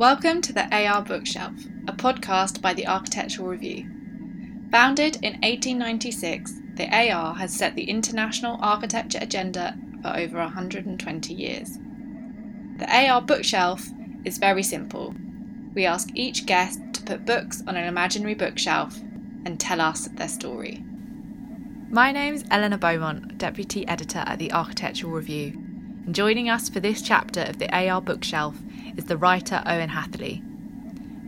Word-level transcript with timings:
Welcome 0.00 0.40
to 0.40 0.54
the 0.54 0.66
AR 0.74 1.02
Bookshelf, 1.02 1.52
a 1.86 1.92
podcast 1.92 2.62
by 2.62 2.72
the 2.72 2.86
Architectural 2.86 3.48
Review. 3.48 3.86
Founded 4.70 5.16
in 5.16 5.34
1896, 5.42 6.54
the 6.76 6.88
AR 6.88 7.34
has 7.34 7.52
set 7.52 7.74
the 7.74 7.84
international 7.84 8.56
architecture 8.62 9.18
agenda 9.20 9.76
for 10.00 10.16
over 10.16 10.38
120 10.38 11.34
years. 11.34 11.78
The 12.78 12.88
AR 12.88 13.20
Bookshelf 13.20 13.90
is 14.24 14.38
very 14.38 14.62
simple. 14.62 15.14
We 15.74 15.84
ask 15.84 16.08
each 16.14 16.46
guest 16.46 16.80
to 16.94 17.02
put 17.02 17.26
books 17.26 17.62
on 17.66 17.76
an 17.76 17.86
imaginary 17.86 18.32
bookshelf 18.34 18.98
and 19.44 19.60
tell 19.60 19.82
us 19.82 20.08
their 20.08 20.28
story. 20.28 20.82
My 21.90 22.10
name's 22.10 22.44
Eleanor 22.50 22.78
Beaumont, 22.78 23.36
Deputy 23.36 23.86
Editor 23.86 24.24
at 24.24 24.38
the 24.38 24.50
Architectural 24.50 25.12
Review, 25.12 25.52
and 26.06 26.14
joining 26.14 26.48
us 26.48 26.70
for 26.70 26.80
this 26.80 27.02
chapter 27.02 27.42
of 27.42 27.58
the 27.58 27.68
AR 27.70 28.00
Bookshelf 28.00 28.56
is 28.96 29.04
the 29.06 29.16
writer 29.16 29.62
Owen 29.66 29.90
Hatherley. 29.90 30.42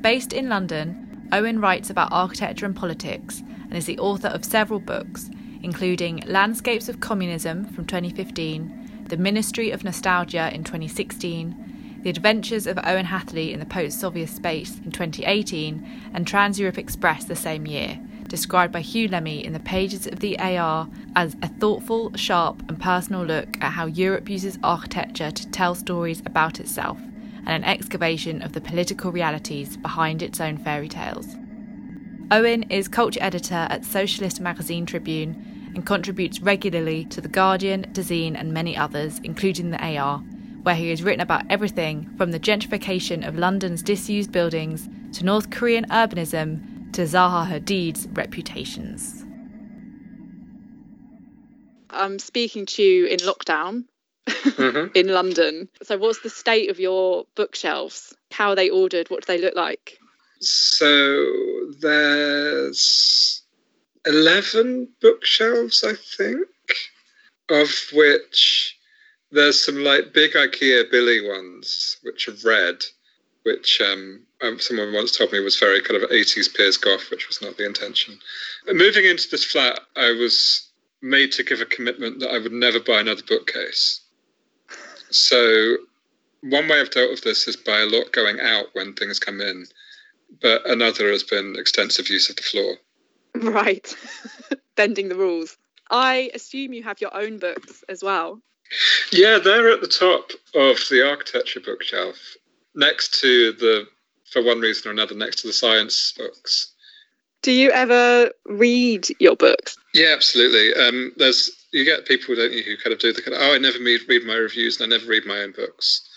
Based 0.00 0.32
in 0.32 0.48
London, 0.48 1.28
Owen 1.32 1.60
writes 1.60 1.88
about 1.88 2.12
architecture 2.12 2.66
and 2.66 2.76
politics 2.76 3.42
and 3.64 3.74
is 3.74 3.86
the 3.86 3.98
author 3.98 4.28
of 4.28 4.44
several 4.44 4.80
books, 4.80 5.30
including 5.62 6.22
Landscapes 6.26 6.88
of 6.88 7.00
Communism 7.00 7.64
from 7.66 7.86
2015, 7.86 9.04
The 9.08 9.16
Ministry 9.16 9.70
of 9.70 9.84
Nostalgia 9.84 10.50
in 10.52 10.64
2016, 10.64 12.00
The 12.02 12.10
Adventures 12.10 12.66
of 12.66 12.78
Owen 12.84 13.06
Hatherley 13.06 13.52
in 13.52 13.60
the 13.60 13.66
Post 13.66 14.00
Soviet 14.00 14.28
Space 14.28 14.78
in 14.84 14.90
2018, 14.90 16.10
and 16.12 16.26
Trans 16.26 16.58
Europe 16.58 16.78
Express 16.78 17.24
the 17.24 17.36
same 17.36 17.66
year, 17.66 17.98
described 18.26 18.72
by 18.72 18.80
Hugh 18.80 19.08
Lemmy 19.08 19.44
in 19.44 19.52
the 19.52 19.60
pages 19.60 20.06
of 20.06 20.18
the 20.18 20.38
AR 20.38 20.88
as 21.16 21.36
a 21.42 21.48
thoughtful, 21.48 22.12
sharp, 22.16 22.62
and 22.68 22.80
personal 22.80 23.24
look 23.24 23.56
at 23.62 23.72
how 23.72 23.86
Europe 23.86 24.28
uses 24.28 24.58
architecture 24.62 25.30
to 25.30 25.50
tell 25.50 25.74
stories 25.74 26.22
about 26.26 26.60
itself 26.60 26.98
and 27.46 27.62
an 27.62 27.64
excavation 27.64 28.42
of 28.42 28.52
the 28.52 28.60
political 28.60 29.12
realities 29.12 29.76
behind 29.76 30.22
its 30.22 30.40
own 30.40 30.58
fairy 30.58 30.88
tales. 30.88 31.36
Owen 32.30 32.62
is 32.64 32.88
culture 32.88 33.22
editor 33.22 33.66
at 33.68 33.84
Socialist 33.84 34.40
Magazine 34.40 34.86
Tribune 34.86 35.72
and 35.74 35.84
contributes 35.84 36.40
regularly 36.40 37.04
to 37.06 37.20
The 37.20 37.28
Guardian, 37.28 37.86
Dezeen, 37.92 38.38
and 38.38 38.52
many 38.52 38.76
others, 38.76 39.20
including 39.22 39.70
the 39.70 39.98
AR, 39.98 40.18
where 40.62 40.74
he 40.74 40.90
has 40.90 41.02
written 41.02 41.20
about 41.20 41.44
everything 41.50 42.08
from 42.16 42.30
the 42.30 42.40
gentrification 42.40 43.26
of 43.26 43.36
London's 43.36 43.82
disused 43.82 44.32
buildings 44.32 44.88
to 45.12 45.24
North 45.24 45.50
Korean 45.50 45.84
urbanism 45.86 46.92
to 46.92 47.02
Zaha 47.02 47.48
Hadid's 47.48 48.06
reputations. 48.08 49.24
I'm 51.90 52.18
speaking 52.18 52.64
to 52.66 52.82
you 52.82 53.06
in 53.06 53.18
lockdown 53.18 53.84
mm-hmm. 54.26 54.88
in 54.94 55.08
London. 55.08 55.68
So, 55.82 55.98
what's 55.98 56.20
the 56.20 56.30
state 56.30 56.70
of 56.70 56.78
your 56.78 57.24
bookshelves? 57.34 58.14
How 58.30 58.50
are 58.50 58.56
they 58.56 58.70
ordered? 58.70 59.08
What 59.08 59.26
do 59.26 59.32
they 59.32 59.40
look 59.40 59.56
like? 59.56 59.98
So, 60.40 61.24
there's 61.80 63.42
11 64.06 64.88
bookshelves, 65.00 65.84
I 65.84 65.94
think, 65.94 66.48
of 67.48 67.70
which 67.92 68.78
there's 69.32 69.64
some 69.64 69.82
like 69.82 70.12
big 70.12 70.32
IKEA 70.32 70.90
Billy 70.90 71.26
ones, 71.26 71.96
which 72.02 72.28
are 72.28 72.34
red, 72.44 72.84
which 73.44 73.80
um, 73.80 74.22
um, 74.42 74.60
someone 74.60 74.92
once 74.92 75.16
told 75.16 75.32
me 75.32 75.40
was 75.40 75.58
very 75.58 75.80
kind 75.80 76.02
of 76.02 76.10
80s 76.10 76.54
Piers 76.54 76.76
Gough, 76.76 77.10
which 77.10 77.28
was 77.28 77.40
not 77.40 77.56
the 77.56 77.66
intention. 77.66 78.18
But 78.66 78.76
moving 78.76 79.04
into 79.04 79.28
this 79.30 79.44
flat, 79.44 79.80
I 79.96 80.12
was 80.12 80.70
made 81.00 81.32
to 81.32 81.42
give 81.42 81.60
a 81.60 81.66
commitment 81.66 82.20
that 82.20 82.30
I 82.30 82.38
would 82.38 82.52
never 82.52 82.78
buy 82.78 83.00
another 83.00 83.22
bookcase. 83.26 84.01
So 85.14 85.76
one 86.42 86.68
way 86.68 86.80
I've 86.80 86.90
dealt 86.90 87.10
with 87.10 87.22
this 87.22 87.46
is 87.46 87.56
by 87.56 87.80
a 87.80 87.86
lot 87.86 88.12
going 88.12 88.40
out 88.40 88.66
when 88.72 88.94
things 88.94 89.18
come 89.18 89.40
in, 89.40 89.66
but 90.40 90.68
another 90.68 91.10
has 91.10 91.22
been 91.22 91.56
extensive 91.56 92.08
use 92.08 92.28
of 92.30 92.36
the 92.36 92.42
floor. 92.42 92.76
Right, 93.34 93.94
bending 94.76 95.08
the 95.08 95.14
rules. 95.14 95.56
I 95.90 96.30
assume 96.34 96.72
you 96.72 96.82
have 96.82 97.00
your 97.00 97.14
own 97.14 97.38
books 97.38 97.84
as 97.88 98.02
well. 98.02 98.40
Yeah, 99.12 99.38
they're 99.38 99.70
at 99.70 99.82
the 99.82 99.88
top 99.88 100.30
of 100.54 100.78
the 100.90 101.06
architecture 101.06 101.60
bookshelf, 101.60 102.16
next 102.74 103.20
to 103.20 103.52
the, 103.52 103.86
for 104.30 104.42
one 104.42 104.60
reason 104.60 104.88
or 104.88 104.92
another, 104.92 105.14
next 105.14 105.42
to 105.42 105.46
the 105.46 105.52
science 105.52 106.14
books. 106.16 106.72
Do 107.42 107.52
you 107.52 107.70
ever 107.70 108.30
read 108.46 109.08
your 109.18 109.36
books? 109.36 109.76
Yeah, 109.94 110.14
absolutely. 110.14 110.74
Um, 110.74 111.12
there's 111.16 111.50
you 111.72 111.84
get 111.84 112.06
people, 112.06 112.34
don't 112.34 112.52
you, 112.52 112.62
who 112.62 112.76
kind 112.76 112.92
of 112.92 113.00
do 113.00 113.12
the 113.12 113.22
kind 113.22 113.34
of, 113.34 113.42
oh, 113.42 113.54
I 113.54 113.58
never 113.58 113.78
read, 113.78 114.02
read 114.08 114.24
my 114.24 114.34
reviews 114.34 114.80
and 114.80 114.92
I 114.92 114.96
never 114.96 115.10
read 115.10 115.26
my 115.26 115.40
own 115.40 115.52
books. 115.52 116.08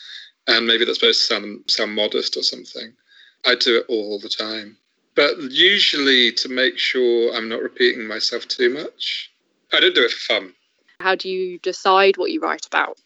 And 0.47 0.67
maybe 0.67 0.85
that's 0.85 0.99
supposed 0.99 1.21
to 1.21 1.33
sound, 1.33 1.63
sound 1.67 1.95
modest 1.95 2.38
or 2.38 2.43
something. 2.43 2.93
I 3.45 3.55
do 3.55 3.77
it 3.77 3.85
all 3.88 4.19
the 4.19 4.29
time. 4.29 4.77
But 5.16 5.39
usually 5.39 6.33
to 6.33 6.49
make 6.49 6.77
sure 6.77 7.33
I'm 7.35 7.47
not 7.47 7.61
repeating 7.61 8.05
myself 8.05 8.47
too 8.47 8.69
much. 8.69 9.31
I 9.71 9.79
don't 9.79 9.95
do 9.95 10.03
it 10.03 10.11
for 10.11 10.33
fun. 10.33 10.53
How 10.99 11.16
do 11.16 11.29
you 11.29 11.57
decide 11.59 12.17
what 12.17 12.31
you 12.31 12.41
write 12.41 12.66
about? 12.66 12.99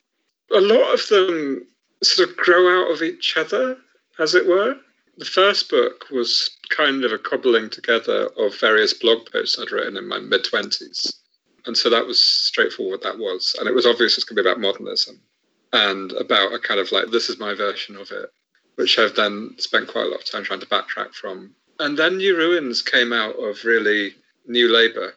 A 0.51 0.59
lot 0.59 0.93
of 0.93 1.07
them 1.07 1.67
sort 2.01 2.29
of 2.29 2.37
grow 2.37 2.81
out 2.81 2.91
of 2.91 3.03
each 3.03 3.37
other, 3.37 3.77
as 4.17 4.33
it 4.33 4.47
were. 4.47 4.75
The 5.17 5.25
first 5.25 5.69
book 5.69 6.05
was 6.09 6.49
kind 6.69 7.03
of 7.03 7.11
a 7.11 7.17
cobbling 7.17 7.69
together 7.69 8.29
of 8.37 8.59
various 8.59 8.93
blog 8.93 9.31
posts 9.31 9.59
I'd 9.59 9.71
written 9.71 9.97
in 9.97 10.07
my 10.07 10.19
mid 10.19 10.45
20s. 10.45 11.13
And 11.65 11.77
so 11.77 11.89
that 11.89 12.05
was 12.05 12.19
straightforward, 12.19 13.01
that 13.03 13.17
was. 13.17 13.55
And 13.59 13.67
it 13.67 13.75
was 13.75 13.85
obvious 13.85 14.17
it's 14.17 14.23
going 14.23 14.37
to 14.37 14.43
be 14.43 14.49
about 14.49 14.61
modernism 14.61 15.19
and 15.73 16.11
about 16.13 16.53
a 16.53 16.59
kind 16.59 16.79
of 16.79 16.91
like, 16.91 17.11
this 17.11 17.29
is 17.29 17.39
my 17.39 17.53
version 17.53 17.95
of 17.95 18.11
it, 18.11 18.31
which 18.75 18.97
I've 18.97 19.15
then 19.15 19.55
spent 19.57 19.87
quite 19.87 20.05
a 20.05 20.09
lot 20.09 20.21
of 20.21 20.29
time 20.29 20.43
trying 20.43 20.61
to 20.61 20.65
backtrack 20.65 21.13
from. 21.13 21.53
And 21.79 21.97
then 21.97 22.17
New 22.17 22.35
Ruins 22.35 22.81
came 22.81 23.13
out 23.13 23.35
of 23.35 23.63
really 23.63 24.13
New 24.47 24.71
Labour, 24.73 25.13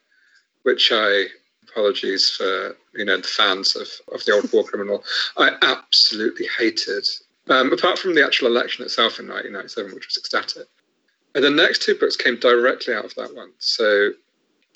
which 0.62 0.90
I, 0.92 1.26
apologies 1.68 2.28
for, 2.28 2.76
you 2.94 3.04
know, 3.04 3.16
the 3.16 3.22
fans 3.22 3.74
of, 3.76 3.88
of 4.14 4.24
the 4.24 4.32
old 4.32 4.52
war 4.52 4.64
criminal, 4.64 5.02
I 5.36 5.56
absolutely 5.62 6.46
hated. 6.58 7.06
Um, 7.48 7.72
apart 7.72 7.98
from 7.98 8.14
the 8.14 8.24
actual 8.24 8.48
election 8.48 8.84
itself 8.84 9.18
in 9.18 9.26
1997, 9.26 9.94
which 9.94 10.06
was 10.06 10.16
ecstatic. 10.16 10.68
And 11.34 11.42
the 11.42 11.50
next 11.50 11.82
two 11.82 11.94
books 11.94 12.16
came 12.16 12.38
directly 12.38 12.94
out 12.94 13.04
of 13.04 13.14
that 13.14 13.34
one. 13.34 13.52
So 13.58 14.12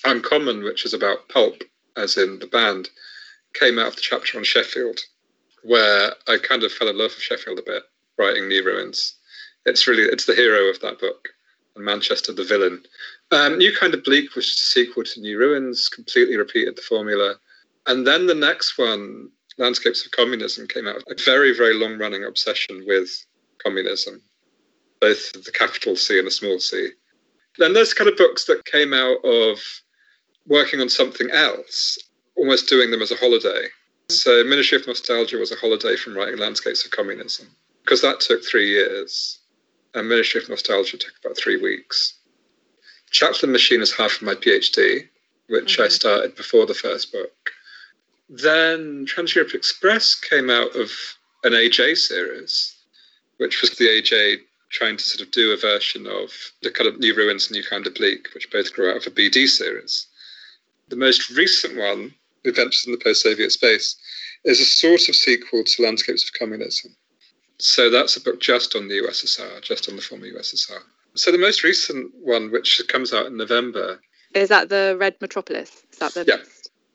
Uncommon, 0.05 0.63
which 0.63 0.85
is 0.85 0.93
about 0.93 1.27
pulp, 1.29 1.63
as 1.95 2.17
in 2.17 2.39
the 2.39 2.47
band, 2.47 2.89
came 3.53 3.79
out 3.79 3.87
of 3.87 3.95
the 3.95 4.01
chapter 4.01 4.37
on 4.37 4.43
Sheffield, 4.43 4.99
where 5.63 6.13
I 6.27 6.37
kind 6.37 6.63
of 6.63 6.71
fell 6.71 6.87
in 6.87 6.97
love 6.97 7.11
with 7.11 7.21
Sheffield 7.21 7.59
a 7.59 7.63
bit, 7.63 7.83
writing 8.17 8.47
New 8.47 8.63
Ruins. 8.63 9.15
It's 9.65 9.87
really 9.87 10.03
it's 10.03 10.25
the 10.25 10.35
hero 10.35 10.69
of 10.69 10.79
that 10.81 10.99
book, 10.99 11.29
and 11.75 11.83
Manchester 11.83 12.33
the 12.33 12.43
villain. 12.43 12.83
Um, 13.31 13.57
New 13.57 13.75
Kind 13.75 13.93
of 13.93 14.03
Bleak 14.03 14.35
was 14.35 14.47
just 14.47 14.59
a 14.59 14.63
sequel 14.63 15.03
to 15.03 15.19
New 15.19 15.37
Ruins, 15.37 15.89
completely 15.89 16.37
repeated 16.37 16.75
the 16.75 16.81
formula. 16.83 17.35
And 17.87 18.05
then 18.05 18.27
the 18.27 18.35
next 18.35 18.77
one, 18.77 19.29
Landscapes 19.57 20.05
of 20.05 20.11
Communism, 20.11 20.67
came 20.67 20.87
out. 20.87 21.03
A 21.09 21.15
very, 21.25 21.55
very 21.55 21.73
long 21.73 21.97
running 21.97 22.23
obsession 22.23 22.83
with 22.85 23.09
communism, 23.63 24.21
both 25.01 25.33
the 25.33 25.51
capital 25.51 25.95
C 25.95 26.17
and 26.17 26.27
the 26.27 26.31
small 26.31 26.59
c. 26.59 26.89
Then 27.57 27.73
there's 27.73 27.93
kind 27.93 28.09
of 28.09 28.17
books 28.17 28.45
that 28.45 28.65
came 28.65 28.93
out 28.93 29.17
of 29.25 29.59
working 30.47 30.81
on 30.81 30.89
something 30.89 31.29
else, 31.31 31.97
almost 32.35 32.69
doing 32.69 32.91
them 32.91 33.01
as 33.01 33.11
a 33.11 33.15
holiday. 33.15 33.67
So 34.09 34.43
Ministry 34.43 34.77
of 34.77 34.87
Nostalgia 34.87 35.37
was 35.37 35.51
a 35.51 35.55
holiday 35.55 35.95
from 35.95 36.15
writing 36.15 36.37
Landscapes 36.37 36.85
of 36.85 36.91
Communism 36.91 37.47
because 37.83 38.01
that 38.01 38.19
took 38.19 38.43
three 38.43 38.69
years, 38.69 39.39
and 39.93 40.09
Ministry 40.09 40.41
of 40.41 40.49
Nostalgia 40.49 40.97
took 40.97 41.13
about 41.23 41.37
three 41.37 41.61
weeks. 41.61 42.15
Chaplin 43.11 43.51
Machine 43.51 43.81
is 43.81 43.93
half 43.93 44.17
of 44.17 44.23
my 44.23 44.35
PhD, 44.35 45.07
which 45.47 45.73
mm-hmm. 45.73 45.83
I 45.83 45.87
started 45.87 46.35
before 46.35 46.65
the 46.65 46.73
first 46.73 47.13
book. 47.13 47.51
Then 48.29 49.05
Trans 49.05 49.33
Europe 49.33 49.53
Express 49.53 50.15
came 50.15 50.49
out 50.49 50.75
of 50.75 50.91
an 51.45 51.53
AJ 51.53 51.97
series, 51.97 52.75
which 53.37 53.61
was 53.61 53.71
the 53.71 53.85
AJ 53.85 54.41
trying 54.69 54.97
to 54.97 55.03
sort 55.03 55.25
of 55.25 55.31
do 55.31 55.53
a 55.53 55.57
version 55.57 56.07
of 56.07 56.31
the 56.61 56.71
kind 56.71 56.89
of 56.89 56.99
New 56.99 57.15
Ruins 57.15 57.47
and 57.47 57.55
New 57.55 57.63
Kind 57.63 57.87
of 57.87 57.95
Bleak, 57.95 58.27
which 58.33 58.51
both 58.51 58.73
grew 58.73 58.91
out 58.91 58.97
of 58.97 59.07
a 59.07 59.15
BD 59.15 59.47
series. 59.47 60.07
The 60.89 60.95
most 60.95 61.29
recent 61.31 61.77
one, 61.77 62.13
Adventures 62.45 62.85
in 62.85 62.93
the 62.93 62.97
Post 62.97 63.23
Soviet 63.23 63.51
Space, 63.51 63.95
is 64.43 64.59
a 64.59 64.65
sort 64.65 65.09
of 65.09 65.15
sequel 65.15 65.63
to 65.63 65.83
Landscapes 65.83 66.23
of 66.23 66.33
Communism. 66.33 66.95
So 67.59 67.89
that's 67.89 68.15
a 68.15 68.21
book 68.21 68.39
just 68.39 68.75
on 68.75 68.87
the 68.87 69.01
USSR, 69.01 69.61
just 69.61 69.89
on 69.89 69.95
the 69.95 70.01
former 70.01 70.27
USSR. 70.27 70.79
So 71.15 71.31
the 71.31 71.37
most 71.37 71.63
recent 71.63 72.11
one, 72.21 72.51
which 72.51 72.81
comes 72.87 73.13
out 73.13 73.25
in 73.25 73.37
November. 73.37 73.99
Is 74.33 74.49
that 74.49 74.69
the 74.69 74.95
Red 74.99 75.15
Metropolis? 75.19 75.83
Is 75.91 75.99
that 75.99 76.13
the 76.13 76.25
Yeah. 76.25 76.43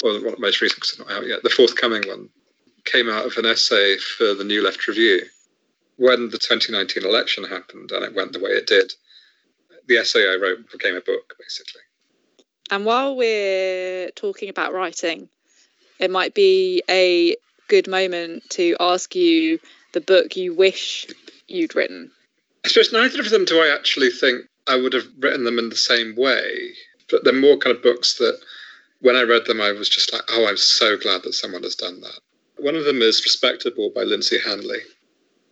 Well, 0.03 0.21
the 0.21 0.37
most 0.39 0.61
recent 0.61 0.81
because 0.81 0.91
it's 0.91 0.99
not 0.99 1.11
out 1.11 1.27
yet. 1.27 1.43
The 1.43 1.51
forthcoming 1.51 2.07
one 2.09 2.29
came 2.85 3.09
out 3.09 3.27
of 3.27 3.37
an 3.37 3.47
essay 3.47 3.97
for 3.99 4.35
the 4.35 4.45
New 4.45 4.63
Left 4.63 4.87
Review. 4.87 5.27
When 5.97 6.31
the 6.31 6.39
2019 6.39 7.05
election 7.05 7.45
happened 7.45 7.93
and 7.93 8.05
it 8.05 8.15
went 8.15 8.33
the 8.33 8.41
way 8.41 8.51
it 8.51 8.67
did, 8.67 8.93
the 9.87 9.99
essay 9.99 10.31
I 10.31 10.37
wrote 10.37 10.71
became 10.71 10.97
a 10.97 11.01
book, 11.01 11.35
basically. 11.39 11.83
And 12.73 12.87
while 12.87 13.15
we're 13.15 14.11
talking 14.13 14.49
about 14.49 14.73
writing, 14.73 15.29
it 15.99 16.11
might 16.11 16.33
be 16.33 16.83
a 16.89 17.37
good 17.69 17.87
moment 17.87 18.49
to 18.53 18.75
ask 18.81 19.15
you 19.15 19.59
the 19.93 20.01
book 20.01 20.39
you 20.39 20.55
wish 20.55 21.07
you'd 21.49 21.77
written. 21.77 22.11
I 22.65 22.69
suppose 22.69 22.91
neither 22.91 23.21
of 23.21 23.29
them 23.29 23.45
do 23.45 23.61
I 23.61 23.69
actually 23.69 24.09
think 24.09 24.47
I 24.67 24.77
would 24.77 24.95
have 24.95 25.05
written 25.19 25.45
them 25.45 25.59
in 25.59 25.69
the 25.69 25.77
same 25.77 26.17
way. 26.17 26.73
But 27.11 27.25
they're 27.25 27.35
more 27.35 27.59
kind 27.59 27.77
of 27.77 27.83
books 27.83 28.17
that 28.17 28.41
when 29.03 29.17
I 29.17 29.23
read 29.23 29.45
them, 29.45 29.61
I 29.61 29.73
was 29.73 29.91
just 29.91 30.11
like, 30.11 30.23
oh, 30.31 30.47
I'm 30.49 30.57
so 30.57 30.97
glad 30.97 31.25
that 31.25 31.35
someone 31.35 31.65
has 31.65 31.77
done 31.77 32.01
that. 32.01 32.21
One 32.57 32.75
of 32.75 32.87
them 32.87 33.03
is 33.03 33.23
Respectable 33.23 33.93
by 33.95 34.05
Lynsey 34.05 34.39
Hanley, 34.39 34.81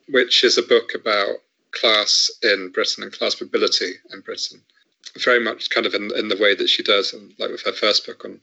which 0.08 0.42
is 0.42 0.56
a 0.56 0.62
book 0.62 0.94
about 0.94 1.36
class 1.72 2.30
in 2.42 2.70
Britain 2.72 3.02
and 3.02 3.12
class 3.12 3.38
mobility 3.38 3.92
in 4.10 4.22
Britain. 4.22 4.62
Very 5.16 5.40
much 5.40 5.70
kind 5.70 5.86
of 5.86 5.94
in, 5.94 6.10
in 6.16 6.28
the 6.28 6.36
way 6.36 6.54
that 6.54 6.68
she 6.68 6.82
does, 6.82 7.12
and 7.12 7.34
like 7.38 7.50
with 7.50 7.64
her 7.64 7.72
first 7.72 8.06
book 8.06 8.24
on 8.24 8.40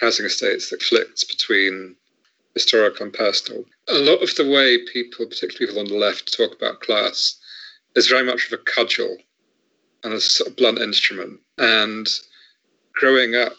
housing 0.00 0.26
estates 0.26 0.70
that 0.70 0.82
flits 0.82 1.24
between 1.24 1.96
historical 2.54 3.04
and 3.04 3.12
personal. 3.12 3.64
A 3.88 3.94
lot 3.94 4.22
of 4.22 4.34
the 4.34 4.48
way 4.48 4.78
people, 4.92 5.26
particularly 5.26 5.66
people 5.66 5.78
on 5.78 5.86
the 5.86 5.98
left, 5.98 6.36
talk 6.36 6.54
about 6.54 6.80
class 6.80 7.38
is 7.94 8.08
very 8.08 8.24
much 8.24 8.46
of 8.46 8.52
a 8.58 8.62
cudgel 8.62 9.16
and 10.02 10.12
a 10.14 10.20
sort 10.20 10.50
of 10.50 10.56
blunt 10.56 10.78
instrument. 10.78 11.40
And 11.58 12.08
growing 12.94 13.34
up 13.34 13.52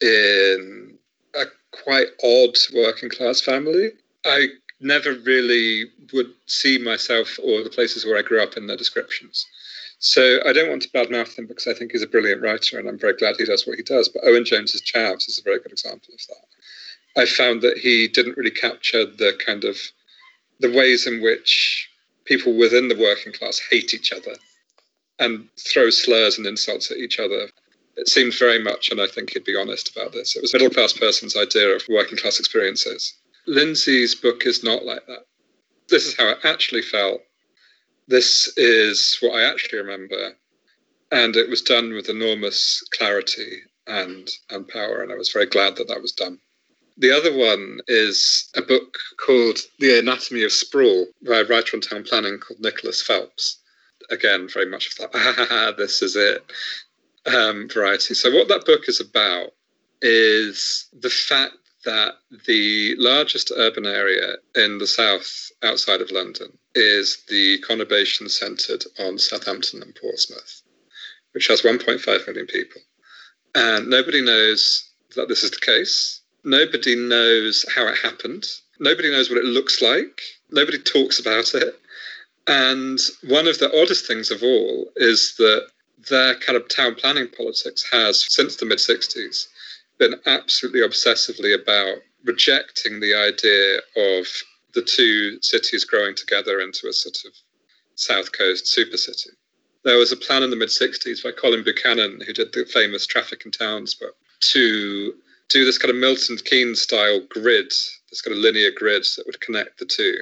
in 0.00 0.98
a 1.34 1.44
quite 1.70 2.08
odd 2.22 2.56
working 2.74 3.08
class 3.08 3.40
family, 3.40 3.90
I 4.24 4.48
never 4.80 5.14
really 5.24 5.84
would 6.12 6.32
see 6.46 6.78
myself 6.78 7.38
or 7.42 7.62
the 7.62 7.70
places 7.70 8.04
where 8.04 8.18
I 8.18 8.22
grew 8.22 8.42
up 8.42 8.56
in 8.56 8.66
their 8.66 8.76
descriptions. 8.76 9.46
So 10.04 10.40
I 10.44 10.52
don't 10.52 10.68
want 10.68 10.82
to 10.82 10.90
badmouth 10.90 11.38
him 11.38 11.46
because 11.46 11.66
I 11.66 11.72
think 11.72 11.92
he's 11.92 12.02
a 12.02 12.06
brilliant 12.06 12.42
writer 12.42 12.78
and 12.78 12.86
I'm 12.86 12.98
very 12.98 13.14
glad 13.14 13.36
he 13.38 13.46
does 13.46 13.66
what 13.66 13.78
he 13.78 13.82
does. 13.82 14.06
But 14.06 14.22
Owen 14.24 14.44
Jones's 14.44 14.82
Chavs 14.82 15.26
is 15.30 15.38
a 15.38 15.42
very 15.42 15.58
good 15.60 15.72
example 15.72 16.12
of 16.12 16.20
that. 16.28 17.22
I 17.22 17.24
found 17.24 17.62
that 17.62 17.78
he 17.78 18.06
didn't 18.06 18.36
really 18.36 18.50
capture 18.50 19.06
the 19.06 19.32
kind 19.44 19.64
of 19.64 19.78
the 20.60 20.70
ways 20.70 21.06
in 21.06 21.22
which 21.22 21.88
people 22.26 22.54
within 22.54 22.88
the 22.88 22.98
working 22.98 23.32
class 23.32 23.58
hate 23.70 23.94
each 23.94 24.12
other 24.12 24.34
and 25.20 25.48
throw 25.58 25.88
slurs 25.88 26.36
and 26.36 26.46
insults 26.46 26.90
at 26.90 26.98
each 26.98 27.18
other. 27.18 27.48
It 27.96 28.10
seemed 28.10 28.34
very 28.38 28.62
much, 28.62 28.90
and 28.90 29.00
I 29.00 29.06
think 29.06 29.30
he'd 29.30 29.44
be 29.44 29.56
honest 29.56 29.96
about 29.96 30.12
this, 30.12 30.36
it 30.36 30.42
was 30.42 30.52
a 30.52 30.58
middle 30.58 30.68
class 30.68 30.92
person's 30.92 31.34
idea 31.34 31.68
of 31.74 31.82
working 31.88 32.18
class 32.18 32.38
experiences. 32.38 33.14
Lynsey's 33.46 34.14
book 34.14 34.44
is 34.44 34.62
not 34.62 34.84
like 34.84 35.06
that. 35.06 35.24
This 35.88 36.04
is 36.06 36.14
how 36.14 36.28
it 36.28 36.40
actually 36.44 36.82
felt. 36.82 37.22
This 38.08 38.52
is 38.56 39.16
what 39.20 39.36
I 39.38 39.44
actually 39.44 39.78
remember. 39.78 40.32
And 41.10 41.36
it 41.36 41.48
was 41.48 41.62
done 41.62 41.92
with 41.92 42.08
enormous 42.08 42.82
clarity 42.90 43.62
and, 43.86 44.28
and 44.50 44.68
power. 44.68 45.02
And 45.02 45.12
I 45.12 45.16
was 45.16 45.30
very 45.30 45.46
glad 45.46 45.76
that 45.76 45.88
that 45.88 46.02
was 46.02 46.12
done. 46.12 46.38
The 46.96 47.10
other 47.10 47.36
one 47.36 47.80
is 47.88 48.50
a 48.54 48.62
book 48.62 48.98
called 49.18 49.58
The 49.80 49.98
Anatomy 49.98 50.44
of 50.44 50.52
Sprawl 50.52 51.06
by 51.26 51.38
a 51.38 51.44
writer 51.44 51.76
on 51.76 51.80
town 51.80 52.04
planning 52.04 52.38
called 52.38 52.60
Nicholas 52.60 53.02
Phelps 53.02 53.58
again, 54.10 54.48
very 54.48 54.66
much 54.66 54.88
of 54.88 55.12
that, 55.12 55.74
this 55.78 56.02
is 56.02 56.16
it 56.16 56.44
um, 57.26 57.68
variety. 57.68 58.14
So, 58.14 58.30
what 58.34 58.48
that 58.48 58.64
book 58.64 58.88
is 58.88 59.00
about 59.00 59.50
is 60.02 60.86
the 61.00 61.10
fact 61.10 61.54
that 61.84 62.14
the 62.46 62.94
largest 62.98 63.52
urban 63.56 63.86
area 63.86 64.36
in 64.54 64.78
the 64.78 64.86
south 64.86 65.50
outside 65.62 66.00
of 66.00 66.10
London 66.10 66.56
is 66.74 67.22
the 67.28 67.60
conurbation 67.62 68.30
centred 68.30 68.84
on 68.98 69.18
Southampton 69.18 69.82
and 69.82 69.94
Portsmouth, 69.94 70.62
which 71.32 71.46
has 71.46 71.62
1.5 71.62 72.26
million 72.26 72.46
people. 72.46 72.80
And 73.54 73.88
nobody 73.88 74.20
knows 74.20 74.88
that 75.16 75.28
this 75.28 75.44
is 75.44 75.50
the 75.50 75.60
case. 75.60 76.20
Nobody 76.42 76.96
knows 76.96 77.64
how 77.74 77.86
it 77.86 77.98
happened. 77.98 78.46
Nobody 78.80 79.10
knows 79.10 79.30
what 79.30 79.38
it 79.38 79.44
looks 79.44 79.80
like. 79.80 80.20
Nobody 80.50 80.78
talks 80.78 81.18
about 81.18 81.54
it. 81.54 81.78
And 82.46 82.98
one 83.26 83.46
of 83.46 83.58
the 83.58 83.72
oddest 83.80 84.06
things 84.06 84.30
of 84.30 84.42
all 84.42 84.90
is 84.96 85.36
that 85.36 85.68
their 86.10 86.34
kind 86.36 86.56
of 86.56 86.68
town 86.68 86.94
planning 86.94 87.28
politics 87.28 87.84
has, 87.90 88.26
since 88.28 88.56
the 88.56 88.66
mid 88.66 88.78
60s, 88.78 89.46
been 89.98 90.14
absolutely 90.26 90.80
obsessively 90.80 91.54
about 91.54 91.98
rejecting 92.24 93.00
the 93.00 93.14
idea 93.14 93.78
of 93.96 94.26
the 94.74 94.82
two 94.82 95.38
cities 95.40 95.84
growing 95.84 96.14
together 96.14 96.60
into 96.60 96.88
a 96.88 96.92
sort 96.92 97.16
of 97.24 97.32
South 97.94 98.32
Coast 98.32 98.66
super 98.66 98.96
city. 98.96 99.30
There 99.84 99.98
was 99.98 100.12
a 100.12 100.16
plan 100.16 100.42
in 100.42 100.50
the 100.50 100.56
mid 100.56 100.70
60s 100.70 101.22
by 101.22 101.30
Colin 101.32 101.62
Buchanan, 101.62 102.20
who 102.26 102.32
did 102.32 102.52
the 102.52 102.64
famous 102.64 103.06
Traffic 103.06 103.42
in 103.44 103.50
Towns 103.50 103.94
book, 103.94 104.16
to 104.52 105.14
do 105.48 105.64
this 105.64 105.78
kind 105.78 105.90
of 105.90 105.96
Milton 105.96 106.38
Keynes 106.38 106.80
style 106.80 107.20
grid, 107.28 107.68
this 108.10 108.22
kind 108.22 108.36
of 108.36 108.42
linear 108.42 108.70
grid 108.74 109.04
that 109.16 109.26
would 109.26 109.40
connect 109.40 109.78
the 109.78 109.84
two 109.84 110.16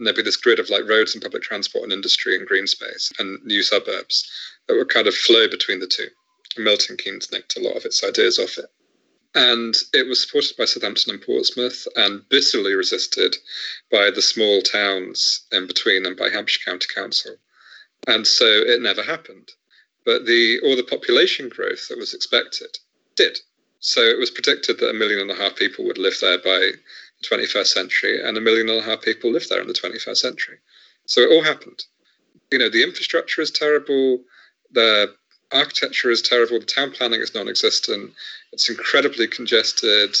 and 0.00 0.06
there'd 0.06 0.16
be 0.16 0.22
this 0.22 0.36
grid 0.36 0.58
of 0.58 0.70
like 0.70 0.88
roads 0.88 1.14
and 1.14 1.22
public 1.22 1.42
transport 1.42 1.84
and 1.84 1.92
industry 1.92 2.34
and 2.34 2.48
green 2.48 2.66
space 2.66 3.12
and 3.18 3.38
new 3.44 3.62
suburbs 3.62 4.28
that 4.66 4.74
would 4.74 4.88
kind 4.88 5.06
of 5.06 5.14
flow 5.14 5.46
between 5.46 5.78
the 5.78 5.86
two. 5.86 6.08
Milton 6.56 6.96
Keynes 6.96 7.30
nicked 7.30 7.58
a 7.58 7.60
lot 7.60 7.76
of 7.76 7.84
its 7.84 8.02
ideas 8.02 8.38
off 8.38 8.56
it. 8.56 8.64
And 9.34 9.76
it 9.92 10.08
was 10.08 10.22
supported 10.22 10.56
by 10.56 10.64
Southampton 10.64 11.14
and 11.14 11.22
Portsmouth 11.22 11.86
and 11.94 12.28
bitterly 12.28 12.74
resisted 12.74 13.36
by 13.90 14.10
the 14.10 14.22
small 14.22 14.60
towns 14.60 15.46
in 15.52 15.66
between 15.66 16.04
and 16.04 16.16
by 16.16 16.30
Hampshire 16.30 16.64
County 16.64 16.88
Council. 16.92 17.36
And 18.08 18.26
so 18.26 18.46
it 18.46 18.82
never 18.82 19.02
happened. 19.02 19.52
But 20.04 20.26
the 20.26 20.60
all 20.64 20.76
the 20.76 20.82
population 20.82 21.48
growth 21.48 21.88
that 21.88 21.98
was 21.98 22.14
expected 22.14 22.78
did. 23.14 23.38
So 23.80 24.00
it 24.02 24.18
was 24.18 24.30
predicted 24.30 24.78
that 24.78 24.90
a 24.90 24.94
million 24.94 25.20
and 25.20 25.30
a 25.30 25.34
half 25.34 25.56
people 25.56 25.84
would 25.84 25.98
live 25.98 26.18
there 26.20 26.38
by 26.38 26.72
the 27.20 27.26
21st 27.26 27.66
century, 27.66 28.22
and 28.22 28.36
a 28.36 28.40
million 28.40 28.68
and 28.68 28.78
a 28.78 28.82
half 28.82 29.02
people 29.02 29.30
lived 29.30 29.48
there 29.48 29.60
in 29.60 29.68
the 29.68 29.74
21st 29.74 30.16
century. 30.16 30.58
So 31.06 31.20
it 31.20 31.30
all 31.30 31.42
happened. 31.42 31.84
You 32.50 32.58
know, 32.58 32.68
the 32.68 32.82
infrastructure 32.82 33.42
is 33.42 33.50
terrible, 33.50 34.22
the 34.70 35.14
architecture 35.52 36.10
is 36.10 36.22
terrible, 36.22 36.60
the 36.60 36.66
town 36.66 36.92
planning 36.92 37.20
is 37.20 37.34
non 37.34 37.48
existent, 37.48 38.12
it's 38.52 38.68
incredibly 38.68 39.26
congested, 39.26 40.16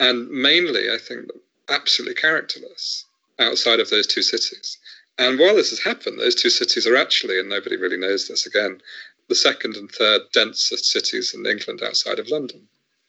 and 0.00 0.28
mainly, 0.30 0.90
I 0.90 0.98
think, 0.98 1.30
absolutely 1.68 2.14
characterless 2.14 3.04
outside 3.38 3.80
of 3.80 3.90
those 3.90 4.06
two 4.06 4.22
cities. 4.22 4.78
And 5.18 5.38
while 5.38 5.54
this 5.54 5.70
has 5.70 5.78
happened, 5.78 6.18
those 6.18 6.34
two 6.34 6.50
cities 6.50 6.86
are 6.86 6.96
actually, 6.96 7.38
and 7.38 7.48
nobody 7.48 7.76
really 7.76 7.96
knows 7.96 8.26
this 8.26 8.46
again, 8.46 8.80
the 9.28 9.34
second 9.34 9.76
and 9.76 9.90
third 9.90 10.22
densest 10.32 10.86
cities 10.86 11.32
in 11.34 11.46
England 11.46 11.82
outside 11.82 12.18
of 12.18 12.28
London. 12.28 12.68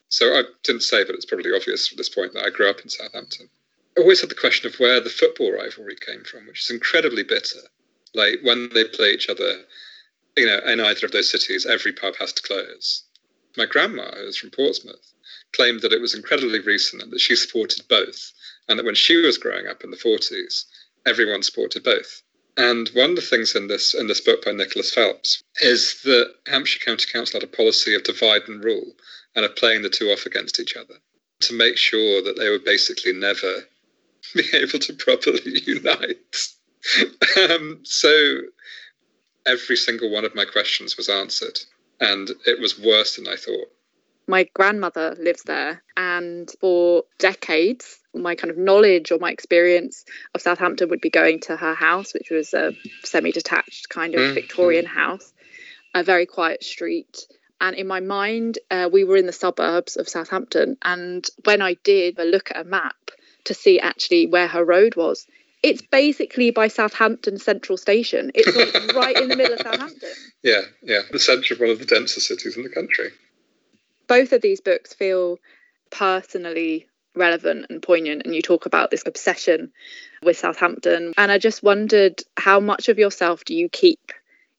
So 0.10 0.34
I 0.34 0.44
didn't 0.64 0.84
say, 0.84 1.04
but 1.04 1.16
it's 1.16 1.26
probably 1.26 1.52
obvious 1.54 1.92
at 1.92 1.98
this 1.98 2.10
point 2.10 2.34
that 2.34 2.46
I 2.46 2.52
grew 2.52 2.70
up 2.70 2.80
in 2.82 2.90
Southampton. 2.90 3.50
I 3.98 4.02
always 4.02 4.22
had 4.22 4.30
the 4.30 4.36
question 4.36 4.70
of 4.70 4.80
where 4.80 5.00
the 5.00 5.10
football 5.10 5.52
rivalry 5.52 5.96
came 5.96 6.24
from, 6.24 6.48
which 6.48 6.62
is 6.62 6.70
incredibly 6.70 7.24
bitter. 7.24 7.60
Like 8.14 8.40
when 8.44 8.70
they 8.74 8.86
play 8.86 9.12
each 9.12 9.30
other, 9.30 9.64
you 10.38 10.46
know, 10.46 10.60
in 10.60 10.80
either 10.80 11.06
of 11.08 11.12
those 11.12 11.32
cities, 11.32 11.66
every 11.66 11.92
pub 11.92 12.16
has 12.18 12.32
to 12.34 12.44
close. 12.44 13.04
My 13.58 13.66
grandma, 13.66 14.16
who 14.16 14.26
was 14.26 14.38
from 14.38 14.52
Portsmouth, 14.52 15.14
claimed 15.54 15.82
that 15.82 15.94
it 15.94 16.02
was 16.02 16.14
incredibly 16.14 16.60
recent 16.60 17.02
and 17.02 17.12
that 17.12 17.22
she 17.22 17.36
supported 17.36 17.88
both, 17.88 18.34
and 18.68 18.78
that 18.78 18.86
when 18.86 18.96
she 18.96 19.18
was 19.18 19.38
growing 19.38 19.68
up 19.68 19.84
in 19.84 19.92
the 19.92 19.98
40s, 19.98 20.66
everyone 21.06 21.44
supported 21.44 21.84
both. 21.84 22.22
And 22.58 22.90
one 22.90 23.12
of 23.12 23.16
the 23.18 23.22
things 23.22 23.56
in 23.56 23.68
this 23.68 23.94
in 23.94 24.08
this 24.08 24.22
book 24.22 24.46
by 24.46 24.52
Nicholas 24.52 24.94
Phelps 24.94 25.44
is 25.62 26.02
that 26.04 26.36
Hampshire 26.48 26.80
County 26.80 27.06
Council 27.12 27.40
had 27.40 27.48
a 27.48 27.56
policy 27.56 27.94
of 27.94 28.04
divide 28.04 28.48
and 28.48 28.64
rule, 28.64 28.96
and 29.36 29.44
of 29.44 29.56
playing 29.56 29.82
the 29.82 29.90
two 29.90 30.08
off 30.12 30.26
against 30.26 30.60
each 30.60 30.76
other 30.76 30.96
to 31.42 31.54
make 31.54 31.78
sure 31.78 32.22
that 32.24 32.38
they 32.38 32.50
would 32.50 32.64
basically 32.64 33.12
never 33.12 33.68
be 34.36 34.46
able 34.54 34.80
to 34.80 34.94
properly 34.94 35.42
unite. 35.66 36.48
um, 37.50 37.82
so 37.84 38.42
every 39.46 39.76
single 39.76 40.10
one 40.10 40.26
of 40.26 40.36
my 40.36 40.46
questions 40.46 40.98
was 40.98 41.10
answered, 41.10 41.60
and 42.00 42.30
it 42.46 42.60
was 42.60 42.80
worse 42.80 43.16
than 43.16 43.28
I 43.28 43.36
thought. 43.36 43.72
My 44.28 44.48
grandmother 44.54 45.16
lives 45.20 45.44
there, 45.44 45.84
and 45.96 46.52
for 46.60 47.04
decades, 47.20 48.00
my 48.14 48.36
kind 48.36 48.50
of 48.50 48.58
knowledge 48.58 49.12
or 49.12 49.20
my 49.20 49.32
experience 49.32 50.04
of 50.34 50.42
Southampton 50.42 50.90
would 50.90 51.02
be 51.02 51.12
going 51.12 51.42
to 51.42 51.56
her 51.56 51.76
house, 51.76 52.14
which 52.14 52.32
was 52.32 52.54
a 52.54 52.74
semi 53.04 53.32
detached 53.32 53.90
kind 53.90 54.16
of 54.16 54.22
mm-hmm. 54.22 54.34
Victorian 54.34 54.86
house, 54.86 55.32
a 55.94 56.04
very 56.04 56.26
quiet 56.26 56.64
street 56.64 57.28
and 57.62 57.76
in 57.76 57.88
my 57.88 58.00
mind, 58.00 58.60
uh, 58.70 58.90
we 58.92 59.04
were 59.04 59.18
in 59.18 59.26
the 59.26 59.32
suburbs 59.32 59.96
of 59.96 60.10
Southampton. 60.10 60.78
And 60.82 61.28
when 61.46 61.62
I 61.62 61.76
did 61.84 62.20
a 62.20 62.26
look 62.26 62.52
at 62.52 62.66
a 62.66 62.70
map 62.70 62.96
to 63.46 63.54
see 63.54 63.80
actually 63.80 64.28
where 64.28 64.48
her 64.48 64.64
road 64.64 64.96
was, 64.96 65.26
it's 65.66 65.82
basically 65.82 66.52
by 66.52 66.68
Southampton 66.68 67.40
Central 67.40 67.76
Station. 67.76 68.32
It's 68.36 68.56
like 68.56 68.96
right 68.96 69.18
in 69.18 69.30
the 69.30 69.36
middle 69.36 69.56
of 69.56 69.62
Southampton. 69.62 70.10
Yeah, 70.44 70.62
yeah, 70.84 71.00
the 71.12 71.18
centre 71.18 71.56
of 71.56 71.60
one 71.60 71.72
of 71.72 71.80
the 71.80 71.86
densest 71.86 72.28
cities 72.28 72.56
in 72.56 72.62
the 72.62 72.70
country. 72.70 73.10
Both 74.08 74.32
of 74.32 74.44
these 74.44 74.62
books 74.62 74.94
feel 74.94 75.40
personally 75.90 76.88
relevant 77.16 77.66
and 77.72 77.82
poignant, 77.82 78.22
and 78.26 78.36
you 78.36 78.44
talk 78.44 78.68
about 78.68 78.92
this 78.92 79.02
obsession 79.08 79.72
with 80.22 80.38
Southampton. 80.38 81.14
And 81.18 81.32
I 81.32 81.40
just 81.40 81.64
wondered 81.64 82.22
how 82.38 82.60
much 82.60 82.88
of 82.88 83.00
yourself 83.00 83.44
do 83.44 83.56
you 83.56 83.68
keep 83.68 84.12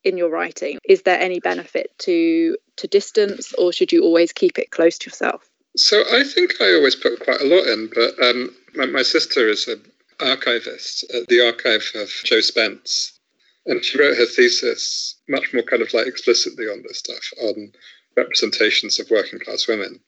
in 0.02 0.16
your 0.16 0.30
writing? 0.30 0.80
Is 0.88 1.02
there 1.02 1.20
any 1.20 1.38
benefit 1.38 1.96
to 2.00 2.56
to 2.78 2.88
distance, 2.88 3.52
or 3.54 3.72
should 3.72 3.92
you 3.92 4.02
always 4.02 4.32
keep 4.32 4.58
it 4.58 4.72
close 4.72 4.98
to 4.98 5.08
yourself? 5.08 5.48
So 5.76 6.02
I 6.10 6.24
think 6.24 6.60
I 6.60 6.74
always 6.74 6.96
put 6.96 7.20
quite 7.20 7.40
a 7.40 7.44
lot 7.44 7.66
in, 7.68 7.90
but 7.94 8.20
um, 8.20 8.54
my, 8.74 8.86
my, 8.86 9.02
sister 9.02 9.48
is 9.48 9.68
an 9.68 9.82
archivist 10.20 11.04
at 11.12 11.28
the 11.28 11.44
archive 11.44 11.90
of 11.94 12.10
Jo 12.24 12.40
Spence, 12.40 13.18
And 13.66 13.84
she 13.84 13.98
wrote 13.98 14.16
her 14.16 14.26
thesis 14.26 15.16
much 15.28 15.52
more 15.52 15.62
kind 15.62 15.82
of 15.82 15.92
like 15.92 16.06
explicitly 16.06 16.66
on 16.66 16.82
this 16.82 16.98
stuff, 16.98 17.32
on 17.40 17.72
representations 18.16 18.98
of 18.98 19.10
working 19.10 19.38
class 19.38 19.66
women, 19.66 20.00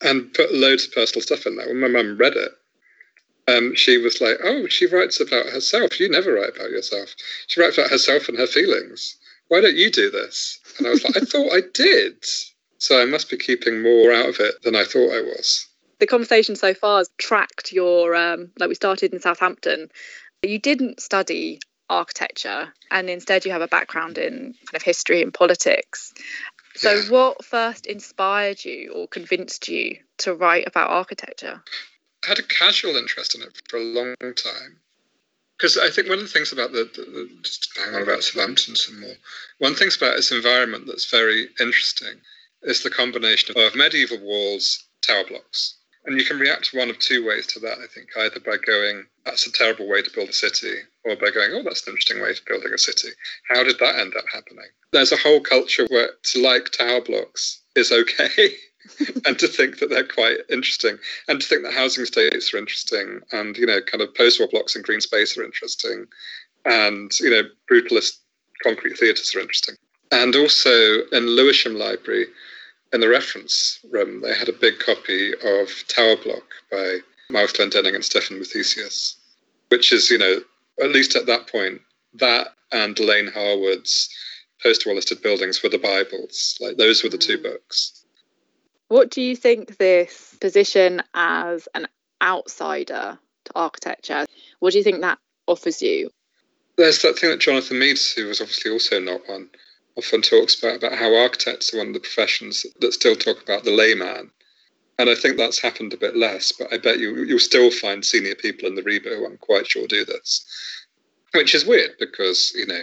and 0.00 0.32
put 0.32 0.54
loads 0.54 0.86
of 0.86 0.92
personal 0.92 1.22
stuff 1.22 1.46
in 1.46 1.56
there. 1.56 1.68
When 1.68 1.80
my 1.80 1.88
mum 1.88 2.16
read 2.16 2.36
it, 2.36 2.52
um, 3.48 3.74
she 3.74 3.98
was 3.98 4.20
like, 4.20 4.38
"Oh, 4.42 4.66
she 4.68 4.86
writes 4.86 5.20
about 5.20 5.46
herself. 5.46 5.98
You 5.98 6.08
never 6.08 6.34
write 6.34 6.56
about 6.56 6.70
yourself. 6.70 7.14
She 7.48 7.60
writes 7.60 7.78
about 7.78 7.90
herself 7.90 8.28
and 8.28 8.38
her 8.38 8.46
feelings. 8.46 9.16
Why 9.48 9.60
don't 9.60 9.76
you 9.76 9.90
do 9.90 10.10
this?" 10.10 10.58
And 10.78 10.86
I 10.86 10.90
was 10.90 11.04
like, 11.04 11.16
"I 11.16 11.20
thought 11.26 11.52
I 11.52 11.62
did, 11.74 12.24
so 12.78 13.00
I 13.00 13.06
must 13.06 13.28
be 13.28 13.36
keeping 13.36 13.82
more 13.82 14.12
out 14.12 14.28
of 14.28 14.40
it 14.40 14.62
than 14.62 14.76
I 14.76 14.84
thought 14.84 15.12
I 15.12 15.22
was." 15.22 15.66
The 16.00 16.06
conversation 16.06 16.56
so 16.56 16.74
far 16.74 16.98
has 16.98 17.10
tracked 17.18 17.72
your, 17.72 18.16
um, 18.16 18.50
like 18.58 18.68
we 18.68 18.74
started 18.74 19.12
in 19.12 19.20
Southampton. 19.20 19.90
You 20.42 20.58
didn't 20.58 21.00
study 21.00 21.60
architecture, 21.90 22.72
and 22.90 23.10
instead 23.10 23.44
you 23.44 23.52
have 23.52 23.60
a 23.60 23.68
background 23.68 24.16
in 24.16 24.32
kind 24.32 24.74
of 24.74 24.82
history 24.82 25.20
and 25.22 25.34
politics. 25.34 26.14
So, 26.74 26.92
yeah. 26.92 27.10
what 27.10 27.44
first 27.44 27.84
inspired 27.84 28.64
you 28.64 28.92
or 28.94 29.08
convinced 29.08 29.68
you 29.68 29.98
to 30.18 30.34
write 30.34 30.66
about 30.66 30.88
architecture? 30.88 31.62
I 32.24 32.28
had 32.28 32.38
a 32.38 32.44
casual 32.44 32.96
interest 32.96 33.34
in 33.34 33.42
it 33.42 33.60
for 33.68 33.76
a 33.76 33.82
long 33.82 34.14
time. 34.20 34.80
Because 35.58 35.76
I 35.76 35.90
think 35.90 36.08
one 36.08 36.18
of 36.18 36.24
the 36.24 36.30
things 36.30 36.52
about 36.52 36.72
the, 36.72 36.84
the, 36.94 37.02
the 37.02 37.30
just 37.42 37.76
hang 37.76 37.94
on 37.94 38.02
about 38.02 38.22
Southampton 38.24 38.76
some 38.76 39.00
more. 39.00 39.16
One 39.58 39.74
thing 39.74 39.90
about 39.94 40.16
its 40.16 40.32
environment 40.32 40.86
that's 40.86 41.10
very 41.10 41.48
interesting 41.60 42.22
is 42.62 42.82
the 42.82 42.88
combination 42.88 43.58
of 43.58 43.74
medieval 43.74 44.20
walls, 44.20 44.84
tower 45.02 45.24
blocks. 45.28 45.76
And 46.04 46.18
you 46.18 46.24
can 46.24 46.38
react 46.38 46.70
one 46.72 46.88
of 46.88 46.98
two 46.98 47.26
ways 47.26 47.46
to 47.48 47.60
that, 47.60 47.78
I 47.78 47.86
think, 47.86 48.08
either 48.16 48.40
by 48.40 48.56
going, 48.56 49.04
that's 49.24 49.46
a 49.46 49.52
terrible 49.52 49.88
way 49.88 50.00
to 50.00 50.10
build 50.14 50.30
a 50.30 50.32
city, 50.32 50.76
or 51.04 51.14
by 51.16 51.30
going, 51.30 51.50
oh, 51.52 51.62
that's 51.62 51.86
an 51.86 51.92
interesting 51.92 52.22
way 52.22 52.32
to 52.32 52.40
building 52.46 52.72
a 52.72 52.78
city. 52.78 53.08
How 53.48 53.62
did 53.62 53.78
that 53.80 53.96
end 53.96 54.14
up 54.16 54.24
happening? 54.32 54.64
There's 54.92 55.12
a 55.12 55.16
whole 55.16 55.40
culture 55.40 55.86
where 55.90 56.10
to 56.22 56.42
like 56.42 56.70
tower 56.70 57.02
blocks 57.02 57.60
is 57.76 57.92
okay. 57.92 58.54
and 59.26 59.38
to 59.38 59.46
think 59.46 59.78
that 59.78 59.90
they're 59.90 60.06
quite 60.06 60.38
interesting, 60.48 60.98
and 61.28 61.40
to 61.40 61.46
think 61.46 61.62
that 61.62 61.74
housing 61.74 62.02
estates 62.02 62.52
are 62.54 62.58
interesting, 62.58 63.20
and 63.32 63.56
you 63.58 63.66
know, 63.66 63.80
kind 63.82 64.02
of 64.02 64.14
post-war 64.14 64.48
blocks 64.48 64.74
and 64.74 64.84
green 64.84 65.00
space 65.00 65.36
are 65.36 65.44
interesting, 65.44 66.06
and 66.64 67.12
you 67.20 67.30
know, 67.30 67.42
brutalist 67.70 68.18
concrete 68.62 68.96
theatres 68.98 69.34
are 69.34 69.40
interesting. 69.40 69.74
And 70.10 70.34
also 70.34 71.02
in 71.12 71.26
Lewisham 71.26 71.76
Library, 71.76 72.26
in 72.92 73.00
the 73.00 73.08
reference 73.08 73.80
room, 73.90 74.20
they 74.20 74.34
had 74.34 74.48
a 74.48 74.52
big 74.52 74.78
copy 74.78 75.32
of 75.32 75.68
Tower 75.88 76.16
Block 76.16 76.44
by 76.70 76.98
Miles 77.30 77.52
Glendinning 77.52 77.94
and 77.94 78.04
Stefan 78.04 78.38
Muthesius, 78.38 79.16
which 79.68 79.92
is, 79.92 80.10
you 80.10 80.18
know, 80.18 80.40
at 80.82 80.90
least 80.90 81.16
at 81.16 81.26
that 81.26 81.46
point, 81.46 81.80
that 82.14 82.48
and 82.72 82.98
Elain 82.98 83.28
Harwood's 83.28 84.08
post-war 84.62 84.94
listed 84.94 85.22
buildings 85.22 85.62
were 85.62 85.68
the 85.68 85.78
Bibles. 85.78 86.56
Like 86.60 86.76
those 86.76 87.02
were 87.02 87.08
the 87.08 87.18
two 87.18 87.38
mm. 87.38 87.44
books. 87.44 88.04
What 88.88 89.10
do 89.10 89.22
you 89.22 89.36
think 89.36 89.76
this 89.78 90.36
position 90.40 91.02
as 91.14 91.68
an 91.74 91.86
outsider 92.22 93.18
to 93.44 93.52
architecture, 93.54 94.26
what 94.58 94.72
do 94.72 94.78
you 94.78 94.84
think 94.84 95.00
that 95.00 95.18
offers 95.46 95.82
you? 95.82 96.10
There's 96.76 97.02
that 97.02 97.18
thing 97.18 97.30
that 97.30 97.40
Jonathan 97.40 97.78
Meades, 97.78 98.12
who 98.12 98.26
was 98.26 98.40
obviously 98.40 98.70
also 98.70 99.00
not 99.00 99.20
one, 99.26 99.48
often 99.96 100.22
talks 100.22 100.58
about, 100.58 100.76
about 100.76 100.98
how 100.98 101.14
architects 101.14 101.72
are 101.74 101.78
one 101.78 101.88
of 101.88 101.94
the 101.94 102.00
professions 102.00 102.64
that 102.80 102.92
still 102.92 103.16
talk 103.16 103.42
about 103.42 103.64
the 103.64 103.70
layman. 103.70 104.30
And 104.98 105.08
I 105.08 105.14
think 105.14 105.36
that's 105.36 105.58
happened 105.58 105.92
a 105.92 105.96
bit 105.96 106.16
less, 106.16 106.52
but 106.52 106.72
I 106.72 106.78
bet 106.78 106.98
you, 106.98 107.24
you'll 107.24 107.38
still 107.38 107.70
find 107.70 108.04
senior 108.04 108.34
people 108.34 108.68
in 108.68 108.74
the 108.74 108.82
RIBA, 108.82 109.24
I'm 109.26 109.38
quite 109.38 109.66
sure 109.66 109.86
do 109.86 110.04
this, 110.04 110.44
which 111.32 111.54
is 111.54 111.64
weird 111.64 111.96
because, 111.98 112.52
you 112.54 112.66
know, 112.66 112.82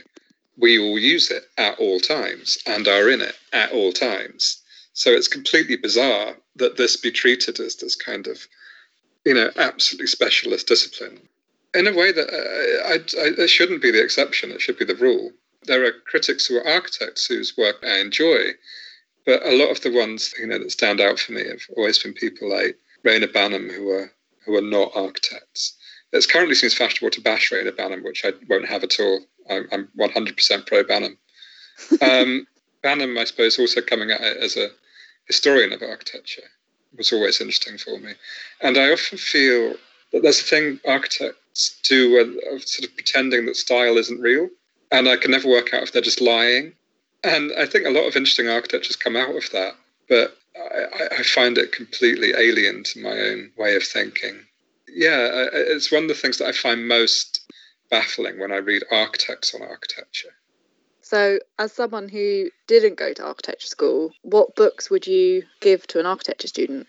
we 0.57 0.79
all 0.79 0.97
use 0.97 1.29
it 1.29 1.43
at 1.57 1.77
all 1.79 1.99
times 1.99 2.57
and 2.65 2.87
are 2.87 3.09
in 3.09 3.21
it 3.21 3.35
at 3.53 3.71
all 3.71 3.91
times. 3.91 4.61
So 4.93 5.11
it's 5.11 5.27
completely 5.27 5.75
bizarre 5.75 6.35
that 6.55 6.77
this 6.77 6.97
be 6.97 7.11
treated 7.11 7.59
as 7.59 7.75
this 7.75 7.95
kind 7.95 8.25
of, 8.25 8.47
you 9.25 9.35
know, 9.35 9.51
absolutely 9.57 10.07
specialist 10.07 10.67
discipline. 10.67 11.19
In 11.75 11.85
a 11.85 11.93
way 11.93 12.11
that 12.11 12.27
uh, 12.27 12.87
I, 12.87 12.95
I, 12.95 13.43
it 13.43 13.49
shouldn't 13.49 13.83
be 13.83 13.91
the 13.91 14.01
exception, 14.01 14.49
it 14.49 14.61
should 14.61 14.79
be 14.79 14.85
the 14.85 14.95
rule. 14.95 15.31
There 15.63 15.85
are 15.85 15.91
critics 16.05 16.45
who 16.45 16.57
are 16.57 16.67
architects 16.67 17.25
whose 17.25 17.57
work 17.57 17.77
I 17.83 17.99
enjoy, 17.99 18.51
but 19.25 19.45
a 19.45 19.55
lot 19.57 19.71
of 19.71 19.81
the 19.81 19.91
ones 19.91 20.33
you 20.39 20.47
know 20.47 20.59
that 20.59 20.71
stand 20.71 21.01
out 21.01 21.19
for 21.19 21.33
me 21.33 21.47
have 21.47 21.61
always 21.75 21.97
been 22.01 22.13
people 22.13 22.49
like 22.49 22.77
Reyner 23.03 23.31
Banham, 23.31 23.71
who 23.71 23.89
are 23.89 24.11
who 24.45 24.55
are 24.55 24.61
not 24.61 24.91
architects. 24.95 25.75
It 26.13 26.29
currently 26.29 26.55
seems 26.55 26.73
fashionable 26.73 27.11
to 27.11 27.21
bash 27.21 27.51
Reyner 27.51 27.75
Banham, 27.75 28.03
which 28.03 28.23
I 28.23 28.31
won't 28.49 28.67
have 28.67 28.83
at 28.83 28.99
all. 28.99 29.19
I'm, 29.49 29.67
I'm 29.71 29.89
100% 29.99 30.67
pro 30.67 30.83
Banham. 30.83 31.17
Um, 32.01 32.47
Banham, 32.83 33.19
I 33.19 33.25
suppose, 33.25 33.59
also 33.59 33.81
coming 33.81 34.09
at 34.09 34.21
it 34.21 34.37
as 34.37 34.57
a 34.57 34.69
historian 35.27 35.73
of 35.73 35.81
architecture 35.83 36.49
was 36.95 37.13
always 37.13 37.41
interesting 37.41 37.77
for 37.77 37.99
me. 37.99 38.13
And 38.61 38.77
I 38.77 38.91
often 38.91 39.17
feel 39.17 39.75
that 40.11 40.23
there's 40.23 40.39
a 40.39 40.43
thing 40.43 40.79
architects 40.87 41.79
do 41.83 42.17
of 42.51 42.63
sort 42.67 42.89
of 42.89 42.95
pretending 42.95 43.45
that 43.45 43.57
style 43.57 43.97
isn't 43.97 44.21
real. 44.21 44.49
And 44.91 45.07
I 45.07 45.17
can 45.17 45.31
never 45.31 45.49
work 45.49 45.73
out 45.73 45.83
if 45.83 45.91
they're 45.91 46.01
just 46.01 46.21
lying. 46.21 46.73
And 47.23 47.51
I 47.57 47.65
think 47.65 47.85
a 47.85 47.91
lot 47.91 48.07
of 48.07 48.15
interesting 48.15 48.47
architectures 48.47 48.95
come 48.95 49.15
out 49.15 49.35
of 49.35 49.49
that. 49.51 49.75
But 50.07 50.37
I, 50.55 51.19
I 51.19 51.23
find 51.23 51.57
it 51.57 51.71
completely 51.71 52.31
alien 52.31 52.83
to 52.83 53.01
my 53.01 53.11
own 53.11 53.51
way 53.57 53.75
of 53.75 53.83
thinking. 53.83 54.39
Yeah, 54.87 55.47
it's 55.51 55.91
one 55.91 56.03
of 56.03 56.09
the 56.09 56.15
things 56.15 56.37
that 56.37 56.47
I 56.47 56.51
find 56.53 56.87
most 56.87 57.41
baffling 57.89 58.39
when 58.39 58.51
I 58.51 58.57
read 58.57 58.83
architects 58.91 59.53
on 59.53 59.61
architecture. 59.61 60.33
So, 61.01 61.39
as 61.57 61.71
someone 61.71 62.09
who 62.09 62.49
didn't 62.67 62.95
go 62.95 63.13
to 63.13 63.23
architecture 63.25 63.67
school, 63.67 64.11
what 64.23 64.55
books 64.55 64.89
would 64.89 65.07
you 65.07 65.43
give 65.61 65.87
to 65.87 65.99
an 65.99 66.05
architecture 66.05 66.49
student? 66.49 66.87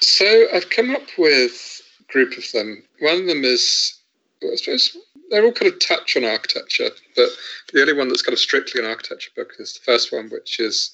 So, 0.00 0.46
I've 0.52 0.68
come 0.68 0.90
up 0.94 1.06
with 1.16 1.80
a 2.00 2.12
group 2.12 2.36
of 2.36 2.44
them. 2.52 2.82
One 3.00 3.20
of 3.20 3.26
them 3.26 3.44
is, 3.44 3.98
I 4.42 4.56
suppose, 4.56 4.96
they're 5.34 5.44
all 5.44 5.52
kind 5.52 5.72
of 5.72 5.80
touch 5.80 6.16
on 6.16 6.24
architecture, 6.24 6.90
but 7.16 7.28
the 7.72 7.80
only 7.80 7.92
one 7.92 8.08
that's 8.08 8.22
kind 8.22 8.32
of 8.32 8.38
strictly 8.38 8.80
an 8.80 8.88
architecture 8.88 9.30
book 9.36 9.52
is 9.58 9.74
the 9.74 9.80
first 9.80 10.12
one, 10.12 10.28
which 10.30 10.60
is 10.60 10.92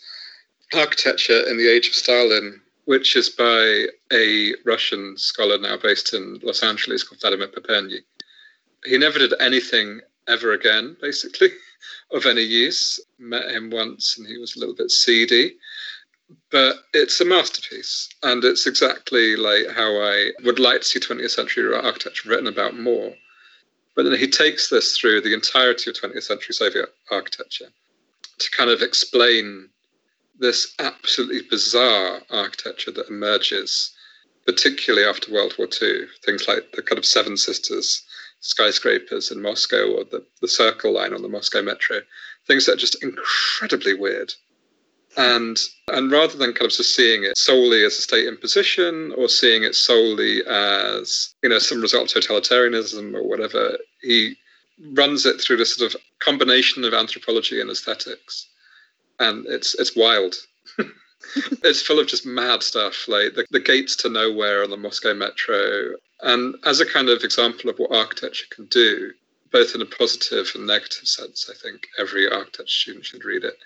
Architecture 0.73 1.49
in 1.49 1.56
the 1.56 1.68
Age 1.68 1.88
of 1.88 1.94
Stalin, 1.94 2.61
which 2.85 3.16
is 3.16 3.28
by 3.28 3.87
a 4.12 4.54
Russian 4.64 5.16
scholar 5.16 5.59
now 5.59 5.76
based 5.76 6.14
in 6.14 6.38
Los 6.42 6.62
Angeles 6.62 7.02
called 7.02 7.20
Vladimir 7.20 7.49
Paperny. 7.49 7.99
He 8.85 8.97
never 8.97 9.18
did 9.18 9.35
anything 9.40 10.00
ever 10.28 10.52
again, 10.52 10.97
basically. 11.00 11.50
of 12.12 12.26
any 12.26 12.42
use. 12.42 13.00
Met 13.18 13.50
him 13.50 13.70
once 13.70 14.18
and 14.18 14.26
he 14.26 14.38
was 14.38 14.56
a 14.56 14.61
little 14.61 14.75
bit 14.75 14.90
seedy. 14.90 15.56
But 16.50 16.76
it's 16.94 17.20
a 17.20 17.25
masterpiece, 17.25 18.09
and 18.23 18.44
it's 18.44 18.64
exactly 18.64 19.35
like 19.35 19.68
how 19.75 20.00
I 20.00 20.30
would 20.44 20.61
like 20.61 20.82
to 20.82 20.87
see 20.87 21.00
20th 21.00 21.30
century 21.30 21.75
architecture 21.75 22.28
written 22.28 22.47
about 22.47 22.78
more. 22.78 23.14
But 24.00 24.09
then 24.09 24.19
he 24.19 24.28
takes 24.28 24.71
this 24.71 24.97
through 24.97 25.21
the 25.21 25.35
entirety 25.35 25.90
of 25.90 25.97
20th 25.97 26.23
century 26.23 26.54
Soviet 26.54 26.95
architecture 27.11 27.69
to 28.38 28.50
kind 28.50 28.71
of 28.71 28.80
explain 28.80 29.69
this 30.38 30.75
absolutely 30.78 31.42
bizarre 31.42 32.23
architecture 32.30 32.92
that 32.92 33.11
emerges, 33.11 33.92
particularly 34.47 35.07
after 35.07 35.30
World 35.30 35.54
War 35.59 35.69
II. 35.83 36.07
Things 36.25 36.49
like 36.49 36.73
the 36.73 36.80
kind 36.80 36.99
of 36.99 37.04
Seven 37.04 37.37
Sisters 37.37 38.02
skyscrapers 38.40 39.30
in 39.30 39.42
Moscow 39.42 39.92
or 39.92 40.04
the, 40.04 40.25
the 40.40 40.49
circle 40.49 40.95
line 40.95 41.12
on 41.12 41.21
the 41.21 41.28
Moscow 41.28 41.61
metro, 41.61 42.00
things 42.47 42.64
that 42.64 42.73
are 42.73 42.76
just 42.76 43.02
incredibly 43.02 43.92
weird. 43.92 44.33
And 45.17 45.59
and 45.88 46.12
rather 46.12 46.37
than 46.38 46.52
kind 46.52 46.71
of 46.71 46.76
just 46.76 46.95
seeing 46.95 47.25
it 47.25 47.37
solely 47.37 47.85
as 47.85 47.99
a 47.99 48.02
state 48.02 48.26
imposition 48.26 49.12
or 49.17 49.29
seeing 49.29 49.64
it 49.64 49.75
solely 49.75 50.43
as, 50.47 51.35
you 51.43 51.49
know, 51.49 51.59
some 51.59 51.81
result 51.81 52.14
of 52.14 52.23
totalitarianism 52.23 53.14
or 53.14 53.25
whatever, 53.25 53.76
he 54.02 54.37
runs 54.93 55.26
it 55.26 55.40
through 55.40 55.57
this 55.57 55.75
sort 55.75 55.95
of 55.95 56.00
combination 56.21 56.85
of 56.85 56.95
anthropology 56.95 57.61
and 57.61 57.71
aesthetics. 57.71 58.49
And 59.19 59.47
it's 59.47 59.75
it's 59.75 59.97
wild. 59.97 60.37
it's 61.64 61.83
full 61.83 61.99
of 61.99 62.07
just 62.07 62.25
mad 62.25 62.62
stuff, 62.62 63.07
like 63.09 63.35
the, 63.35 63.47
the 63.50 63.61
gates 63.61 63.97
to 63.97 64.09
nowhere 64.09 64.62
on 64.62 64.71
the 64.71 64.76
Moscow 64.76 65.14
metro. 65.14 65.95
And 66.21 66.55
as 66.64 66.81
a 66.81 66.87
kind 66.87 67.09
of 67.09 67.23
example 67.23 67.71
of 67.71 67.79
what 67.79 67.93
architecture 67.93 68.47
can 68.50 68.67
do, 68.67 69.12
both 69.52 69.75
in 69.75 69.83
a 69.83 69.87
positive 69.87 70.50
and 70.55 70.67
negative 70.67 71.09
sense, 71.09 71.50
I 71.50 71.55
think 71.55 71.88
every 71.99 72.31
architecture 72.31 72.67
student 72.67 73.07
should 73.07 73.25
read 73.25 73.45
it. 73.45 73.59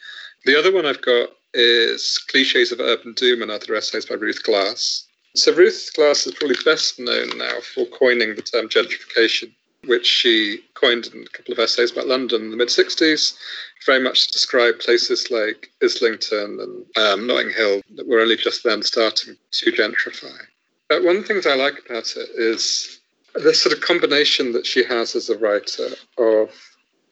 The 0.45 0.59
other 0.59 0.73
one 0.73 0.87
I've 0.87 1.03
got 1.03 1.31
is 1.53 2.19
Cliches 2.29 2.73
of 2.73 2.81
Urban 2.81 3.15
Doom 3.15 3.43
and 3.43 3.51
Other 3.51 3.75
Essays 3.75 4.07
by 4.07 4.15
Ruth 4.15 4.43
Glass. 4.43 5.07
So, 5.37 5.53
Ruth 5.53 5.91
Glass 5.95 6.27
is 6.27 6.35
probably 6.35 6.57
best 6.65 6.99
known 6.99 7.39
now 7.39 7.61
for 7.61 7.87
coining 7.87 8.37
the 8.37 8.43
term 8.43 8.69
gentrification, 8.69 9.53
which 9.87 10.07
she 10.07 10.61
coined 10.75 11.09
in 11.13 11.23
a 11.23 11.37
couple 11.37 11.53
of 11.53 11.59
essays 11.59 11.93
about 11.93 12.07
London 12.07 12.43
in 12.43 12.51
the 12.51 12.57
mid 12.57 12.69
60s 12.69 13.37
very 13.85 14.01
much 14.01 14.29
describe 14.29 14.79
places 14.79 15.31
like 15.31 15.71
Islington 15.83 16.59
and 16.61 16.97
um, 16.97 17.27
Notting 17.27 17.51
Hill 17.51 17.83
that 17.97 18.09
were 18.09 18.21
only 18.21 18.37
just 18.37 18.65
then 18.65 18.83
starting 18.83 19.37
to 19.53 19.73
gentrify. 19.73 20.37
But 20.89 21.05
one 21.05 21.17
of 21.17 21.23
the 21.23 21.29
things 21.29 21.47
I 21.47 21.55
like 21.55 21.83
about 21.85 22.15
it 22.17 22.29
is 22.35 23.01
this 23.35 23.63
sort 23.63 23.75
of 23.75 23.81
combination 23.83 24.53
that 24.53 24.67
she 24.67 24.85
has 24.85 25.15
as 25.17 25.29
a 25.29 25.39
writer 25.39 25.89
of 26.19 26.51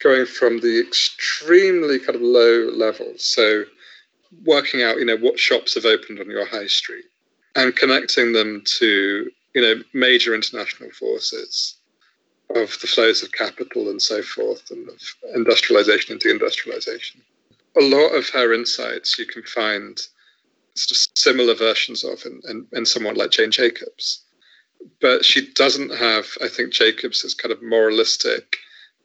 going 0.03 0.27
from 0.27 0.61
the 0.61 0.81
extremely 0.81 1.99
kind 1.99 2.17
of 2.17 2.23
low 2.23 2.71
levels. 2.75 3.25
So 3.25 3.65
working 4.45 4.83
out, 4.83 4.99
you 4.99 5.05
know, 5.05 5.17
what 5.17 5.39
shops 5.39 5.75
have 5.75 5.85
opened 5.85 6.19
on 6.19 6.31
your 6.31 6.47
high 6.47 6.67
street 6.67 7.05
and 7.55 7.77
connecting 7.77 8.33
them 8.33 8.63
to, 8.79 9.31
you 9.55 9.63
know, 9.63 9.83
major 9.93 10.35
international 10.35 10.91
forces 10.91 11.77
of 12.55 12.77
the 12.81 12.87
flows 12.87 13.23
of 13.23 13.33
capital 13.33 13.89
and 13.89 14.01
so 14.01 14.23
forth, 14.23 14.71
and 14.71 14.89
of 14.89 15.01
industrialization 15.35 16.13
and 16.13 16.21
deindustrialization. 16.21 17.17
A 17.79 17.83
lot 17.83 18.15
of 18.15 18.29
her 18.31 18.53
insights 18.53 19.19
you 19.19 19.25
can 19.25 19.43
find 19.45 19.99
similar 20.75 21.55
versions 21.55 22.05
of 22.05 22.25
in, 22.27 22.41
in, 22.49 22.67
in 22.73 22.87
someone 22.87 23.15
like 23.15 23.31
Jane 23.31 23.51
Jacobs. 23.51 24.23
But 25.01 25.25
she 25.25 25.53
doesn't 25.53 25.95
have, 25.95 26.27
I 26.43 26.49
think, 26.49 26.73
Jacobs' 26.73 27.35
kind 27.35 27.53
of 27.53 27.63
moralistic 27.63 28.57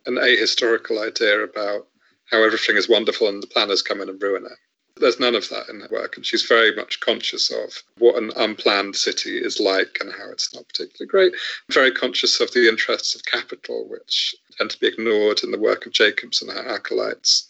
and 0.07 0.17
ahistorical 0.17 1.05
idea 1.05 1.43
about 1.43 1.87
how 2.31 2.43
everything 2.43 2.77
is 2.77 2.89
wonderful 2.89 3.27
and 3.27 3.43
the 3.43 3.47
planners 3.47 3.81
come 3.81 4.01
in 4.01 4.09
and 4.09 4.21
ruin 4.21 4.45
it. 4.45 4.57
There's 4.99 5.19
none 5.19 5.35
of 5.35 5.47
that 5.49 5.69
in 5.69 5.81
her 5.81 5.87
work, 5.91 6.17
and 6.17 6.25
she's 6.25 6.43
very 6.43 6.75
much 6.75 6.99
conscious 7.01 7.51
of 7.51 7.83
what 7.99 8.15
an 8.15 8.31
unplanned 8.35 8.95
city 8.95 9.37
is 9.37 9.59
like 9.59 9.99
and 10.01 10.11
how 10.11 10.31
it's 10.31 10.53
not 10.55 10.67
particularly 10.67 11.07
great. 11.07 11.33
Very 11.69 11.91
conscious 11.91 12.39
of 12.39 12.51
the 12.51 12.67
interests 12.67 13.13
of 13.13 13.23
capital, 13.25 13.87
which 13.87 14.35
tend 14.57 14.71
to 14.71 14.79
be 14.79 14.87
ignored 14.87 15.43
in 15.43 15.51
the 15.51 15.59
work 15.59 15.85
of 15.85 15.93
Jacobs 15.93 16.41
and 16.41 16.51
her 16.51 16.67
acolytes. 16.67 17.47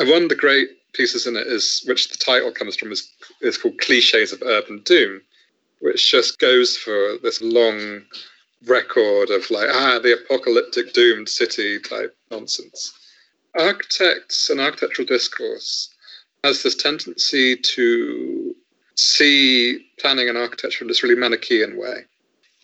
And 0.00 0.10
one 0.10 0.24
of 0.24 0.28
the 0.28 0.34
great 0.34 0.70
pieces 0.92 1.26
in 1.26 1.36
it 1.36 1.46
is, 1.46 1.84
which 1.86 2.08
the 2.08 2.18
title 2.18 2.50
comes 2.50 2.76
from, 2.76 2.90
is, 2.90 3.08
is 3.40 3.58
called 3.58 3.78
Cliches 3.78 4.32
of 4.32 4.42
Urban 4.42 4.80
Doom, 4.84 5.22
which 5.80 6.10
just 6.10 6.40
goes 6.40 6.76
for 6.76 7.16
this 7.22 7.40
long 7.40 8.02
record 8.66 9.30
of 9.30 9.50
like, 9.50 9.68
ah, 9.70 9.98
the 9.98 10.14
apocalyptic 10.14 10.92
doomed 10.92 11.28
city 11.28 11.78
type 11.78 12.16
nonsense. 12.30 12.92
Architects 13.58 14.48
and 14.50 14.60
architectural 14.60 15.06
discourse 15.06 15.92
has 16.44 16.62
this 16.62 16.74
tendency 16.74 17.56
to 17.56 18.54
see 18.96 19.86
planning 19.98 20.28
and 20.28 20.38
architecture 20.38 20.84
in 20.84 20.88
this 20.88 21.02
really 21.02 21.14
Manichaean 21.14 21.76
way. 21.76 22.04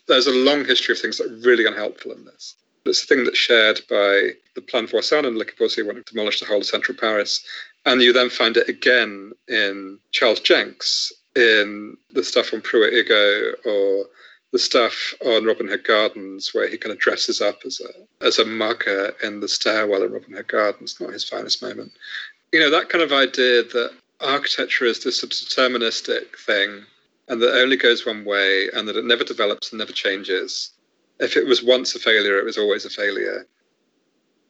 There's 0.06 0.26
a 0.26 0.32
long 0.32 0.64
history 0.64 0.94
of 0.94 1.00
things 1.00 1.18
that 1.18 1.30
are 1.30 1.48
really 1.48 1.66
unhelpful 1.66 2.12
in 2.12 2.24
this. 2.24 2.54
It's 2.86 3.04
a 3.04 3.06
thing 3.06 3.24
that's 3.24 3.36
shared 3.36 3.80
by 3.90 4.30
the 4.54 4.62
Plan 4.62 4.86
for 4.86 4.98
Voisin 4.98 5.26
and 5.26 5.36
Le 5.36 5.44
Corbusier 5.44 5.84
wanting 5.84 6.04
to 6.04 6.12
demolish 6.12 6.40
the 6.40 6.46
whole 6.46 6.58
of 6.58 6.66
central 6.66 6.96
Paris. 6.96 7.44
And 7.84 8.00
you 8.00 8.12
then 8.12 8.30
find 8.30 8.56
it 8.56 8.68
again 8.68 9.32
in 9.46 9.98
Charles 10.12 10.40
Jencks, 10.40 11.12
in 11.36 11.96
the 12.10 12.24
stuff 12.24 12.52
on 12.52 12.62
Pruitt-Igoe 12.62 13.66
or 13.66 14.06
the 14.52 14.58
stuff 14.58 15.14
on 15.24 15.44
Robin 15.44 15.68
Hood 15.68 15.84
Gardens, 15.84 16.54
where 16.54 16.68
he 16.68 16.78
kind 16.78 16.92
of 16.92 16.98
dresses 16.98 17.40
up 17.40 17.60
as 17.66 17.80
a 17.80 18.24
as 18.24 18.38
a 18.38 18.44
mugger 18.44 19.14
in 19.22 19.40
the 19.40 19.48
stairwell 19.48 20.02
in 20.02 20.12
Robin 20.12 20.32
Hood 20.32 20.48
Gardens, 20.48 20.98
not 21.00 21.12
his 21.12 21.24
finest 21.24 21.62
moment 21.62 21.92
you 22.52 22.60
know, 22.60 22.70
that 22.70 22.88
kind 22.88 23.02
of 23.02 23.12
idea 23.12 23.62
that 23.62 23.92
architecture 24.20 24.84
is 24.84 25.04
this 25.04 25.24
deterministic 25.24 26.36
thing 26.38 26.84
and 27.28 27.42
that 27.42 27.54
only 27.54 27.76
goes 27.76 28.06
one 28.06 28.24
way 28.24 28.68
and 28.74 28.88
that 28.88 28.96
it 28.96 29.04
never 29.04 29.24
develops 29.24 29.70
and 29.70 29.78
never 29.78 29.92
changes. 29.92 30.70
If 31.20 31.36
it 31.36 31.46
was 31.46 31.62
once 31.62 31.94
a 31.94 31.98
failure, 31.98 32.38
it 32.38 32.44
was 32.44 32.58
always 32.58 32.84
a 32.84 32.90
failure. 32.90 33.46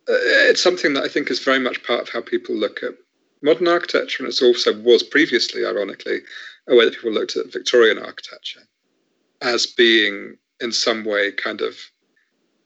Uh, 0.08 0.14
it's 0.48 0.62
something 0.62 0.94
that 0.94 1.04
I 1.04 1.08
think 1.08 1.30
is 1.30 1.40
very 1.40 1.58
much 1.58 1.82
part 1.82 2.00
of 2.00 2.08
how 2.08 2.20
people 2.20 2.54
look 2.54 2.82
at 2.82 2.94
modern 3.42 3.68
architecture, 3.68 4.24
and 4.24 4.32
it 4.32 4.42
also 4.42 4.78
was 4.80 5.02
previously, 5.02 5.66
ironically, 5.66 6.20
a 6.66 6.74
way 6.74 6.84
that 6.84 6.94
people 6.94 7.12
looked 7.12 7.36
at 7.36 7.52
Victorian 7.52 7.98
architecture 7.98 8.62
as 9.42 9.66
being 9.66 10.36
in 10.60 10.72
some 10.72 11.04
way 11.04 11.32
kind 11.32 11.60
of, 11.60 11.76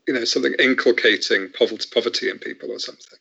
you 0.06 0.14
know, 0.14 0.24
something 0.24 0.54
inculcating 0.58 1.50
poverty 1.50 2.30
in 2.30 2.38
people 2.38 2.70
or 2.70 2.78
something 2.78 3.18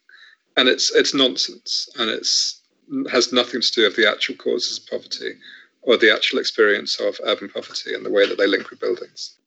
and 0.57 0.67
it's 0.69 0.93
it's 0.95 1.13
nonsense, 1.13 1.89
and 1.97 2.09
it's 2.09 2.61
has 3.09 3.31
nothing 3.31 3.61
to 3.61 3.71
do 3.71 3.83
with 3.83 3.95
the 3.95 4.09
actual 4.09 4.35
causes 4.35 4.79
of 4.79 4.87
poverty 4.87 5.33
or 5.81 5.97
the 5.97 6.13
actual 6.13 6.39
experience 6.39 6.99
of 6.99 7.15
urban 7.23 7.49
poverty 7.49 7.93
and 7.93 8.05
the 8.05 8.11
way 8.11 8.27
that 8.27 8.37
they 8.37 8.47
link 8.47 8.69
with 8.69 8.79
buildings. 8.79 9.37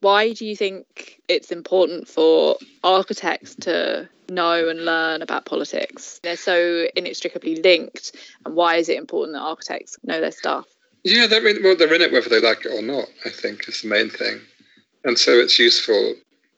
Why 0.00 0.32
do 0.32 0.46
you 0.46 0.56
think 0.56 1.20
it's 1.28 1.52
important 1.52 2.08
for 2.08 2.56
architects 2.82 3.56
to 3.56 4.08
know 4.28 4.68
and 4.68 4.84
learn 4.84 5.22
about 5.22 5.44
politics? 5.44 6.20
They're 6.22 6.36
so 6.36 6.86
inextricably 6.96 7.56
linked, 7.56 8.16
and 8.44 8.54
why 8.54 8.76
is 8.76 8.88
it 8.88 8.96
important 8.96 9.34
that 9.34 9.42
architects 9.42 9.98
know 10.02 10.20
their 10.20 10.32
stuff? 10.32 10.66
Yeah, 11.04 11.26
they're 11.26 11.46
in, 11.46 11.62
well, 11.62 11.76
they're 11.76 11.94
in 11.94 12.02
it 12.02 12.12
whether 12.12 12.28
they 12.28 12.40
like 12.40 12.64
it 12.64 12.72
or 12.72 12.82
not. 12.82 13.08
I 13.24 13.30
think 13.30 13.68
is 13.68 13.82
the 13.82 13.88
main 13.88 14.10
thing, 14.10 14.40
and 15.04 15.18
so 15.18 15.32
it's 15.32 15.58
useful 15.58 16.14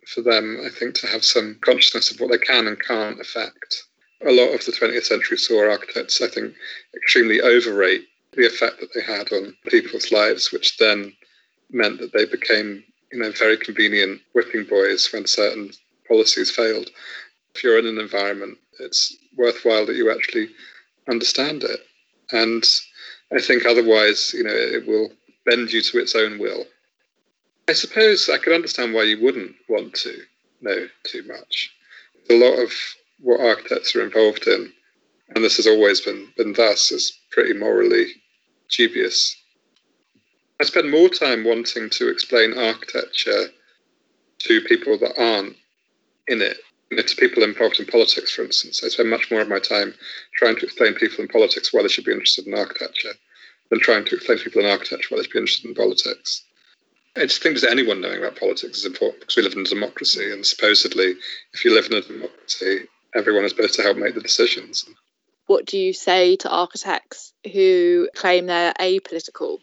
for 0.06 0.22
them, 0.22 0.60
I 0.64 0.70
think, 0.70 0.94
to 0.96 1.06
have 1.06 1.24
some 1.24 1.58
consciousness 1.60 2.10
of 2.10 2.20
what 2.20 2.30
they 2.30 2.38
can 2.38 2.66
and 2.66 2.80
can't 2.80 3.20
affect. 3.20 3.84
A 4.26 4.32
lot 4.32 4.52
of 4.52 4.64
the 4.64 4.72
20th 4.72 5.04
century 5.04 5.38
saw 5.38 5.70
architects, 5.70 6.20
I 6.20 6.28
think, 6.28 6.54
extremely 6.94 7.40
overrate 7.40 8.06
the 8.32 8.46
effect 8.46 8.80
that 8.80 8.90
they 8.94 9.02
had 9.02 9.32
on 9.32 9.56
people's 9.68 10.12
lives, 10.12 10.52
which 10.52 10.76
then 10.78 11.12
meant 11.70 12.00
that 12.00 12.12
they 12.12 12.24
became, 12.24 12.82
you 13.12 13.18
know, 13.18 13.30
very 13.32 13.56
convenient 13.56 14.20
whipping 14.32 14.64
boys 14.64 15.08
when 15.12 15.26
certain 15.26 15.70
policies 16.08 16.50
failed. 16.50 16.90
If 17.54 17.62
you're 17.62 17.78
in 17.78 17.86
an 17.86 17.98
environment, 17.98 18.58
it's 18.80 19.16
worthwhile 19.36 19.86
that 19.86 19.96
you 19.96 20.10
actually 20.10 20.48
understand 21.08 21.64
it. 21.64 21.80
And 22.32 22.64
I 23.32 23.40
think 23.40 23.64
otherwise, 23.64 24.34
you 24.34 24.44
know, 24.44 24.54
it 24.54 24.86
will 24.86 25.10
bend 25.46 25.72
you 25.72 25.82
to 25.82 25.98
its 25.98 26.14
own 26.14 26.38
will. 26.38 26.66
I 27.68 27.72
suppose 27.72 28.28
I 28.28 28.38
could 28.38 28.52
understand 28.52 28.92
why 28.92 29.04
you 29.04 29.22
wouldn't 29.22 29.54
want 29.68 29.94
to 29.94 30.22
know 30.60 30.88
too 31.04 31.22
much. 31.26 31.70
A 32.28 32.34
lot 32.34 32.58
of 32.58 32.72
what 33.20 33.40
architects 33.40 33.94
are 33.94 34.02
involved 34.02 34.46
in, 34.46 34.72
and 35.34 35.44
this 35.44 35.56
has 35.56 35.66
always 35.66 36.00
been, 36.00 36.32
been 36.36 36.52
thus, 36.52 36.90
is 36.90 37.16
pretty 37.30 37.52
morally 37.52 38.06
dubious. 38.76 39.36
I 40.60 40.64
spend 40.64 40.90
more 40.90 41.08
time 41.08 41.44
wanting 41.44 41.90
to 41.90 42.08
explain 42.10 42.58
architecture 42.58 43.48
to 44.40 44.60
people 44.62 44.98
that 44.98 45.18
aren't 45.18 45.56
in 46.26 46.42
it. 46.42 46.58
You 46.90 47.00
to 47.00 47.16
people 47.16 47.44
involved 47.44 47.78
in 47.78 47.86
politics, 47.86 48.32
for 48.32 48.42
instance. 48.42 48.82
I 48.82 48.88
spend 48.88 49.10
much 49.10 49.30
more 49.30 49.40
of 49.40 49.48
my 49.48 49.60
time 49.60 49.94
trying 50.34 50.56
to 50.56 50.66
explain 50.66 50.94
people 50.94 51.20
in 51.20 51.28
politics 51.28 51.72
why 51.72 51.82
they 51.82 51.88
should 51.88 52.04
be 52.04 52.12
interested 52.12 52.48
in 52.48 52.54
architecture 52.54 53.12
than 53.70 53.78
trying 53.78 54.04
to 54.06 54.16
explain 54.16 54.38
to 54.38 54.44
people 54.44 54.62
in 54.62 54.70
architecture 54.70 55.06
why 55.08 55.18
they 55.18 55.22
should 55.22 55.32
be 55.32 55.38
interested 55.38 55.68
in 55.68 55.74
politics. 55.74 56.42
I 57.16 57.26
just 57.26 57.42
think 57.42 57.60
that 57.60 57.70
anyone 57.70 58.00
knowing 58.00 58.18
about 58.18 58.38
politics 58.38 58.78
is 58.78 58.86
important 58.86 59.20
because 59.20 59.36
we 59.36 59.42
live 59.42 59.52
in 59.52 59.60
a 59.60 59.64
democracy, 59.64 60.32
and 60.32 60.44
supposedly, 60.44 61.14
if 61.52 61.64
you 61.64 61.72
live 61.72 61.86
in 61.86 61.94
a 61.94 62.00
democracy, 62.00 62.88
everyone 63.14 63.44
is 63.44 63.52
supposed 63.52 63.74
to 63.74 63.82
help 63.82 63.96
make 63.96 64.14
the 64.14 64.20
decisions. 64.20 64.84
What 65.46 65.66
do 65.66 65.78
you 65.78 65.92
say 65.92 66.36
to 66.36 66.50
architects 66.50 67.32
who 67.52 68.08
claim 68.16 68.46
they're 68.46 68.72
apolitical? 68.80 69.58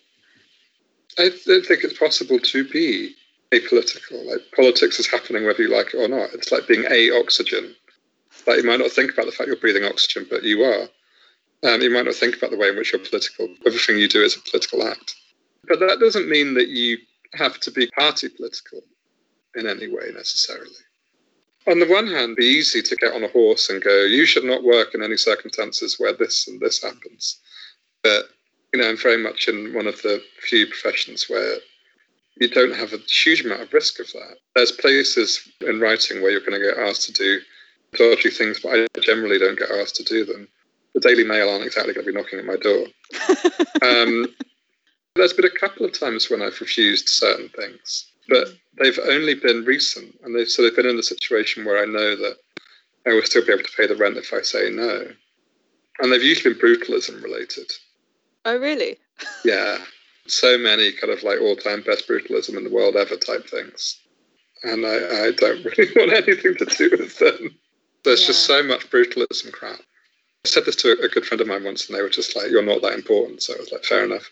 I 1.17 1.29
don't 1.45 1.65
think 1.65 1.83
it's 1.83 1.97
possible 1.97 2.39
to 2.39 2.69
be 2.69 3.15
apolitical. 3.53 4.25
Like 4.25 4.41
politics 4.55 4.99
is 4.99 5.07
happening 5.07 5.45
whether 5.45 5.61
you 5.61 5.69
like 5.69 5.93
it 5.93 5.97
or 5.97 6.07
not. 6.07 6.33
It's 6.33 6.51
like 6.51 6.67
being 6.67 6.85
a 6.89 7.11
oxygen. 7.19 7.75
Like 8.45 8.57
you 8.57 8.63
might 8.63 8.79
not 8.79 8.91
think 8.91 9.11
about 9.13 9.25
the 9.25 9.31
fact 9.31 9.47
you're 9.47 9.57
breathing 9.57 9.85
oxygen, 9.85 10.27
but 10.29 10.43
you 10.43 10.63
are. 10.63 10.87
Um, 11.63 11.81
you 11.81 11.89
might 11.89 12.05
not 12.05 12.13
think 12.15 12.37
about 12.37 12.51
the 12.51 12.57
way 12.57 12.69
in 12.69 12.75
which 12.75 12.93
you're 12.93 13.03
political. 13.03 13.49
Everything 13.65 13.97
you 13.97 14.07
do 14.07 14.23
is 14.23 14.35
a 14.35 14.41
political 14.41 14.87
act. 14.87 15.15
But 15.67 15.79
that 15.79 15.99
doesn't 15.99 16.29
mean 16.29 16.53
that 16.53 16.67
you 16.67 16.97
have 17.33 17.59
to 17.61 17.71
be 17.71 17.87
party 17.87 18.29
political 18.29 18.81
in 19.55 19.67
any 19.67 19.87
way 19.87 20.11
necessarily. 20.13 20.69
On 21.67 21.79
the 21.79 21.87
one 21.87 22.07
hand, 22.07 22.23
it'd 22.23 22.37
be 22.37 22.45
easy 22.45 22.81
to 22.81 22.95
get 22.95 23.13
on 23.13 23.23
a 23.23 23.27
horse 23.29 23.69
and 23.69 23.83
go, 23.83 24.05
you 24.05 24.25
should 24.25 24.45
not 24.45 24.63
work 24.63 24.95
in 24.95 25.03
any 25.03 25.17
circumstances 25.17 25.99
where 25.99 26.13
this 26.13 26.47
and 26.47 26.61
this 26.61 26.81
happens. 26.81 27.41
But, 28.03 28.25
you 28.73 28.79
know, 28.79 28.87
I'm 28.87 28.97
very 28.97 29.17
much 29.17 29.49
in 29.49 29.73
one 29.73 29.87
of 29.87 30.01
the 30.01 30.23
few 30.39 30.67
professions 30.67 31.25
where 31.27 31.57
you 32.39 32.49
don't 32.49 32.75
have 32.75 32.93
a 32.93 32.97
huge 32.97 33.43
amount 33.43 33.61
of 33.61 33.73
risk 33.73 33.99
of 33.99 34.07
that. 34.13 34.37
There's 34.55 34.71
places 34.71 35.47
in 35.61 35.79
writing 35.79 36.21
where 36.21 36.31
you're 36.31 36.41
going 36.41 36.59
to 36.59 36.59
get 36.59 36.77
asked 36.77 37.05
to 37.05 37.13
do 37.13 37.39
dodgy 37.95 38.29
things, 38.29 38.59
but 38.61 38.73
I 38.73 38.87
generally 39.01 39.39
don't 39.39 39.57
get 39.57 39.71
asked 39.71 39.95
to 39.97 40.03
do 40.03 40.25
them. 40.25 40.47
The 40.93 40.99
Daily 40.99 41.23
Mail 41.23 41.49
aren't 41.49 41.65
exactly 41.65 41.93
going 41.93 42.05
to 42.05 42.11
be 42.11 42.17
knocking 42.17 42.39
at 42.39 42.45
my 42.45 42.55
door. 42.57 42.85
um, 43.87 44.27
there's 45.15 45.33
been 45.33 45.45
a 45.45 45.59
couple 45.59 45.85
of 45.85 45.97
times 45.97 46.29
when 46.29 46.41
I've 46.41 46.59
refused 46.59 47.09
certain 47.09 47.49
things, 47.49 48.11
but 48.29 48.49
they've 48.79 48.99
only 49.05 49.33
been 49.33 49.65
recent, 49.65 50.15
and 50.23 50.35
they've 50.35 50.49
sort 50.49 50.69
of 50.69 50.75
been 50.75 50.87
in 50.87 50.97
the 50.97 51.03
situation 51.03 51.65
where 51.65 51.81
I 51.81 51.85
know 51.85 52.15
that 52.15 52.37
I 53.07 53.13
will 53.13 53.23
still 53.23 53.45
be 53.45 53.53
able 53.53 53.63
to 53.63 53.77
pay 53.77 53.87
the 53.87 53.95
rent 53.95 54.17
if 54.17 54.33
I 54.33 54.41
say 54.41 54.69
no. 54.69 55.07
And 55.99 56.11
they've 56.11 56.23
usually 56.23 56.53
been 56.53 56.61
brutalism 56.61 57.23
related. 57.23 57.71
Oh, 58.45 58.57
really? 58.57 58.97
yeah. 59.45 59.77
So 60.27 60.57
many 60.57 60.91
kind 60.91 61.13
of 61.13 61.23
like 61.23 61.39
all 61.39 61.55
time 61.55 61.81
best 61.81 62.07
brutalism 62.07 62.57
in 62.57 62.63
the 62.63 62.69
world 62.69 62.95
ever 62.95 63.15
type 63.15 63.49
things. 63.49 63.99
And 64.63 64.85
I, 64.85 65.27
I 65.27 65.31
don't 65.31 65.65
really 65.77 65.91
want 65.95 66.13
anything 66.13 66.55
to 66.55 66.65
do 66.65 66.89
with 66.97 67.17
them. 67.19 67.55
There's 68.03 68.21
yeah. 68.21 68.27
just 68.27 68.45
so 68.45 68.63
much 68.63 68.89
brutalism 68.89 69.51
crap. 69.51 69.79
I 70.45 70.49
said 70.49 70.65
this 70.65 70.75
to 70.77 70.97
a 71.01 71.09
good 71.09 71.25
friend 71.25 71.41
of 71.41 71.47
mine 71.47 71.63
once, 71.63 71.87
and 71.87 71.97
they 71.97 72.01
were 72.01 72.09
just 72.09 72.35
like, 72.35 72.49
"You're 72.49 72.61
not 72.61 72.81
that 72.81 72.93
important." 72.93 73.43
So 73.43 73.53
I 73.53 73.57
was 73.57 73.71
like, 73.71 73.83
"Fair 73.83 74.05
enough." 74.05 74.29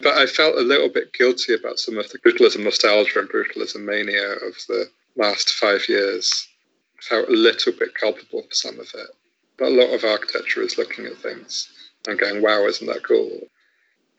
But 0.00 0.16
I 0.16 0.26
felt 0.26 0.56
a 0.56 0.62
little 0.62 0.88
bit 0.88 1.12
guilty 1.12 1.52
about 1.52 1.78
some 1.78 1.98
of 1.98 2.08
the 2.10 2.18
brutalism 2.20 2.64
nostalgia 2.64 3.18
and 3.18 3.28
brutalism 3.28 3.84
mania 3.84 4.32
of 4.32 4.54
the 4.68 4.90
last 5.16 5.50
five 5.50 5.88
years. 5.88 6.48
felt 7.00 7.28
a 7.28 7.32
little 7.32 7.72
bit 7.72 7.94
culpable 7.94 8.42
for 8.42 8.54
some 8.54 8.80
of 8.80 8.88
it. 8.94 9.10
But 9.58 9.68
a 9.68 9.70
lot 9.70 9.92
of 9.92 10.04
architecture 10.04 10.62
is 10.62 10.78
looking 10.78 11.06
at 11.06 11.18
things 11.18 11.68
and 12.06 12.18
going, 12.18 12.42
wow, 12.42 12.64
isn't 12.66 12.86
that 12.86 13.02
cool? 13.02 13.40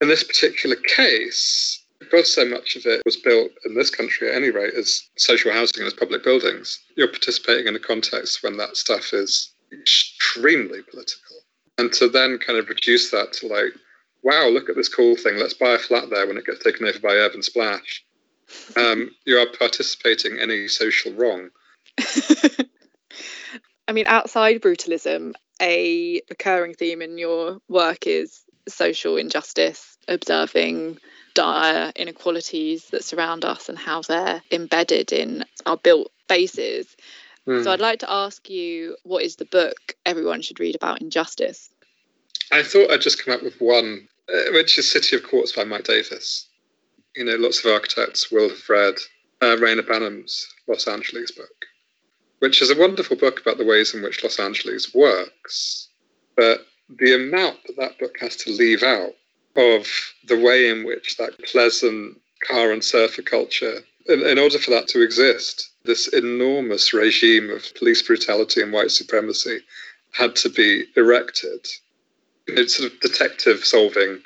In 0.02 0.08
this 0.08 0.24
particular 0.24 0.78
case, 0.78 1.84
because 2.00 2.34
so 2.34 2.46
much 2.46 2.76
of 2.76 2.86
it 2.86 3.02
was 3.06 3.18
built 3.18 3.52
in 3.66 3.76
this 3.76 3.90
country 3.90 4.30
at 4.30 4.36
any 4.36 4.50
rate 4.50 4.74
as 4.74 5.10
social 5.18 5.52
housing 5.52 5.82
and 5.82 5.88
as 5.88 5.94
public 5.94 6.24
buildings, 6.24 6.80
you're 6.96 7.08
participating 7.10 7.68
in 7.68 7.76
a 7.76 7.80
context 7.80 8.42
when 8.42 8.58
that 8.58 8.78
stuff 8.78 9.14
is 9.14 9.52
extremely 9.72 10.82
political. 10.90 11.38
And 11.78 11.92
to 11.94 12.10
then 12.10 12.38
kind 12.40 12.58
of 12.58 12.70
reduce 12.70 13.12
that 13.12 13.34
to 13.34 13.48
like, 13.48 13.74
wow, 14.24 14.48
look 14.48 14.70
at 14.70 14.76
this 14.76 14.90
cool 14.90 15.16
thing, 15.16 15.38
let's 15.38 15.54
buy 15.54 15.72
a 15.72 15.80
flat 15.80 16.10
there 16.10 16.28
when 16.28 16.38
it 16.38 16.46
gets 16.46 16.64
taken 16.64 16.88
over 16.88 17.00
by 17.00 17.14
urban 17.14 17.44
splash. 17.44 18.04
Um, 18.76 19.12
you 19.26 19.38
are 19.38 19.48
participating 19.58 20.38
in 20.38 20.50
a 20.50 20.68
social 20.68 21.14
wrong. 21.14 21.50
I 23.88 23.92
mean, 23.92 24.06
outside 24.08 24.62
brutalism, 24.62 25.34
a 25.62 26.22
recurring 26.30 26.74
theme 26.74 27.02
in 27.02 27.18
your 27.18 27.60
work 27.68 28.08
is 28.08 28.42
social 28.70 29.18
injustice, 29.18 29.98
observing 30.08 30.98
dire 31.34 31.92
inequalities 31.96 32.86
that 32.88 33.04
surround 33.04 33.46
us 33.46 33.70
and 33.70 33.78
how 33.78 34.02
they're 34.02 34.42
embedded 34.52 35.12
in 35.12 35.46
our 35.66 35.78
built 35.78 36.12
spaces. 36.24 36.96
Mm. 37.48 37.64
So 37.64 37.72
I'd 37.72 37.80
like 37.80 38.00
to 38.00 38.12
ask 38.12 38.50
you 38.50 38.96
what 39.04 39.24
is 39.24 39.38
the 39.38 39.46
book 39.46 39.96
everyone 40.06 40.42
should 40.42 40.60
read 40.60 40.76
about 40.76 41.02
injustice? 41.02 41.70
I 42.52 42.64
thought 42.64 42.92
I'd 42.92 43.02
just 43.02 43.24
come 43.24 43.34
up 43.34 43.44
with 43.44 43.60
one, 43.60 44.08
uh, 44.32 44.52
which 44.52 44.78
is 44.78 44.90
City 44.90 45.16
of 45.16 45.24
Quartz 45.24 45.54
by 45.54 45.64
Mike 45.64 45.84
Davis. 45.84 46.48
You 47.16 47.26
know, 47.26 47.36
lots 47.36 47.64
of 47.64 47.72
architects 47.72 48.32
will 48.32 48.50
have 48.50 48.70
read 48.70 48.96
uh, 49.42 49.56
Reyner 49.58 49.88
Banham's 49.88 50.48
Los 50.68 50.88
Angeles 50.88 51.32
book, 51.32 51.66
which 52.40 52.62
is 52.62 52.70
a 52.70 52.78
wonderful 52.78 53.18
book 53.18 53.40
about 53.40 53.58
the 53.58 53.66
ways 53.66 53.94
in 53.94 54.02
which 54.02 54.24
Los 54.24 54.40
Angeles 54.40 54.94
works. 54.94 55.90
But 56.36 56.66
the 56.97 57.15
amount 57.15 57.58
that 57.67 57.78
that 57.78 57.99
book 57.99 58.17
has 58.19 58.36
to 58.38 58.52
leave 58.52 58.84
out 58.84 59.13
of 59.56 59.88
the 60.28 60.39
way 60.39 60.69
in 60.69 60.86
which 60.86 61.17
that 61.17 61.38
pleasant 61.43 62.19
car 62.47 62.71
and 62.71 62.84
surfer 62.84 63.21
culture, 63.21 63.82
in, 64.08 64.21
in 64.25 64.39
order 64.39 64.58
for 64.58 64.71
that 64.71 64.88
to 64.88 65.02
exist, 65.02 65.71
this 65.86 66.08
enormous 66.08 66.93
regime 66.93 67.49
of 67.49 67.73
police 67.75 68.02
brutality 68.02 68.62
and 68.62 68.73
white 68.73 68.91
supremacy 68.91 69.60
had 70.12 70.36
to 70.36 70.49
be 70.49 70.86
erected. 70.95 71.67
It's 72.47 72.78
sort 72.78 72.91
of 72.91 72.99
detective 72.99 73.63
solving. 73.65 74.21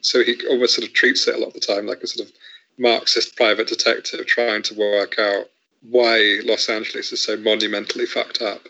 So 0.00 0.22
he 0.22 0.36
almost 0.48 0.76
sort 0.76 0.86
of 0.86 0.94
treats 0.94 1.26
it 1.26 1.34
a 1.34 1.38
lot 1.38 1.48
of 1.48 1.54
the 1.54 1.60
time 1.60 1.86
like 1.86 2.02
a 2.02 2.06
sort 2.06 2.28
of 2.28 2.34
Marxist 2.78 3.36
private 3.36 3.66
detective 3.66 4.24
trying 4.26 4.62
to 4.62 4.74
work 4.74 5.18
out 5.18 5.46
why 5.82 6.40
Los 6.44 6.68
Angeles 6.68 7.12
is 7.12 7.20
so 7.20 7.36
monumentally 7.36 8.06
fucked 8.06 8.40
up. 8.40 8.68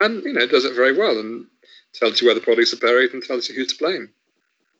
And, 0.00 0.22
you 0.22 0.34
know, 0.34 0.46
does 0.46 0.64
it 0.64 0.74
very 0.74 0.96
well 0.96 1.18
and 1.18 1.46
tells 1.94 2.20
you 2.20 2.26
where 2.26 2.34
the 2.34 2.40
bodies 2.40 2.72
are 2.72 2.78
buried 2.78 3.12
and 3.12 3.22
tells 3.22 3.48
you 3.48 3.54
who 3.54 3.64
to 3.64 3.78
blame. 3.78 4.10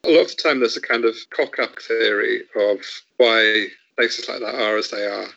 A 0.03 0.09
lot 0.09 0.21
of 0.21 0.35
the 0.35 0.41
time, 0.41 0.59
there's 0.59 0.77
a 0.77 0.81
kind 0.81 1.05
of 1.05 1.15
cock 1.29 1.59
up 1.59 1.79
theory 1.81 2.43
of 2.55 2.79
why 3.17 3.67
places 3.97 4.29
like 4.29 4.39
that 4.39 4.55
are 4.55 4.77
as 4.77 4.89
they 4.89 5.05
are. 5.05 5.27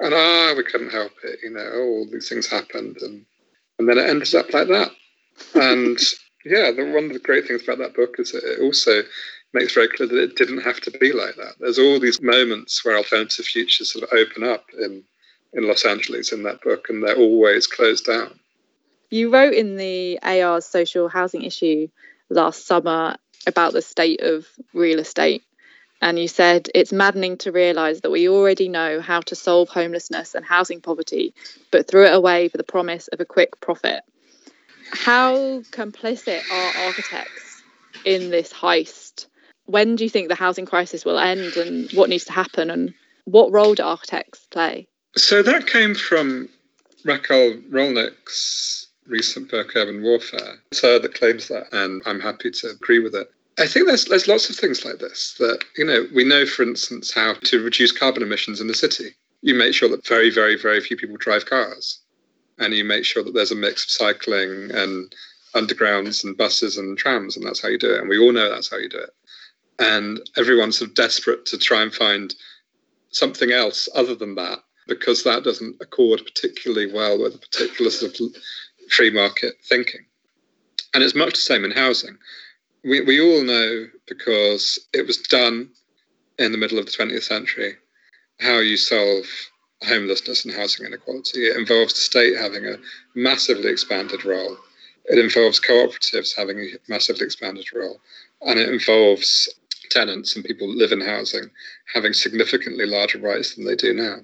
And 0.00 0.14
ah, 0.14 0.54
we 0.56 0.62
couldn't 0.62 0.92
help 0.92 1.12
it, 1.24 1.40
you 1.42 1.50
know, 1.50 1.72
all 1.74 2.06
these 2.10 2.28
things 2.28 2.46
happened. 2.46 2.98
And, 3.00 3.24
and 3.78 3.88
then 3.88 3.98
it 3.98 4.08
ended 4.08 4.34
up 4.34 4.52
like 4.52 4.68
that. 4.68 4.90
And 5.54 5.98
yeah, 6.44 6.70
the, 6.70 6.90
one 6.94 7.06
of 7.06 7.12
the 7.12 7.18
great 7.18 7.48
things 7.48 7.64
about 7.64 7.78
that 7.78 7.96
book 7.96 8.16
is 8.18 8.32
that 8.32 8.44
it 8.44 8.60
also 8.60 9.02
makes 9.52 9.74
very 9.74 9.88
clear 9.88 10.08
that 10.08 10.22
it 10.22 10.36
didn't 10.36 10.60
have 10.62 10.80
to 10.82 10.90
be 10.92 11.12
like 11.12 11.34
that. 11.36 11.54
There's 11.58 11.78
all 11.78 11.98
these 11.98 12.22
moments 12.22 12.84
where 12.84 12.96
alternative 12.96 13.46
futures 13.46 13.92
sort 13.92 14.04
of 14.04 14.16
open 14.16 14.44
up 14.44 14.66
in, 14.78 15.02
in 15.54 15.66
Los 15.66 15.84
Angeles 15.84 16.32
in 16.32 16.42
that 16.44 16.60
book, 16.62 16.88
and 16.88 17.02
they're 17.02 17.16
always 17.16 17.66
closed 17.66 18.04
down. 18.04 18.38
You 19.10 19.30
wrote 19.32 19.54
in 19.54 19.76
the 19.76 20.18
AR's 20.22 20.66
social 20.66 21.08
housing 21.08 21.42
issue 21.42 21.88
last 22.28 22.66
summer 22.66 23.16
about 23.46 23.72
the 23.72 23.82
state 23.82 24.20
of 24.20 24.46
real 24.74 24.98
estate. 24.98 25.42
And 26.00 26.18
you 26.18 26.28
said 26.28 26.68
it's 26.74 26.92
maddening 26.92 27.38
to 27.38 27.52
realise 27.52 28.00
that 28.02 28.10
we 28.10 28.28
already 28.28 28.68
know 28.68 29.00
how 29.00 29.20
to 29.22 29.34
solve 29.34 29.68
homelessness 29.68 30.34
and 30.34 30.44
housing 30.44 30.80
poverty, 30.80 31.34
but 31.72 31.88
threw 31.88 32.06
it 32.06 32.14
away 32.14 32.48
for 32.48 32.56
the 32.56 32.64
promise 32.64 33.08
of 33.08 33.20
a 33.20 33.24
quick 33.24 33.60
profit. 33.60 34.02
How 34.92 35.60
complicit 35.72 36.40
are 36.52 36.86
architects 36.86 37.62
in 38.04 38.30
this 38.30 38.52
heist? 38.52 39.26
When 39.66 39.96
do 39.96 40.04
you 40.04 40.10
think 40.10 40.28
the 40.28 40.34
housing 40.34 40.66
crisis 40.66 41.04
will 41.04 41.18
end 41.18 41.56
and 41.56 41.90
what 41.92 42.08
needs 42.08 42.24
to 42.26 42.32
happen? 42.32 42.70
And 42.70 42.94
what 43.24 43.52
role 43.52 43.74
do 43.74 43.82
architects 43.82 44.46
play? 44.50 44.86
So 45.16 45.42
that 45.42 45.66
came 45.66 45.94
from 45.94 46.48
Rachel 47.04 47.56
Rolnik's 47.70 48.87
recent 49.08 49.50
book, 49.50 49.74
Urban 49.74 50.02
Warfare. 50.02 50.58
It's 50.70 50.82
her 50.82 50.98
that 50.98 51.14
claims 51.14 51.48
that, 51.48 51.66
and 51.72 52.02
I'm 52.06 52.20
happy 52.20 52.50
to 52.50 52.70
agree 52.70 52.98
with 52.98 53.14
it. 53.14 53.30
I 53.58 53.66
think 53.66 53.86
there's 53.86 54.04
there's 54.04 54.28
lots 54.28 54.48
of 54.48 54.56
things 54.56 54.84
like 54.84 54.98
this 54.98 55.34
that 55.38 55.64
you 55.76 55.84
know 55.84 56.06
we 56.14 56.24
know, 56.24 56.46
for 56.46 56.62
instance, 56.62 57.12
how 57.12 57.34
to 57.34 57.62
reduce 57.62 57.92
carbon 57.92 58.22
emissions 58.22 58.60
in 58.60 58.68
the 58.68 58.74
city. 58.74 59.16
You 59.42 59.54
make 59.54 59.74
sure 59.74 59.88
that 59.88 60.06
very, 60.06 60.30
very, 60.30 60.56
very 60.56 60.80
few 60.80 60.96
people 60.96 61.16
drive 61.16 61.46
cars, 61.46 62.00
and 62.58 62.74
you 62.74 62.84
make 62.84 63.04
sure 63.04 63.24
that 63.24 63.34
there's 63.34 63.52
a 63.52 63.56
mix 63.56 63.84
of 63.84 63.90
cycling 63.90 64.70
and 64.72 65.14
undergrounds 65.54 66.24
and 66.24 66.36
buses 66.36 66.76
and 66.76 66.96
trams, 66.98 67.36
and 67.36 67.46
that's 67.46 67.62
how 67.62 67.68
you 67.68 67.78
do 67.78 67.94
it. 67.94 68.00
And 68.00 68.08
we 68.08 68.18
all 68.18 68.32
know 68.32 68.50
that's 68.50 68.70
how 68.70 68.78
you 68.78 68.88
do 68.88 68.98
it. 68.98 69.10
And 69.80 70.20
everyone's 70.36 70.78
sort 70.78 70.90
of 70.90 70.96
desperate 70.96 71.46
to 71.46 71.58
try 71.58 71.82
and 71.82 71.94
find 71.94 72.34
something 73.10 73.52
else 73.52 73.88
other 73.94 74.14
than 74.14 74.34
that 74.34 74.58
because 74.86 75.22
that 75.22 75.44
doesn't 75.44 75.76
accord 75.80 76.20
particularly 76.24 76.92
well 76.92 77.22
with 77.22 77.34
a 77.34 77.38
particular 77.38 77.90
sort 77.90 78.18
of 78.20 78.34
free 78.90 79.10
market 79.10 79.54
thinking. 79.68 80.04
And 80.94 81.02
it's 81.02 81.14
much 81.14 81.34
the 81.34 81.40
same 81.40 81.64
in 81.64 81.70
housing. 81.70 82.16
We, 82.84 83.00
we 83.02 83.20
all 83.20 83.42
know 83.42 83.86
because 84.06 84.78
it 84.92 85.06
was 85.06 85.18
done 85.18 85.70
in 86.38 86.52
the 86.52 86.58
middle 86.58 86.78
of 86.78 86.86
the 86.86 86.92
20th 86.92 87.24
century 87.24 87.76
how 88.40 88.58
you 88.58 88.76
solve 88.76 89.26
homelessness 89.82 90.44
and 90.44 90.54
housing 90.54 90.86
inequality. 90.86 91.46
It 91.46 91.56
involves 91.56 91.94
the 91.94 92.00
state 92.00 92.36
having 92.36 92.66
a 92.66 92.76
massively 93.14 93.70
expanded 93.70 94.24
role. 94.24 94.56
It 95.06 95.18
involves 95.18 95.60
cooperatives 95.60 96.36
having 96.36 96.58
a 96.58 96.66
massively 96.88 97.24
expanded 97.24 97.66
role. 97.74 98.00
And 98.42 98.58
it 98.58 98.68
involves 98.68 99.48
tenants 99.90 100.36
and 100.36 100.44
people 100.44 100.68
that 100.68 100.76
live 100.76 100.92
in 100.92 101.00
housing 101.00 101.50
having 101.94 102.12
significantly 102.12 102.86
larger 102.86 103.18
rights 103.18 103.54
than 103.54 103.64
they 103.64 103.74
do 103.74 103.94
now. 103.94 104.16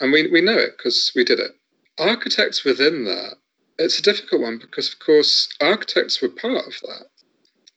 And 0.00 0.12
we, 0.12 0.30
we 0.30 0.40
know 0.40 0.58
it 0.58 0.76
because 0.76 1.12
we 1.14 1.24
did 1.24 1.38
it. 1.38 1.52
Architects 1.98 2.64
within 2.64 3.04
that 3.04 3.36
it's 3.78 3.98
a 3.98 4.02
difficult 4.02 4.42
one 4.42 4.58
because, 4.58 4.92
of 4.92 4.98
course, 4.98 5.48
architects 5.60 6.20
were 6.20 6.28
part 6.28 6.66
of 6.66 6.80
that. 6.82 7.06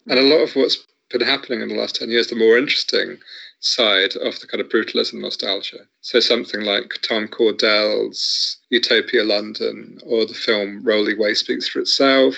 And 0.08 0.20
a 0.20 0.24
lot 0.24 0.44
of 0.44 0.56
what's 0.56 0.86
been 1.10 1.22
happening 1.22 1.62
in 1.62 1.70
the 1.70 1.76
last 1.76 1.96
10 1.96 2.10
years, 2.10 2.28
the 2.28 2.36
more 2.36 2.58
interesting 2.58 3.18
side 3.60 4.16
of 4.18 4.40
the 4.40 4.48
kind 4.48 4.62
of 4.62 4.70
brutalism 4.70 5.22
nostalgia. 5.22 5.80
So 6.02 6.20
something 6.20 6.62
like 6.62 7.00
Tom 7.02 7.28
Cordell's 7.28 8.58
Utopia 8.70 9.24
London, 9.24 10.00
or 10.04 10.26
the 10.26 10.34
film 10.34 10.84
Rowley 10.84 11.16
Way 11.16 11.34
Speaks 11.34 11.68
for 11.68 11.80
Itself, 11.80 12.36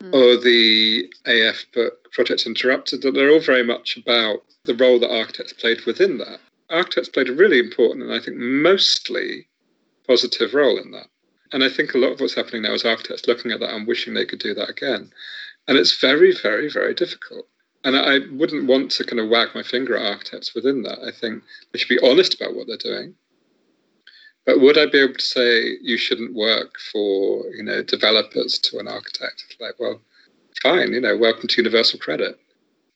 mm. 0.00 0.12
or 0.14 0.40
the 0.40 1.12
AF 1.26 1.64
book 1.72 2.10
Project 2.12 2.46
Interrupted, 2.46 3.02
that 3.02 3.14
they're 3.14 3.30
all 3.30 3.40
very 3.40 3.64
much 3.64 3.96
about 3.96 4.42
the 4.64 4.74
role 4.74 4.98
that 5.00 5.10
architects 5.10 5.52
played 5.52 5.84
within 5.84 6.18
that. 6.18 6.40
Architects 6.70 7.08
played 7.10 7.28
a 7.28 7.34
really 7.34 7.58
important 7.58 8.04
and 8.04 8.12
I 8.12 8.20
think 8.20 8.36
mostly 8.36 9.48
positive 10.06 10.54
role 10.54 10.78
in 10.78 10.92
that. 10.92 11.06
And 11.52 11.62
I 11.62 11.68
think 11.68 11.94
a 11.94 11.98
lot 11.98 12.12
of 12.12 12.20
what's 12.20 12.34
happening 12.34 12.62
now 12.62 12.72
is 12.72 12.84
architects 12.84 13.26
looking 13.26 13.52
at 13.52 13.60
that 13.60 13.74
and 13.74 13.86
wishing 13.86 14.14
they 14.14 14.24
could 14.24 14.38
do 14.38 14.54
that 14.54 14.70
again. 14.70 15.12
And 15.68 15.76
it's 15.76 16.00
very, 16.00 16.34
very, 16.34 16.70
very 16.70 16.94
difficult. 16.94 17.46
And 17.84 17.96
I 17.96 18.20
wouldn't 18.32 18.66
want 18.66 18.90
to 18.92 19.04
kind 19.04 19.20
of 19.20 19.28
wag 19.28 19.48
my 19.54 19.62
finger 19.62 19.96
at 19.96 20.06
architects 20.06 20.54
within 20.54 20.82
that. 20.82 20.98
I 21.00 21.10
think 21.10 21.42
they 21.72 21.78
should 21.78 21.88
be 21.88 22.08
honest 22.08 22.34
about 22.34 22.54
what 22.54 22.66
they're 22.66 22.76
doing. 22.76 23.14
But 24.46 24.60
would 24.60 24.78
I 24.78 24.86
be 24.86 24.98
able 24.98 25.14
to 25.14 25.20
say 25.20 25.76
you 25.82 25.96
shouldn't 25.96 26.34
work 26.34 26.78
for, 26.90 27.44
you 27.54 27.62
know, 27.62 27.82
developers 27.82 28.58
to 28.60 28.78
an 28.78 28.88
architect? 28.88 29.44
It's 29.48 29.60
Like, 29.60 29.78
well, 29.78 30.00
fine, 30.62 30.92
you 30.92 31.00
know, 31.00 31.16
welcome 31.16 31.48
to 31.48 31.62
universal 31.62 31.98
credit. 31.98 32.38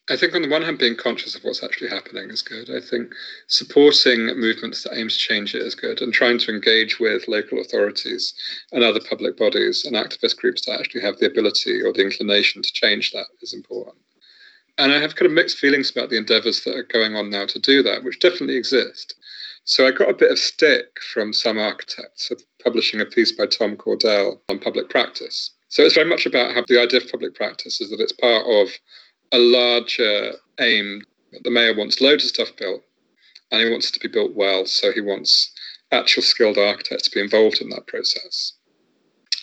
I 0.09 0.15
think 0.15 0.33
on 0.33 0.41
the 0.41 0.47
one 0.47 0.61
hand, 0.61 0.77
being 0.77 0.95
conscious 0.95 1.35
of 1.35 1.43
what's 1.43 1.63
actually 1.63 1.89
happening 1.89 2.29
is 2.29 2.41
good. 2.41 2.69
I 2.69 2.79
think 2.79 3.11
supporting 3.47 4.27
movements 4.39 4.83
that 4.83 4.97
aim 4.97 5.09
to 5.09 5.17
change 5.17 5.53
it 5.53 5.61
is 5.61 5.75
good, 5.75 6.01
and 6.01 6.13
trying 6.13 6.39
to 6.39 6.51
engage 6.51 6.97
with 6.97 7.27
local 7.27 7.59
authorities 7.59 8.33
and 8.71 8.83
other 8.83 9.01
public 9.01 9.35
bodies 9.35 9.83
and 9.83 9.97
activist 9.97 10.37
groups 10.37 10.65
that 10.65 10.79
actually 10.79 11.01
have 11.01 11.17
the 11.17 11.25
ability 11.25 11.81
or 11.81 11.91
the 11.91 12.03
inclination 12.03 12.61
to 12.61 12.71
change 12.71 13.11
that 13.11 13.25
is 13.41 13.53
important. 13.53 13.97
And 14.77 14.93
I 14.93 14.99
have 14.99 15.15
kind 15.15 15.25
of 15.25 15.33
mixed 15.35 15.57
feelings 15.57 15.91
about 15.91 16.09
the 16.09 16.17
endeavours 16.17 16.63
that 16.63 16.77
are 16.77 16.83
going 16.83 17.15
on 17.15 17.29
now 17.29 17.45
to 17.45 17.59
do 17.59 17.83
that, 17.83 18.03
which 18.03 18.19
definitely 18.19 18.55
exist. 18.55 19.15
So 19.65 19.85
I 19.85 19.91
got 19.91 20.09
a 20.09 20.13
bit 20.13 20.31
of 20.31 20.39
stick 20.39 20.99
from 21.13 21.33
some 21.33 21.57
architects 21.57 22.27
for 22.27 22.37
publishing 22.63 23.01
a 23.01 23.05
piece 23.05 23.33
by 23.33 23.47
Tom 23.47 23.75
Cordell 23.75 24.39
on 24.47 24.59
public 24.59 24.89
practice. 24.89 25.51
So 25.67 25.83
it's 25.83 25.95
very 25.95 26.07
much 26.07 26.25
about 26.25 26.53
how 26.53 26.63
the 26.65 26.79
idea 26.81 27.01
of 27.01 27.11
public 27.11 27.35
practice 27.35 27.81
is 27.81 27.89
that 27.89 27.99
it's 27.99 28.13
part 28.13 28.45
of 28.47 28.69
a 29.31 29.37
larger 29.37 30.33
aim. 30.59 31.03
The 31.43 31.51
mayor 31.51 31.75
wants 31.75 32.01
loads 32.01 32.23
of 32.23 32.29
stuff 32.29 32.55
built, 32.57 32.83
and 33.51 33.61
he 33.61 33.69
wants 33.69 33.89
it 33.89 33.93
to 33.93 33.99
be 33.99 34.11
built 34.11 34.35
well. 34.35 34.65
So 34.65 34.91
he 34.91 35.01
wants 35.01 35.51
actual 35.91 36.23
skilled 36.23 36.57
architects 36.57 37.03
to 37.03 37.11
be 37.11 37.21
involved 37.21 37.61
in 37.61 37.69
that 37.69 37.87
process. 37.87 38.53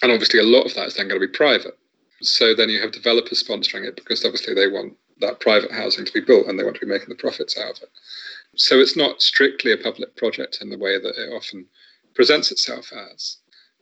And 0.02 0.12
obviously, 0.12 0.40
a 0.40 0.44
lot 0.44 0.66
of 0.66 0.74
that 0.74 0.88
is 0.88 0.94
then 0.94 1.08
going 1.08 1.20
to 1.20 1.26
be 1.26 1.32
private. 1.32 1.78
So 2.20 2.54
then 2.54 2.68
you 2.68 2.80
have 2.80 2.92
developers 2.92 3.42
sponsoring 3.42 3.86
it 3.86 3.96
because 3.96 4.24
obviously 4.24 4.54
they 4.54 4.68
want 4.68 4.94
that 5.20 5.40
private 5.40 5.72
housing 5.72 6.04
to 6.04 6.12
be 6.12 6.20
built 6.20 6.46
and 6.46 6.58
they 6.58 6.64
want 6.64 6.76
to 6.76 6.86
be 6.86 6.90
making 6.92 7.08
the 7.08 7.14
profits 7.14 7.58
out 7.58 7.76
of 7.76 7.82
it. 7.82 7.90
So 8.56 8.78
it's 8.78 8.96
not 8.96 9.22
strictly 9.22 9.72
a 9.72 9.76
public 9.76 10.16
project 10.16 10.58
in 10.60 10.70
the 10.70 10.78
way 10.78 10.98
that 10.98 11.16
it 11.16 11.32
often 11.32 11.66
presents 12.14 12.50
itself 12.50 12.92
as. 12.92 13.38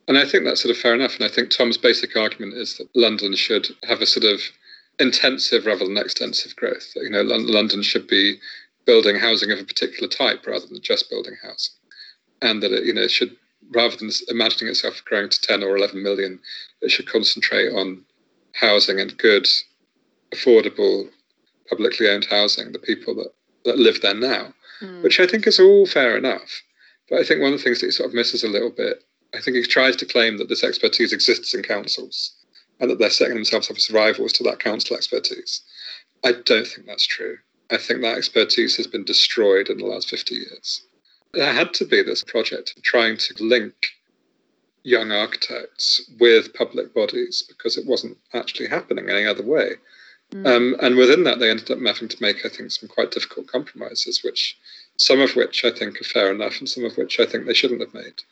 And 0.08 0.18
I 0.18 0.24
think 0.24 0.44
that's 0.44 0.62
sort 0.62 0.74
of 0.74 0.80
fair 0.80 0.94
enough. 0.94 1.16
And 1.16 1.24
I 1.24 1.28
think 1.28 1.50
Tom's 1.50 1.78
basic 1.78 2.16
argument 2.16 2.54
is 2.54 2.76
that 2.78 2.88
London 2.94 3.34
should 3.36 3.68
have 3.84 4.00
a 4.00 4.06
sort 4.06 4.24
of 4.24 4.40
intensive 5.02 5.66
rather 5.66 5.84
than 5.84 5.98
extensive 5.98 6.54
growth. 6.56 6.92
You 6.94 7.10
know, 7.10 7.22
London 7.22 7.82
should 7.82 8.06
be 8.06 8.38
building 8.86 9.16
housing 9.16 9.50
of 9.50 9.58
a 9.58 9.64
particular 9.64 10.08
type 10.08 10.46
rather 10.46 10.66
than 10.66 10.80
just 10.80 11.10
building 11.10 11.34
housing, 11.42 11.74
and 12.40 12.62
that 12.62 12.72
it, 12.72 12.84
you 12.84 12.94
know, 12.94 13.08
should 13.08 13.36
rather 13.72 13.96
than 13.96 14.10
imagining 14.28 14.70
itself 14.70 15.02
growing 15.04 15.28
to 15.28 15.40
10 15.40 15.62
or 15.62 15.76
11 15.76 16.02
million, 16.02 16.38
it 16.80 16.90
should 16.90 17.08
concentrate 17.08 17.72
on 17.72 18.04
housing 18.54 19.00
and 19.00 19.16
good, 19.18 19.48
affordable, 20.34 21.08
publicly 21.68 22.08
owned 22.08 22.24
housing, 22.24 22.72
the 22.72 22.78
people 22.78 23.14
that, 23.14 23.32
that 23.64 23.78
live 23.78 24.00
there 24.02 24.14
now, 24.14 24.52
mm. 24.80 25.02
which 25.02 25.20
I 25.20 25.26
think 25.26 25.46
is 25.46 25.60
all 25.60 25.86
fair 25.86 26.16
enough. 26.16 26.62
But 27.08 27.20
I 27.20 27.24
think 27.24 27.40
one 27.40 27.52
of 27.52 27.58
the 27.58 27.64
things 27.64 27.80
that 27.80 27.86
he 27.86 27.92
sort 27.92 28.08
of 28.08 28.14
misses 28.14 28.44
a 28.44 28.48
little 28.48 28.70
bit, 28.70 29.04
I 29.34 29.40
think 29.40 29.56
he 29.56 29.62
tries 29.62 29.96
to 29.96 30.06
claim 30.06 30.38
that 30.38 30.48
this 30.48 30.64
expertise 30.64 31.12
exists 31.12 31.54
in 31.54 31.62
councils 31.62 32.32
and 32.82 32.90
that 32.90 32.98
they're 32.98 33.10
setting 33.10 33.34
themselves 33.34 33.70
up 33.70 33.76
as 33.76 33.90
rivals 33.90 34.32
to 34.32 34.42
that 34.42 34.58
council 34.58 34.96
expertise. 34.96 35.62
I 36.24 36.32
don't 36.32 36.66
think 36.66 36.86
that's 36.86 37.06
true. 37.06 37.38
I 37.70 37.76
think 37.76 38.02
that 38.02 38.18
expertise 38.18 38.76
has 38.76 38.88
been 38.88 39.04
destroyed 39.04 39.68
in 39.68 39.78
the 39.78 39.86
last 39.86 40.10
50 40.10 40.34
years. 40.34 40.82
There 41.32 41.54
had 41.54 41.72
to 41.74 41.86
be 41.86 42.02
this 42.02 42.24
project 42.24 42.74
of 42.76 42.82
trying 42.82 43.16
to 43.18 43.34
link 43.42 43.72
young 44.82 45.12
architects 45.12 46.10
with 46.18 46.52
public 46.54 46.92
bodies 46.92 47.44
because 47.48 47.78
it 47.78 47.86
wasn't 47.86 48.18
actually 48.34 48.68
happening 48.68 49.08
any 49.08 49.26
other 49.26 49.44
way. 49.44 49.74
Mm. 50.32 50.46
Um, 50.46 50.76
and 50.82 50.96
within 50.96 51.22
that, 51.22 51.38
they 51.38 51.50
ended 51.50 51.70
up 51.70 51.78
having 51.78 52.08
to 52.08 52.16
make, 52.20 52.44
I 52.44 52.48
think, 52.48 52.72
some 52.72 52.88
quite 52.88 53.12
difficult 53.12 53.46
compromises, 53.46 54.24
which 54.24 54.58
some 54.96 55.20
of 55.20 55.36
which 55.36 55.64
I 55.64 55.70
think 55.70 56.00
are 56.00 56.04
fair 56.04 56.32
enough, 56.32 56.58
and 56.58 56.68
some 56.68 56.84
of 56.84 56.96
which 56.96 57.20
I 57.20 57.26
think 57.26 57.46
they 57.46 57.54
shouldn't 57.54 57.80
have 57.80 57.94
made. 57.94 58.22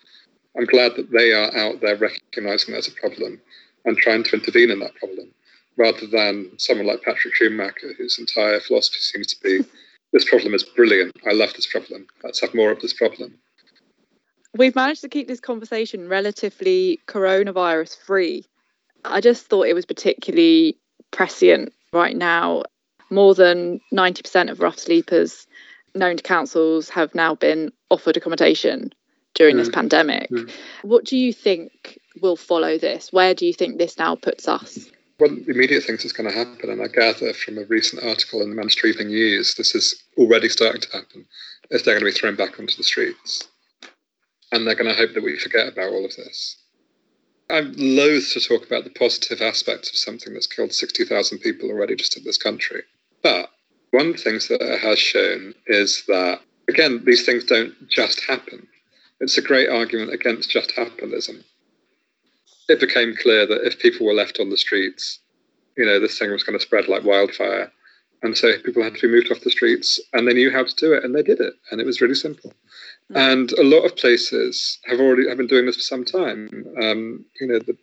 I'm 0.57 0.65
glad 0.65 0.97
that 0.97 1.13
they 1.13 1.33
are 1.33 1.57
out 1.57 1.81
there 1.81 1.97
recognizing 1.97 2.73
there's 2.73 2.89
a 2.89 2.93
problem 2.93 3.41
and 3.85 3.97
trying 3.97 4.25
to 4.25 4.37
intervene 4.37 4.71
in 4.71 4.81
that 4.81 4.95
problem, 4.97 5.33
rather 5.77 6.07
than 6.07 6.51
someone 6.59 6.87
like 6.87 7.03
Patrik 7.03 7.35
Schumacher, 7.35 7.93
whose 7.97 8.19
entire 8.19 8.61
philosophy 8.61 9.01
seems 9.01 9.29
to 9.35 9.41
be 9.43 9.65
this 10.13 10.29
problem 10.29 10.55
is 10.55 10.65
brilliant. 10.65 11.15
I 11.29 11.33
love 11.33 11.53
this 11.55 11.67
problem. 11.67 12.07
Let's 12.25 12.41
have 12.41 12.55
more 12.55 12.71
of 12.71 12.81
this 12.81 12.93
problem. 12.93 13.39
We've 14.57 14.75
managed 14.75 15.03
to 15.03 15.09
keep 15.09 15.29
this 15.29 15.41
conversation 15.41 16.09
relatively 16.09 16.99
coronavirus 17.07 17.97
free. 17.99 18.45
I 19.05 19.21
just 19.21 19.47
thought 19.47 19.69
it 19.69 19.75
was 19.75 19.87
particularly 19.87 20.77
prescient 21.13 21.73
right 21.93 22.17
now. 22.17 22.65
More 23.11 23.35
than 23.35 23.81
90% 23.93 24.51
of 24.51 24.61
rough 24.61 24.79
sleepers 24.79 25.47
known 25.95 26.17
to 26.17 26.23
councils 26.23 26.89
have 26.89 27.15
now 27.15 27.35
been 27.35 27.73
offered 27.91 28.17
accommodation 28.17 28.93
during 29.41 29.57
mm. 29.57 29.61
this 29.61 29.71
pandemic. 29.71 30.29
Mm. 30.31 30.51
What 30.83 31.07
do 31.07 31.17
you 31.17 31.33
think 31.33 31.99
will 32.21 32.37
follow 32.37 32.77
this? 32.77 33.11
Where 33.11 33.35
do 33.35 33.47
you 33.47 33.55
think 33.55 33.79
this 33.79 33.97
now 33.97 34.15
puts 34.15 34.47
us? 34.47 34.91
One 35.17 35.39
of 35.39 35.47
the 35.47 35.53
immediate 35.53 35.83
things 35.83 36.03
that's 36.03 36.13
going 36.13 36.29
to 36.31 36.37
happen, 36.37 36.69
and 36.69 36.83
I 36.83 36.89
gather 36.89 37.33
from 37.33 37.57
a 37.57 37.65
recent 37.65 38.03
article 38.05 38.43
in 38.43 38.51
the 38.51 38.55
Manchester 38.55 38.89
Evening 38.89 39.09
News, 39.09 39.55
this 39.55 39.75
is 39.75 40.03
already 40.19 40.51
starting 40.51 40.83
to 40.83 40.93
happen, 40.93 41.25
is 41.71 41.83
they're 41.83 41.99
going 41.99 42.13
to 42.13 42.15
be 42.15 42.19
thrown 42.19 42.37
back 42.37 42.61
onto 42.61 42.77
the 42.77 42.83
streets. 42.83 43.49
And 44.53 44.67
they're 44.67 44.75
going 44.75 44.91
to 44.91 44.97
hope 44.97 45.15
that 45.15 45.25
we 45.25 45.39
forget 45.39 45.69
about 45.73 45.91
all 45.91 46.05
of 46.05 46.15
this. 46.17 46.57
I'm 47.49 47.73
loath 47.79 48.35
to 48.35 48.41
talk 48.41 48.67
about 48.67 48.85
the 48.85 48.91
positive 48.91 49.41
aspects 49.41 49.89
of 49.89 49.97
something 49.97 50.35
that's 50.35 50.47
killed 50.47 50.75
60,000 50.75 51.39
people 51.39 51.71
already 51.71 51.97
just 51.97 52.17
in 52.19 52.25
this 52.25 52.37
country. 52.37 52.83
But 53.23 53.49
one 53.91 54.09
of 54.09 54.13
the 54.13 54.23
things 54.23 54.49
that 54.49 54.61
it 54.61 54.81
has 54.81 54.99
shown 54.99 55.55
is 55.67 56.05
that, 56.09 56.41
again, 56.69 57.03
these 57.07 57.25
things 57.25 57.45
don't 57.45 57.75
just 57.89 58.21
happen. 58.21 58.67
It's 59.21 59.39
a 59.39 59.43
great 59.43 59.69
argument 59.69 60.13
against 60.13 60.51
just 60.51 60.75
capitalism. 60.75 61.45
it 62.69 62.81
became 62.81 63.17
clear 63.17 63.47
that 63.47 63.67
if 63.67 63.81
people 63.81 64.07
were 64.07 64.15
left 64.15 64.39
on 64.39 64.49
the 64.49 64.57
streets, 64.57 65.19
you 65.77 65.85
know, 65.85 65.99
this 65.99 66.19
thing 66.19 66.31
was 66.31 66.45
going 66.45 66.59
to 66.59 66.65
spread 66.65 66.89
like 66.89 67.05
wildfire. 67.05 67.73
And 68.23 68.37
so 68.37 68.53
people 68.59 68.83
had 68.83 68.95
to 68.95 69.09
be 69.09 69.13
moved 69.13 69.33
off 69.33 69.41
the 69.41 69.51
streets 69.51 69.99
and 70.13 70.27
they 70.29 70.35
knew 70.35 70.51
how 70.51 70.63
to 70.63 70.75
do 70.77 70.93
it 70.93 71.05
and 71.05 71.15
they 71.15 71.23
did 71.23 71.41
it. 71.41 71.55
And 71.71 71.81
it 71.81 71.87
was 71.87 72.01
really 72.01 72.15
simple. 72.15 72.53
Mm. 73.13 73.33
And 73.33 73.53
a 73.53 73.65
lot 73.65 73.85
of 73.85 73.97
places 73.97 74.79
have 74.85 75.01
already 75.01 75.29
have 75.29 75.39
been 75.39 75.47
doing 75.47 75.67
this 75.67 75.77
for 75.77 75.83
some 75.83 76.05
time. 76.05 76.49
Um, 76.83 77.25
you 77.41 77.47
know, 77.47 77.59
the 77.59 77.77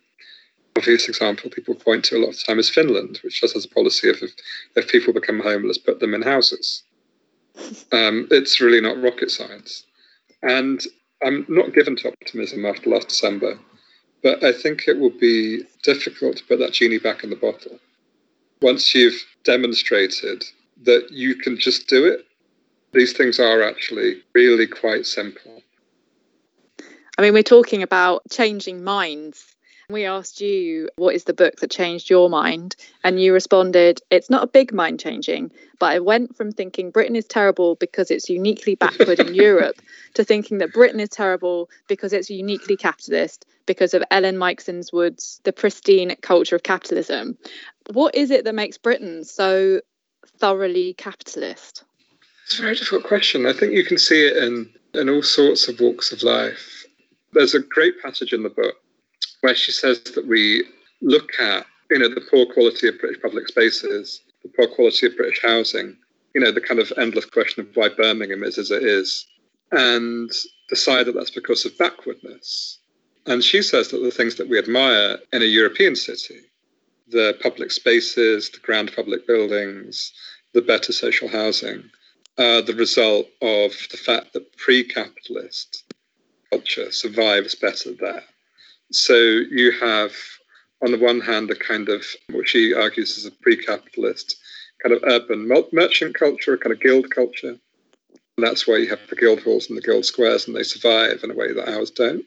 obvious 0.76 1.08
example 1.08 1.50
people 1.50 1.74
point 1.74 2.04
to 2.04 2.16
a 2.16 2.20
lot 2.20 2.28
of 2.28 2.36
the 2.36 2.44
time 2.46 2.58
is 2.58 2.70
Finland, 2.70 3.18
which 3.22 3.40
just 3.40 3.54
has 3.54 3.64
a 3.64 3.68
policy 3.68 4.08
of 4.08 4.22
if, 4.22 4.30
if 4.76 4.88
people 4.88 5.12
become 5.12 5.40
homeless, 5.40 5.76
put 5.76 6.00
them 6.00 6.14
in 6.14 6.22
houses. 6.22 6.82
Um, 7.90 8.28
it's 8.30 8.60
really 8.60 8.80
not 8.80 9.02
rocket 9.02 9.32
science. 9.32 9.84
And 10.42 10.80
I'm 11.22 11.44
not 11.48 11.74
given 11.74 11.96
to 11.96 12.08
optimism 12.08 12.64
after 12.64 12.90
last 12.90 13.08
December. 13.08 13.58
But 14.22 14.42
I 14.42 14.52
think 14.52 14.88
it 14.88 14.98
will 14.98 15.10
be 15.10 15.62
difficult 15.82 16.36
to 16.38 16.44
put 16.44 16.58
that 16.58 16.72
genie 16.72 16.98
back 16.98 17.22
in 17.22 17.30
the 17.30 17.36
bottle. 17.36 17.78
Once 18.60 18.94
you've 18.94 19.24
demonstrated 19.44 20.44
that 20.82 21.10
you 21.10 21.36
can 21.36 21.58
just 21.58 21.88
do 21.88 22.04
it, 22.04 22.26
these 22.92 23.12
things 23.12 23.38
are 23.38 23.62
actually 23.62 24.22
really 24.34 24.66
quite 24.66 25.06
simple. 25.06 25.62
I 27.16 27.22
mean, 27.22 27.32
we're 27.32 27.42
talking 27.42 27.82
about 27.82 28.22
changing 28.30 28.82
minds 28.82 29.54
we 29.90 30.04
asked 30.04 30.42
you, 30.42 30.90
what 30.96 31.14
is 31.14 31.24
the 31.24 31.32
book 31.32 31.56
that 31.56 31.70
changed 31.70 32.10
your 32.10 32.28
mind? 32.28 32.76
And 33.04 33.18
you 33.18 33.32
responded, 33.32 34.02
it's 34.10 34.28
not 34.28 34.42
a 34.42 34.46
big 34.46 34.70
mind 34.70 35.00
changing, 35.00 35.50
but 35.78 35.92
I 35.92 35.98
went 35.98 36.36
from 36.36 36.52
thinking 36.52 36.90
Britain 36.90 37.16
is 37.16 37.24
terrible 37.24 37.74
because 37.76 38.10
it's 38.10 38.28
uniquely 38.28 38.74
backward 38.74 39.18
in 39.18 39.34
Europe 39.34 39.80
to 40.12 40.24
thinking 40.24 40.58
that 40.58 40.74
Britain 40.74 41.00
is 41.00 41.08
terrible 41.08 41.70
because 41.88 42.12
it's 42.12 42.28
uniquely 42.28 42.76
capitalist 42.76 43.46
because 43.64 43.94
of 43.94 44.04
Ellen 44.10 44.36
Meiksins 44.36 44.92
Wood's 44.92 45.40
The 45.44 45.54
Pristine 45.54 46.14
Culture 46.20 46.56
of 46.56 46.62
Capitalism. 46.62 47.38
What 47.90 48.14
is 48.14 48.30
it 48.30 48.44
that 48.44 48.54
makes 48.54 48.76
Britain 48.76 49.24
so 49.24 49.80
thoroughly 50.38 50.92
capitalist? 50.98 51.84
It's 52.44 52.58
a 52.58 52.62
very 52.62 52.74
difficult 52.74 53.04
question. 53.04 53.46
I 53.46 53.54
think 53.54 53.72
you 53.72 53.84
can 53.84 53.96
see 53.96 54.26
it 54.26 54.36
in, 54.36 54.70
in 54.92 55.08
all 55.08 55.22
sorts 55.22 55.66
of 55.66 55.80
walks 55.80 56.12
of 56.12 56.22
life. 56.22 56.84
There's 57.32 57.54
a 57.54 57.60
great 57.60 57.94
passage 58.02 58.34
in 58.34 58.42
the 58.42 58.50
book 58.50 58.76
where 59.40 59.54
she 59.54 59.72
says 59.72 60.00
that 60.02 60.26
we 60.26 60.64
look 61.00 61.30
at, 61.40 61.66
you 61.90 61.98
know, 61.98 62.08
the 62.08 62.26
poor 62.30 62.46
quality 62.46 62.88
of 62.88 62.98
British 62.98 63.22
public 63.22 63.48
spaces, 63.48 64.20
the 64.42 64.48
poor 64.48 64.66
quality 64.66 65.06
of 65.06 65.16
British 65.16 65.40
housing, 65.42 65.96
you 66.34 66.40
know, 66.40 66.52
the 66.52 66.60
kind 66.60 66.80
of 66.80 66.92
endless 66.96 67.24
question 67.24 67.62
of 67.62 67.74
why 67.74 67.88
Birmingham 67.88 68.44
is 68.44 68.58
as 68.58 68.70
it 68.70 68.82
is, 68.82 69.26
and 69.72 70.30
decide 70.68 71.06
that 71.06 71.14
that's 71.14 71.30
because 71.30 71.64
of 71.64 71.76
backwardness. 71.78 72.78
And 73.26 73.42
she 73.42 73.62
says 73.62 73.88
that 73.88 73.98
the 73.98 74.10
things 74.10 74.36
that 74.36 74.48
we 74.48 74.58
admire 74.58 75.18
in 75.32 75.42
a 75.42 75.46
European 75.46 75.96
city, 75.96 76.40
the 77.08 77.36
public 77.42 77.70
spaces, 77.70 78.50
the 78.50 78.58
grand 78.58 78.94
public 78.94 79.26
buildings, 79.26 80.12
the 80.54 80.62
better 80.62 80.92
social 80.92 81.28
housing, 81.28 81.84
are 82.38 82.62
the 82.62 82.74
result 82.74 83.26
of 83.42 83.72
the 83.90 83.96
fact 83.96 84.32
that 84.32 84.56
pre 84.56 84.84
capitalist 84.84 85.84
culture 86.50 86.90
survives 86.90 87.54
better 87.54 87.92
there. 87.92 88.24
So 88.90 89.14
you 89.14 89.72
have, 89.80 90.12
on 90.82 90.92
the 90.92 90.98
one 90.98 91.20
hand, 91.20 91.50
a 91.50 91.54
kind 91.54 91.88
of 91.88 92.04
what 92.30 92.48
she 92.48 92.74
argues 92.74 93.18
is 93.18 93.26
a 93.26 93.30
pre-capitalist 93.30 94.36
kind 94.82 94.94
of 94.94 95.02
urban 95.04 95.48
merchant 95.72 96.14
culture, 96.14 96.54
a 96.54 96.58
kind 96.58 96.72
of 96.72 96.80
guild 96.80 97.10
culture. 97.10 97.56
And 98.36 98.46
that's 98.46 98.68
why 98.68 98.76
you 98.76 98.88
have 98.88 99.00
the 99.10 99.16
guild 99.16 99.42
halls 99.42 99.68
and 99.68 99.76
the 99.76 99.82
guild 99.82 100.04
squares, 100.04 100.46
and 100.46 100.56
they 100.56 100.62
survive 100.62 101.20
in 101.24 101.30
a 101.30 101.34
way 101.34 101.52
that 101.52 101.68
ours 101.68 101.90
don't. 101.90 102.24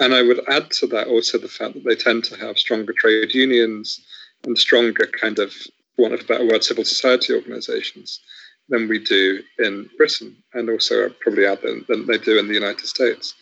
And 0.00 0.14
I 0.14 0.22
would 0.22 0.40
add 0.48 0.70
to 0.72 0.86
that 0.88 1.08
also 1.08 1.38
the 1.38 1.48
fact 1.48 1.74
that 1.74 1.84
they 1.84 1.96
tend 1.96 2.24
to 2.24 2.36
have 2.36 2.58
stronger 2.58 2.92
trade 2.92 3.34
unions 3.34 4.00
and 4.44 4.58
stronger 4.58 5.06
kind 5.06 5.38
of, 5.38 5.52
want 5.96 6.14
of 6.14 6.20
a 6.20 6.24
better 6.24 6.46
word, 6.46 6.64
civil 6.64 6.84
society 6.84 7.34
organizations 7.34 8.20
than 8.68 8.88
we 8.88 8.98
do 8.98 9.42
in 9.58 9.88
Britain, 9.96 10.36
and 10.54 10.68
also 10.68 11.08
probably 11.20 11.46
add 11.46 11.62
than, 11.62 11.84
than 11.88 12.06
they 12.06 12.18
do 12.18 12.38
in 12.38 12.48
the 12.48 12.54
United 12.54 12.86
States. 12.86 13.34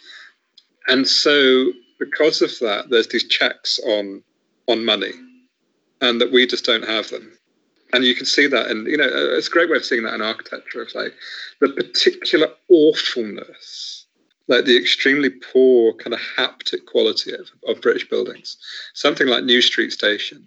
And 0.88 1.06
so 1.06 1.72
because 1.98 2.42
of 2.42 2.50
that, 2.60 2.90
there's 2.90 3.08
these 3.08 3.26
checks 3.26 3.78
on 3.86 4.22
on 4.68 4.84
money, 4.84 5.12
and 6.00 6.20
that 6.20 6.32
we 6.32 6.46
just 6.46 6.64
don't 6.64 6.86
have 6.86 7.08
them. 7.10 7.32
And 7.92 8.04
you 8.04 8.14
can 8.14 8.26
see 8.26 8.46
that, 8.48 8.68
and 8.68 8.86
you 8.86 8.96
know, 8.96 9.04
uh, 9.04 9.36
it's 9.36 9.48
a 9.48 9.50
great 9.50 9.70
way 9.70 9.76
of 9.76 9.84
seeing 9.84 10.02
that 10.02 10.14
in 10.14 10.22
architecture. 10.22 10.82
Of 10.82 10.94
like 10.94 11.14
the 11.60 11.68
particular 11.68 12.48
awfulness, 12.68 14.06
like 14.48 14.64
the 14.64 14.76
extremely 14.76 15.30
poor 15.30 15.94
kind 15.94 16.14
of 16.14 16.20
haptic 16.36 16.86
quality 16.86 17.32
of, 17.32 17.48
of 17.66 17.80
British 17.80 18.08
buildings. 18.08 18.56
Something 18.94 19.28
like 19.28 19.44
New 19.44 19.62
Street 19.62 19.92
Station, 19.92 20.46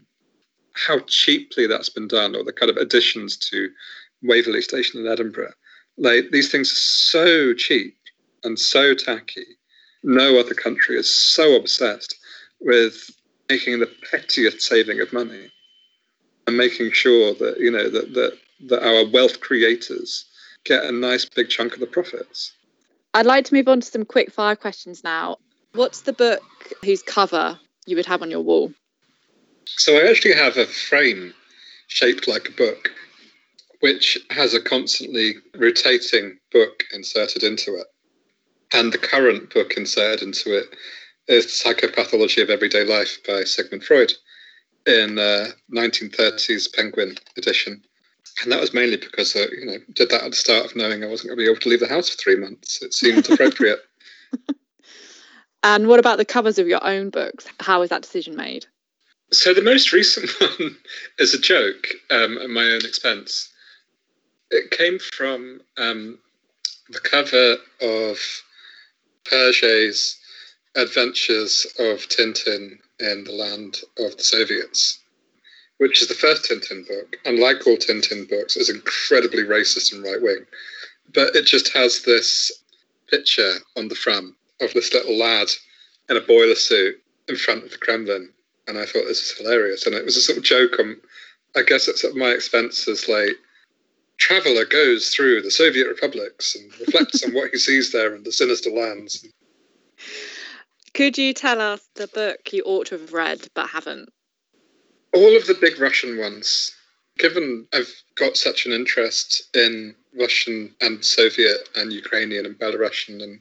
how 0.74 1.00
cheaply 1.08 1.66
that's 1.66 1.90
been 1.90 2.08
done, 2.08 2.36
or 2.36 2.44
the 2.44 2.54
kind 2.54 2.70
of 2.70 2.78
additions 2.78 3.38
to 3.38 3.70
Waverley 4.22 4.62
Station 4.62 5.00
in 5.00 5.12
Edinburgh. 5.12 5.54
Like 5.98 6.32
these 6.32 6.52
things 6.52 6.72
are 6.72 6.76
so 6.76 7.54
cheap 7.54 7.96
and 8.44 8.58
so 8.58 8.94
tacky 8.94 9.59
no 10.04 10.40
other 10.40 10.54
country 10.54 10.98
is 10.98 11.14
so 11.14 11.56
obsessed 11.56 12.16
with 12.60 13.10
making 13.50 13.80
the 13.80 13.90
pettiest 14.12 14.62
saving 14.62 15.00
of 15.00 15.12
money 15.12 15.50
and 16.48 16.58
making 16.58 16.92
sure 16.92 17.34
that 17.36 17.60
you 17.60 17.72
know 17.72 17.90
that 17.90 18.14
that, 18.14 18.38
that 18.68 18.86
our 18.86 19.10
wealth 19.12 19.40
creators 19.40 20.26
get 20.66 20.84
a 20.84 20.92
nice 20.92 21.26
big 21.26 21.50
chunk 21.50 21.74
of 21.74 21.80
the 21.80 21.88
profits. 21.88 22.54
I'd 23.14 23.26
like 23.26 23.46
to 23.46 23.54
move 23.54 23.68
on 23.68 23.80
to 23.82 23.88
some 23.88 24.06
quick 24.06 24.32
fire 24.32 24.56
questions 24.56 25.04
now. 25.04 25.38
What's 25.74 26.02
the 26.02 26.14
book 26.14 26.42
whose 26.84 27.02
cover 27.02 27.60
you 27.86 27.96
would 27.96 28.06
have 28.06 28.22
on 28.22 28.30
your 28.30 28.42
wall? 28.42 28.72
So 29.66 29.98
I 29.98 30.10
actually 30.10 30.36
have 30.36 30.58
a 30.58 30.66
frame 30.66 31.34
shaped 31.88 32.28
like 32.28 32.50
a 32.50 32.52
book, 32.52 32.92
which 33.80 34.18
has 34.30 34.54
a 34.54 34.62
constantly 34.62 35.36
rotating 35.56 36.40
book 36.52 36.84
inserted 36.94 37.44
into 37.44 37.76
it. 37.76 37.88
And 38.74 38.94
the 38.94 38.98
current 38.98 39.54
book 39.54 39.74
inserted 39.78 40.22
into 40.22 40.58
it 40.58 40.76
is 41.28 41.46
The 41.46 41.74
Psychopathology 41.74 42.42
of 42.42 42.50
Everyday 42.50 42.84
Life 42.84 43.18
by 43.28 43.44
Sigmund 43.44 43.84
Freud 43.84 44.14
in 44.86 45.18
uh, 45.18 45.48
1930s 45.74 46.74
Penguin 46.74 47.16
edition. 47.38 47.84
And 48.44 48.52
that 48.52 48.62
was 48.62 48.74
mainly 48.74 48.98
because 48.98 49.36
I, 49.36 49.42
uh, 49.42 49.48
you 49.58 49.66
know, 49.66 49.78
did 49.94 50.10
that 50.10 50.24
at 50.24 50.32
the 50.32 50.38
start 50.38 50.66
of 50.66 50.76
knowing 50.76 51.04
I 51.04 51.08
wasn't 51.08 51.30
going 51.30 51.38
to 51.40 51.44
be 51.44 51.50
able 51.50 51.60
to 51.62 51.70
leave 51.70 51.80
the 51.80 51.88
house 51.88 52.10
for 52.10 52.18
three 52.18 52.36
months. 52.36 52.82
It 52.82 52.94
seemed 52.94 53.30
appropriate. 53.30 53.80
and 55.64 55.88
what 55.88 56.00
about 56.00 56.18
the 56.18 56.26
covers 56.26 56.60
of 56.60 56.68
your 56.68 56.84
own 56.86 57.10
books? 57.10 57.48
How 57.60 57.80
was 57.80 57.90
that 57.90 58.04
decision 58.04 58.36
made? 58.36 58.66
So 59.32 59.54
the 59.54 59.62
most 59.62 59.92
recent 59.94 60.30
one 60.40 60.78
is 61.18 61.34
a 61.34 61.40
joke 61.40 61.88
um, 62.12 62.38
at 62.38 62.50
my 62.50 62.66
own 62.66 62.86
expense. 62.86 63.52
It 64.52 64.72
came 64.72 65.00
from 65.00 65.62
um, 65.78 66.18
the 66.90 67.00
cover 67.00 67.58
of 67.82 68.20
Hergé's 69.26 70.18
Adventures 70.76 71.66
of 71.80 72.08
Tintin 72.10 72.78
in 73.00 73.24
the 73.24 73.32
Land 73.32 73.82
of 73.98 74.16
the 74.18 74.24
Soviets, 74.24 75.00
which 75.78 76.02
is 76.02 76.08
the 76.08 76.14
first 76.14 76.50
Tintin 76.50 76.88
book. 76.88 77.18
And 77.26 77.40
like 77.40 77.66
all 77.66 77.78
Tintin 77.78 78.30
books, 78.30 78.56
is 78.56 78.70
incredibly 78.70 79.44
racist 79.44 79.94
and 79.94 80.04
right 80.04 80.22
wing. 80.22 80.46
But 81.14 81.36
it 81.36 81.46
just 81.46 81.74
has 81.74 82.04
this 82.04 82.52
picture 83.10 83.56
on 83.76 83.88
the 83.88 83.96
front 83.96 84.36
of 84.62 84.74
this 84.74 84.94
little 84.94 85.18
lad 85.18 85.48
in 86.10 86.18
a 86.18 86.22
boiler 86.22 86.56
suit 86.56 87.02
in 87.28 87.36
front 87.36 87.64
of 87.64 87.72
the 87.72 87.78
Kremlin. 87.78 88.30
And 88.68 88.78
I 88.78 88.86
thought 88.86 89.06
this 89.08 89.22
was 89.22 89.38
hilarious. 89.38 89.86
And 89.86 89.96
it 89.96 90.06
was 90.06 90.18
a 90.18 90.22
sort 90.22 90.38
of 90.38 90.44
joke 90.44 90.80
on, 90.80 90.98
I 91.56 91.64
guess 91.64 91.88
it's 91.88 92.04
at 92.04 92.16
my 92.16 92.30
expense 92.30 92.88
as 92.88 93.10
like, 93.10 93.38
traveller 94.20 94.66
goes 94.66 95.10
through 95.10 95.42
the 95.42 95.50
Soviet 95.50 95.88
republics 95.88 96.56
and 96.56 96.72
reflects 96.80 97.24
on 97.24 97.34
what 97.34 97.50
he 97.52 97.58
sees 97.58 97.92
there 97.92 98.14
and 98.14 98.26
the 98.26 98.32
sinister 98.32 98.70
lands. 98.70 99.26
Could 100.94 101.18
you 101.18 101.34
tell 101.34 101.62
us 101.62 101.90
the 101.96 102.08
book 102.08 102.52
you 102.52 102.62
ought 102.64 102.88
to 102.88 102.98
have 102.98 103.14
read 103.14 103.48
but 103.56 103.70
haven't? 103.70 104.10
All 105.14 105.36
of 105.36 105.48
the 105.48 105.58
big 105.60 105.80
Russian 105.80 106.18
ones. 106.18 106.76
Given 107.18 107.68
I've 107.74 107.94
got 108.16 108.38
such 108.38 108.66
an 108.66 108.72
interest 108.72 109.50
in 109.56 109.96
Russian 110.18 110.76
and 110.80 111.04
Soviet 111.04 111.70
and 111.76 111.92
Ukrainian 111.92 112.46
and 112.46 112.58
Belarusian 112.58 113.22
and 113.22 113.40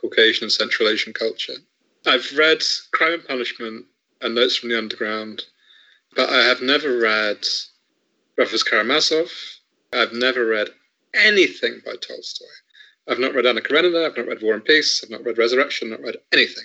Caucasian 0.00 0.44
and 0.44 0.52
Central 0.52 0.88
Asian 0.88 1.12
culture, 1.12 1.54
I've 2.06 2.36
read 2.36 2.62
Crime 2.92 3.14
and 3.14 3.24
Punishment 3.24 3.86
and 4.20 4.34
Notes 4.34 4.56
from 4.56 4.70
the 4.70 4.78
Underground, 4.78 5.42
but 6.14 6.28
I 6.28 6.44
have 6.44 6.60
never 6.60 6.98
read 6.98 7.46
Brothers 8.36 8.62
Karamazov. 8.62 9.30
I've 9.94 10.12
never 10.12 10.44
read 10.46 10.68
anything 11.14 11.80
by 11.84 11.92
Tolstoy. 11.92 12.46
I've 13.08 13.18
not 13.18 13.34
read 13.34 13.46
Anna 13.46 13.60
Karenina, 13.60 14.06
I've 14.06 14.16
not 14.16 14.26
read 14.26 14.42
War 14.42 14.54
and 14.54 14.64
Peace, 14.64 15.02
I've 15.02 15.10
not 15.10 15.24
read 15.24 15.38
Resurrection, 15.38 15.90
not 15.90 16.00
read 16.00 16.16
anything. 16.32 16.64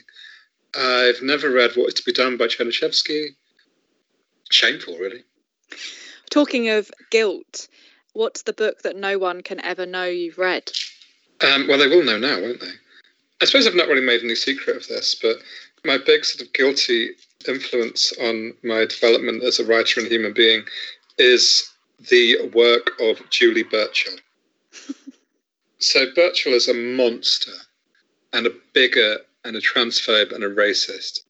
I've 0.75 1.21
never 1.21 1.51
read 1.51 1.71
What 1.75 1.89
is 1.89 1.93
to 1.95 2.03
be 2.03 2.13
Done 2.13 2.37
by 2.37 2.45
Chernyshevsky. 2.45 3.35
Shameful, 4.49 4.97
really. 4.97 5.23
Talking 6.29 6.69
of 6.69 6.91
guilt, 7.11 7.67
what's 8.13 8.43
the 8.43 8.53
book 8.53 8.81
that 8.83 8.95
no 8.95 9.17
one 9.17 9.41
can 9.41 9.59
ever 9.61 9.85
know 9.85 10.05
you've 10.05 10.37
read? 10.37 10.71
Um, 11.41 11.67
well, 11.67 11.77
they 11.77 11.87
will 11.87 12.03
know 12.03 12.17
now, 12.17 12.41
won't 12.41 12.61
they? 12.61 12.71
I 13.41 13.45
suppose 13.45 13.67
I've 13.67 13.75
not 13.75 13.87
really 13.87 14.05
made 14.05 14.23
any 14.23 14.35
secret 14.35 14.75
of 14.75 14.87
this, 14.87 15.15
but 15.15 15.37
my 15.85 15.97
big 15.97 16.25
sort 16.25 16.45
of 16.45 16.53
guilty 16.53 17.11
influence 17.47 18.11
on 18.21 18.53
my 18.63 18.85
development 18.85 19.43
as 19.43 19.59
a 19.59 19.65
writer 19.65 20.01
and 20.01 20.09
human 20.09 20.33
being 20.33 20.63
is 21.17 21.69
the 22.09 22.49
work 22.53 22.91
of 22.99 23.17
Julie 23.29 23.63
Burchill. 23.63 24.17
so 25.79 26.05
Burchill 26.15 26.53
is 26.53 26.67
a 26.67 26.73
monster 26.73 27.51
and 28.33 28.47
a 28.47 28.51
bigot 28.73 29.27
and 29.43 29.55
a 29.55 29.61
transphobe 29.61 30.33
and 30.33 30.43
a 30.43 30.49
racist. 30.49 31.21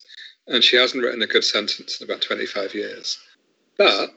And 0.46 0.64
she 0.64 0.76
hasn't 0.76 1.02
written 1.02 1.22
a 1.22 1.26
good 1.26 1.44
sentence 1.44 2.00
in 2.00 2.04
about 2.04 2.22
25 2.22 2.74
years. 2.74 3.18
But 3.76 4.10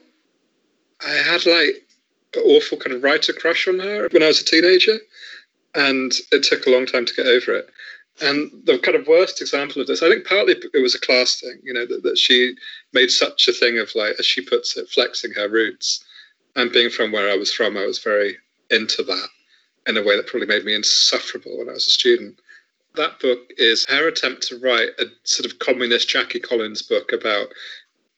I 1.06 1.10
had 1.10 1.46
like 1.46 1.86
an 2.34 2.42
awful 2.44 2.78
kind 2.78 2.94
of 2.94 3.02
writer 3.02 3.32
crush 3.32 3.68
on 3.68 3.78
her 3.78 4.08
when 4.10 4.22
I 4.22 4.28
was 4.28 4.40
a 4.40 4.44
teenager. 4.44 4.98
And 5.74 6.12
it 6.30 6.44
took 6.44 6.66
a 6.66 6.70
long 6.70 6.86
time 6.86 7.04
to 7.04 7.14
get 7.14 7.26
over 7.26 7.52
it. 7.54 7.70
And 8.20 8.50
the 8.64 8.78
kind 8.78 8.96
of 8.96 9.08
worst 9.08 9.40
example 9.40 9.82
of 9.82 9.88
this, 9.88 10.02
I 10.02 10.08
think 10.08 10.24
partly 10.24 10.54
it 10.72 10.82
was 10.82 10.94
a 10.94 11.00
class 11.00 11.40
thing, 11.40 11.58
you 11.64 11.72
know, 11.72 11.84
that, 11.84 12.04
that 12.04 12.16
she 12.16 12.54
made 12.92 13.10
such 13.10 13.48
a 13.48 13.52
thing 13.52 13.78
of 13.78 13.92
like, 13.96 14.14
as 14.20 14.26
she 14.26 14.40
puts 14.40 14.76
it, 14.76 14.88
flexing 14.88 15.32
her 15.32 15.48
roots. 15.48 16.04
And 16.56 16.72
being 16.72 16.90
from 16.90 17.12
where 17.12 17.30
I 17.30 17.36
was 17.36 17.52
from, 17.52 17.76
I 17.76 17.86
was 17.86 17.98
very 17.98 18.36
into 18.70 19.02
that 19.02 19.28
in 19.86 19.96
a 19.96 20.02
way 20.02 20.16
that 20.16 20.26
probably 20.26 20.46
made 20.46 20.64
me 20.64 20.74
insufferable 20.74 21.58
when 21.58 21.68
I 21.68 21.72
was 21.72 21.86
a 21.86 21.90
student. 21.90 22.40
That 22.94 23.18
book 23.20 23.50
is 23.58 23.84
her 23.86 24.08
attempt 24.08 24.46
to 24.48 24.58
write 24.58 24.90
a 24.98 25.06
sort 25.24 25.50
of 25.50 25.58
communist 25.58 26.08
Jackie 26.08 26.40
Collins 26.40 26.82
book 26.82 27.12
about 27.12 27.48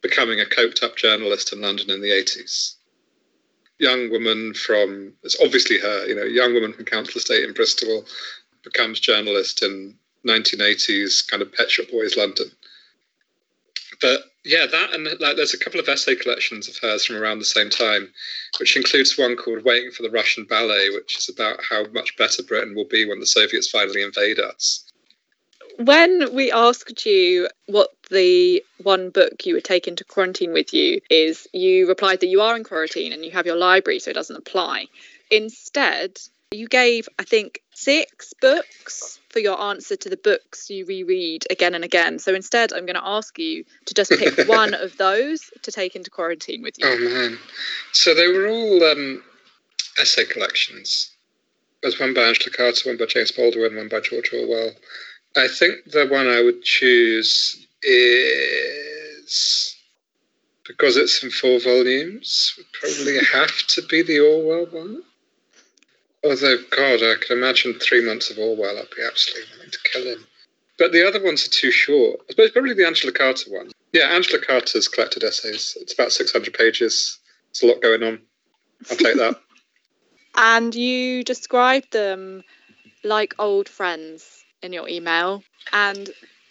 becoming 0.02 0.40
a 0.40 0.44
coked 0.44 0.82
up 0.82 0.96
journalist 0.96 1.52
in 1.52 1.62
London 1.62 1.90
in 1.90 2.02
the 2.02 2.10
80s. 2.10 2.74
Young 3.78 4.10
woman 4.10 4.54
from, 4.54 5.12
it's 5.22 5.40
obviously 5.42 5.78
her, 5.78 6.06
you 6.06 6.14
know, 6.14 6.24
young 6.24 6.54
woman 6.54 6.72
from 6.72 6.84
Council 6.84 7.18
Estate 7.18 7.44
in 7.44 7.52
Bristol 7.52 8.04
becomes 8.62 9.00
journalist 9.00 9.62
in 9.62 9.94
1980s 10.26 11.26
kind 11.28 11.42
of 11.42 11.52
Pet 11.52 11.70
Shop 11.70 11.86
Boys 11.90 12.16
London. 12.16 12.46
But 14.00 14.24
yeah, 14.46 14.66
that 14.66 14.94
and 14.94 15.08
like 15.20 15.36
there's 15.36 15.54
a 15.54 15.58
couple 15.58 15.80
of 15.80 15.88
essay 15.88 16.14
collections 16.14 16.68
of 16.68 16.76
hers 16.78 17.04
from 17.04 17.16
around 17.16 17.40
the 17.40 17.44
same 17.44 17.68
time, 17.68 18.12
which 18.60 18.76
includes 18.76 19.18
one 19.18 19.36
called 19.36 19.64
"Waiting 19.64 19.90
for 19.90 20.04
the 20.04 20.10
Russian 20.10 20.44
Ballet," 20.44 20.90
which 20.90 21.18
is 21.18 21.28
about 21.28 21.60
how 21.68 21.84
much 21.92 22.16
better 22.16 22.44
Britain 22.44 22.74
will 22.74 22.86
be 22.86 23.04
when 23.04 23.18
the 23.18 23.26
Soviets 23.26 23.68
finally 23.68 24.02
invade 24.02 24.38
us. 24.38 24.84
When 25.78 26.32
we 26.32 26.52
asked 26.52 27.04
you 27.04 27.48
what 27.66 27.90
the 28.08 28.62
one 28.82 29.10
book 29.10 29.44
you 29.44 29.54
would 29.54 29.64
take 29.64 29.88
into 29.88 30.04
quarantine 30.04 30.52
with 30.52 30.72
you 30.72 31.00
is, 31.10 31.48
you 31.52 31.88
replied 31.88 32.20
that 32.20 32.28
you 32.28 32.40
are 32.40 32.56
in 32.56 32.64
quarantine 32.64 33.12
and 33.12 33.24
you 33.24 33.32
have 33.32 33.46
your 33.46 33.56
library, 33.56 33.98
so 33.98 34.12
it 34.12 34.14
doesn't 34.14 34.36
apply. 34.36 34.86
Instead, 35.30 36.18
you 36.52 36.68
gave, 36.68 37.08
I 37.18 37.24
think, 37.24 37.62
six 37.74 38.32
books 38.40 39.20
for 39.30 39.40
your 39.40 39.60
answer 39.60 39.96
to 39.96 40.08
the 40.08 40.16
books 40.16 40.70
you 40.70 40.86
reread 40.86 41.44
again 41.50 41.74
and 41.74 41.84
again. 41.84 42.18
So 42.18 42.34
instead, 42.34 42.72
I'm 42.72 42.86
going 42.86 42.96
to 42.96 43.06
ask 43.06 43.38
you 43.38 43.64
to 43.86 43.94
just 43.94 44.10
pick 44.12 44.38
one 44.48 44.72
of 44.74 44.96
those 44.96 45.50
to 45.62 45.72
take 45.72 45.96
into 45.96 46.10
quarantine 46.10 46.62
with 46.62 46.76
you. 46.78 46.86
Oh, 46.86 46.98
man. 46.98 47.38
So 47.92 48.14
they 48.14 48.28
were 48.28 48.48
all 48.48 48.84
um, 48.84 49.22
essay 49.98 50.24
collections. 50.24 51.10
There's 51.82 51.98
one 51.98 52.14
by 52.14 52.22
Angela 52.22 52.54
Carter, 52.56 52.90
one 52.90 52.96
by 52.96 53.06
James 53.06 53.32
Baldwin, 53.32 53.76
one 53.76 53.88
by 53.88 54.00
George 54.00 54.32
Orwell. 54.32 54.72
I 55.36 55.48
think 55.48 55.84
the 55.90 56.06
one 56.06 56.28
I 56.28 56.42
would 56.42 56.62
choose 56.62 57.66
is 57.82 59.76
because 60.66 60.96
it's 60.96 61.22
in 61.22 61.30
four 61.30 61.60
volumes, 61.60 62.54
would 62.56 62.66
probably 62.72 63.18
have 63.32 63.56
to 63.68 63.82
be 63.82 64.02
the 64.02 64.20
Orwell 64.20 64.66
one. 64.66 65.02
Although, 66.26 66.58
God, 66.70 67.02
I 67.04 67.14
can 67.20 67.38
imagine 67.38 67.74
three 67.74 68.04
months 68.04 68.30
of 68.30 68.38
Orwell, 68.38 68.78
I'd 68.78 68.90
be 68.96 69.02
absolutely 69.06 69.48
wanting 69.56 69.70
to 69.70 69.78
kill 69.84 70.04
him. 70.04 70.26
But 70.76 70.90
the 70.90 71.06
other 71.06 71.22
ones 71.22 71.46
are 71.46 71.50
too 71.50 71.70
short. 71.70 72.20
I 72.22 72.32
suppose 72.32 72.50
probably 72.50 72.74
the 72.74 72.84
Angela 72.84 73.12
Carter 73.12 73.50
one. 73.50 73.70
Yeah, 73.92 74.08
Angela 74.08 74.42
Carter's 74.44 74.88
collected 74.88 75.22
essays. 75.22 75.78
It's 75.80 75.94
about 75.94 76.10
600 76.10 76.52
pages. 76.52 77.20
It's 77.50 77.62
a 77.62 77.66
lot 77.66 77.80
going 77.80 78.02
on. 78.02 78.20
I'll 78.90 78.96
take 78.96 79.16
that. 79.16 79.40
and 80.34 80.74
you 80.74 81.22
described 81.22 81.92
them 81.92 82.42
like 83.04 83.34
old 83.38 83.68
friends 83.68 84.44
in 84.62 84.72
your 84.72 84.88
email. 84.88 85.44
And 85.72 86.10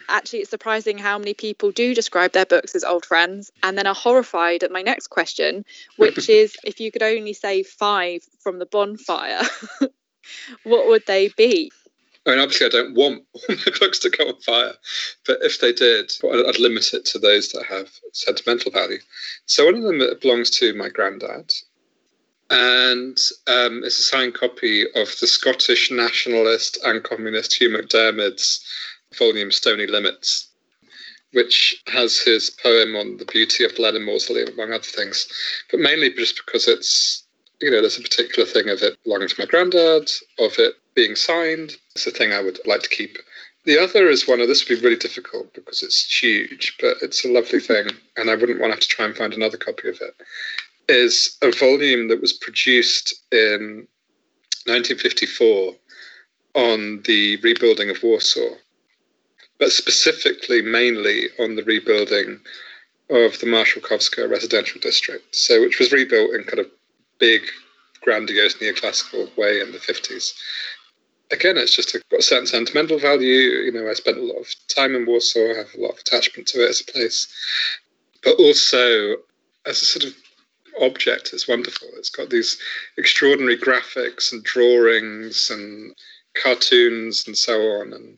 actually 0.10 0.40
it's 0.40 0.50
surprising 0.50 0.98
how 0.98 1.18
many 1.18 1.34
people 1.34 1.72
do 1.72 1.94
describe 1.94 2.32
their 2.32 2.46
books 2.46 2.76
as 2.76 2.84
old 2.84 3.06
friends 3.06 3.52
and 3.64 3.78
then 3.78 3.88
are 3.88 3.96
horrified 3.96 4.64
at 4.64 4.72
my 4.72 4.82
next 4.82 5.08
question 5.08 5.66
which 5.98 6.30
is 6.30 6.56
if 6.64 6.80
you 6.80 6.92
could 6.92 7.04
only 7.04 7.34
save 7.34 7.68
five 7.68 8.22
from 8.40 8.60
the 8.60 8.66
bonfire 8.66 9.42
what 10.64 10.88
would 10.88 11.06
they 11.08 11.30
be 11.38 11.72
I 12.26 12.32
mean, 12.32 12.40
obviously, 12.40 12.66
I 12.66 12.70
don't 12.70 12.96
want 12.96 13.24
all 13.34 13.42
my 13.50 13.72
books 13.80 14.00
to 14.00 14.10
go 14.10 14.30
on 14.30 14.42
fire, 14.42 14.74
but 15.28 15.38
if 15.44 15.60
they 15.60 15.72
did, 15.72 16.12
I'd 16.24 16.60
limit 16.60 16.94
it 16.94 17.06
to 17.06 17.20
those 17.20 17.52
that 17.52 17.66
have 17.66 17.88
sentimental 18.14 18.72
value. 18.72 18.98
So 19.46 19.66
one 19.66 19.76
of 19.76 19.84
them 19.84 20.02
belongs 20.20 20.50
to 20.52 20.74
my 20.74 20.90
granddad, 20.90 21.54
and 22.50 23.18
um, 23.48 23.84
it's 23.84 24.00
a 24.00 24.04
signed 24.04 24.34
copy 24.34 24.86
of 24.96 25.08
the 25.20 25.28
Scottish 25.28 25.92
nationalist 25.92 26.78
and 26.84 27.04
communist 27.04 27.56
Hugh 27.56 27.70
MacDiarmid's 27.70 28.64
volume 29.14 29.52
Stony 29.52 29.88
Limits. 29.88 30.50
which 31.36 31.84
has 31.88 32.18
his 32.18 32.50
poem 32.50 32.96
on 32.96 33.18
the 33.18 33.26
beauty 33.26 33.66
of 33.66 33.78
Lenin 33.78 34.06
Mausoleum, 34.06 34.48
among 34.54 34.72
other 34.72 34.84
things, 34.84 35.28
but 35.70 35.82
mainly 35.82 36.10
just 36.14 36.42
because 36.46 36.66
it's, 36.66 37.26
you 37.62 37.70
know, 37.70 37.82
there's 37.82 38.00
a 38.00 38.02
particular 38.02 38.48
thing 38.48 38.70
of 38.70 38.82
it 38.82 38.98
belonging 39.04 39.28
to 39.28 39.36
my 39.38 39.46
granddad, 39.46 40.10
of 40.40 40.58
it 40.58 40.76
being 40.96 41.14
signed. 41.14 41.74
It's 41.94 42.08
a 42.08 42.12
thing 42.12 42.32
I 42.32 42.40
would 42.40 42.60
like 42.66 42.84
to 42.84 42.90
keep. 42.90 43.18
The 43.66 43.78
other 43.78 44.08
is 44.08 44.30
one 44.30 44.40
of 44.40 44.48
this 44.48 44.68
would 44.68 44.78
be 44.78 44.82
really 44.82 44.96
difficult 44.96 45.54
because 45.54 45.84
it's 45.84 46.24
huge, 46.24 46.78
but 46.80 46.96
it's 47.02 47.26
a 47.26 47.32
lovely 47.32 47.60
thing, 47.60 47.90
and 48.16 48.30
I 48.30 48.36
wouldn't 48.36 48.62
want 48.62 48.72
to 48.72 48.76
have 48.76 48.80
to 48.80 48.88
try 48.88 49.04
and 49.06 49.18
find 49.18 49.34
another 49.34 49.58
copy 49.58 49.90
of 49.90 50.00
it. 50.00 50.16
Is 50.88 51.38
a 51.42 51.52
volume 51.52 52.08
that 52.08 52.22
was 52.22 52.32
produced 52.32 53.14
in 53.34 53.88
1954 54.68 55.76
on 56.54 57.02
the 57.02 57.36
rebuilding 57.38 57.90
of 57.90 58.02
Warsaw 58.02 58.56
but 59.60 59.72
specifically 59.72 60.62
mainly 60.62 61.30
on 61.40 61.56
the 61.56 61.64
rebuilding 61.64 62.40
of 63.10 63.40
the 63.40 63.46
Marszałkowska 63.46 64.30
residential 64.30 64.82
district, 64.82 65.36
so 65.36 65.62
which 65.62 65.80
was 65.80 65.92
rebuilt 65.92 66.34
in 66.34 66.44
kind 66.44 66.60
of 66.60 66.68
big, 67.20 67.42
grandiose 68.02 68.56
neoclassical 68.56 69.36
way 69.38 69.60
in 69.62 69.72
the 69.72 69.78
50s. 69.78 70.34
Again, 71.32 71.58
it's 71.58 71.76
just 71.76 71.96
a, 71.96 72.02
got 72.12 72.20
a 72.20 72.24
certain 72.24 72.48
sentimental 72.48 73.00
value. 73.00 73.64
You 73.66 73.72
know, 73.72 73.90
I 73.90 73.94
spent 73.94 74.18
a 74.18 74.24
lot 74.24 74.40
of 74.40 74.54
time 74.68 74.96
in 74.96 75.06
Warsaw, 75.06 75.54
I 75.54 75.58
have 75.58 75.74
a 75.76 75.82
lot 75.82 75.94
of 75.94 76.00
attachment 76.00 76.48
to 76.50 76.64
it 76.64 76.70
as 76.70 76.82
a 76.82 76.92
place, 76.92 77.28
but 78.24 78.36
also 78.40 79.16
as 79.66 79.82
a 79.82 79.86
sort 79.86 80.06
of 80.06 80.14
object, 80.82 81.32
it's 81.34 81.48
wonderful. 81.48 81.88
It's 81.96 82.10
got 82.10 82.30
these 82.30 82.60
extraordinary 82.98 83.58
graphics 83.58 84.32
and 84.32 84.44
drawings 84.44 85.50
and 85.50 85.96
cartoons 86.36 87.26
and 87.28 87.38
so 87.38 87.60
on, 87.80 87.94
and 87.94 88.18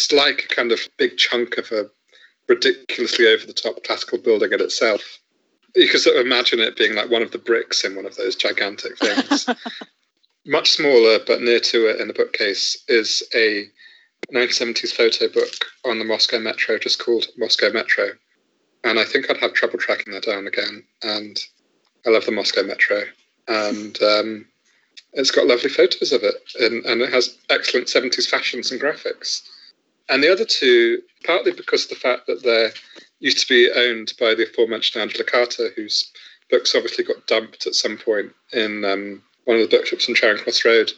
it's 0.00 0.12
like 0.12 0.44
a 0.44 0.54
kind 0.54 0.72
of 0.72 0.80
big 0.96 1.18
chunk 1.18 1.58
of 1.58 1.70
a 1.72 1.90
ridiculously 2.48 3.26
over 3.26 3.44
the 3.44 3.52
top 3.52 3.84
classical 3.84 4.16
building 4.16 4.50
in 4.50 4.60
itself. 4.60 5.18
You 5.76 5.88
could 5.88 6.00
sort 6.00 6.16
of 6.16 6.24
imagine 6.24 6.58
it 6.58 6.76
being 6.76 6.94
like 6.94 7.10
one 7.10 7.22
of 7.22 7.32
the 7.32 7.38
bricks 7.38 7.84
in 7.84 7.94
one 7.94 8.06
of 8.06 8.16
those 8.16 8.34
gigantic 8.34 8.96
things. 8.98 9.46
Much 10.46 10.70
smaller, 10.70 11.18
but 11.26 11.42
near 11.42 11.60
to 11.60 11.90
it 11.90 12.00
in 12.00 12.08
the 12.08 12.14
bookcase, 12.14 12.82
is 12.88 13.22
a 13.34 13.66
1970s 14.32 14.92
photo 14.92 15.28
book 15.28 15.66
on 15.84 15.98
the 15.98 16.04
Moscow 16.04 16.38
Metro, 16.38 16.78
just 16.78 16.98
called 16.98 17.26
Moscow 17.36 17.70
Metro. 17.70 18.08
And 18.84 18.98
I 18.98 19.04
think 19.04 19.30
I'd 19.30 19.36
have 19.36 19.52
trouble 19.52 19.78
tracking 19.78 20.14
that 20.14 20.24
down 20.24 20.46
again. 20.46 20.82
And 21.02 21.38
I 22.06 22.10
love 22.10 22.24
the 22.24 22.32
Moscow 22.32 22.62
Metro. 22.62 23.02
And 23.48 24.02
um, 24.02 24.46
it's 25.12 25.30
got 25.30 25.46
lovely 25.46 25.68
photos 25.68 26.10
of 26.10 26.22
it. 26.22 26.36
And, 26.58 26.86
and 26.86 27.02
it 27.02 27.12
has 27.12 27.36
excellent 27.50 27.88
70s 27.88 28.26
fashions 28.26 28.72
and 28.72 28.80
graphics. 28.80 29.42
And 30.10 30.24
the 30.24 30.32
other 30.32 30.44
two, 30.44 31.02
partly 31.24 31.52
because 31.52 31.84
of 31.84 31.90
the 31.90 31.94
fact 31.94 32.26
that 32.26 32.42
they're 32.42 32.72
used 33.20 33.38
to 33.38 33.48
be 33.48 33.70
owned 33.70 34.12
by 34.18 34.34
the 34.34 34.42
aforementioned 34.42 35.00
Angela 35.00 35.22
Carter, 35.22 35.70
whose 35.76 36.10
books 36.50 36.74
obviously 36.74 37.04
got 37.04 37.28
dumped 37.28 37.68
at 37.68 37.76
some 37.76 37.96
point 37.96 38.32
in 38.52 38.84
um, 38.84 39.22
one 39.44 39.58
of 39.58 39.70
the 39.70 39.76
bookshops 39.76 40.08
on 40.08 40.16
Charing 40.16 40.42
Cross 40.42 40.64
Road. 40.64 40.92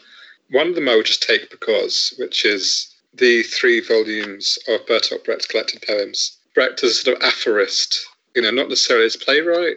One 0.50 0.68
of 0.68 0.74
them 0.74 0.88
I 0.88 0.96
would 0.96 1.04
just 1.04 1.22
take 1.22 1.50
because, 1.50 2.14
which 2.18 2.46
is 2.46 2.88
the 3.12 3.42
three 3.42 3.80
volumes 3.80 4.58
of 4.66 4.86
Bertolt 4.86 5.24
Brecht's 5.24 5.46
collected 5.46 5.84
poems. 5.86 6.38
Brecht 6.54 6.82
is 6.82 6.92
a 6.92 7.04
sort 7.04 7.18
of 7.18 7.22
aphorist, 7.22 8.06
you 8.34 8.40
know, 8.40 8.50
not 8.50 8.70
necessarily 8.70 9.04
as 9.04 9.16
playwright, 9.16 9.76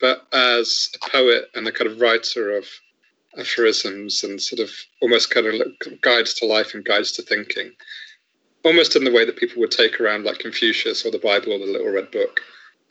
but 0.00 0.26
as 0.32 0.88
a 0.94 1.10
poet 1.10 1.50
and 1.54 1.68
a 1.68 1.72
kind 1.72 1.90
of 1.90 2.00
writer 2.00 2.56
of 2.56 2.66
aphorisms 3.38 4.24
and 4.24 4.40
sort 4.40 4.60
of 4.60 4.70
almost 5.02 5.28
kind 5.28 5.46
of 5.46 6.00
guides 6.00 6.32
to 6.34 6.46
life 6.46 6.72
and 6.72 6.84
guides 6.84 7.12
to 7.12 7.22
thinking 7.22 7.72
almost 8.64 8.96
in 8.96 9.04
the 9.04 9.12
way 9.12 9.24
that 9.24 9.36
people 9.36 9.60
would 9.60 9.70
take 9.70 10.00
around 10.00 10.24
like 10.24 10.38
Confucius 10.38 11.04
or 11.04 11.10
the 11.10 11.18
Bible 11.18 11.52
or 11.52 11.58
the 11.58 11.66
Little 11.66 11.92
Red 11.92 12.10
Book. 12.10 12.40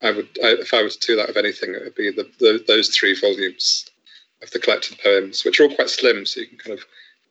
I 0.01 0.11
would, 0.11 0.29
I, 0.43 0.55
if 0.59 0.73
I 0.73 0.83
was 0.83 0.97
to 0.97 1.07
do 1.07 1.15
that 1.15 1.29
of 1.29 1.37
anything, 1.37 1.73
it 1.73 1.83
would 1.83 1.95
be 1.95 2.11
the, 2.11 2.29
the, 2.39 2.63
those 2.67 2.89
three 2.89 3.19
volumes 3.19 3.85
of 4.41 4.51
the 4.51 4.59
collected 4.59 4.99
poems, 4.99 5.43
which 5.43 5.59
are 5.59 5.63
all 5.63 5.75
quite 5.75 5.89
slim, 5.89 6.25
so 6.25 6.41
you 6.41 6.47
can 6.47 6.57
kind 6.57 6.77
of 6.77 6.85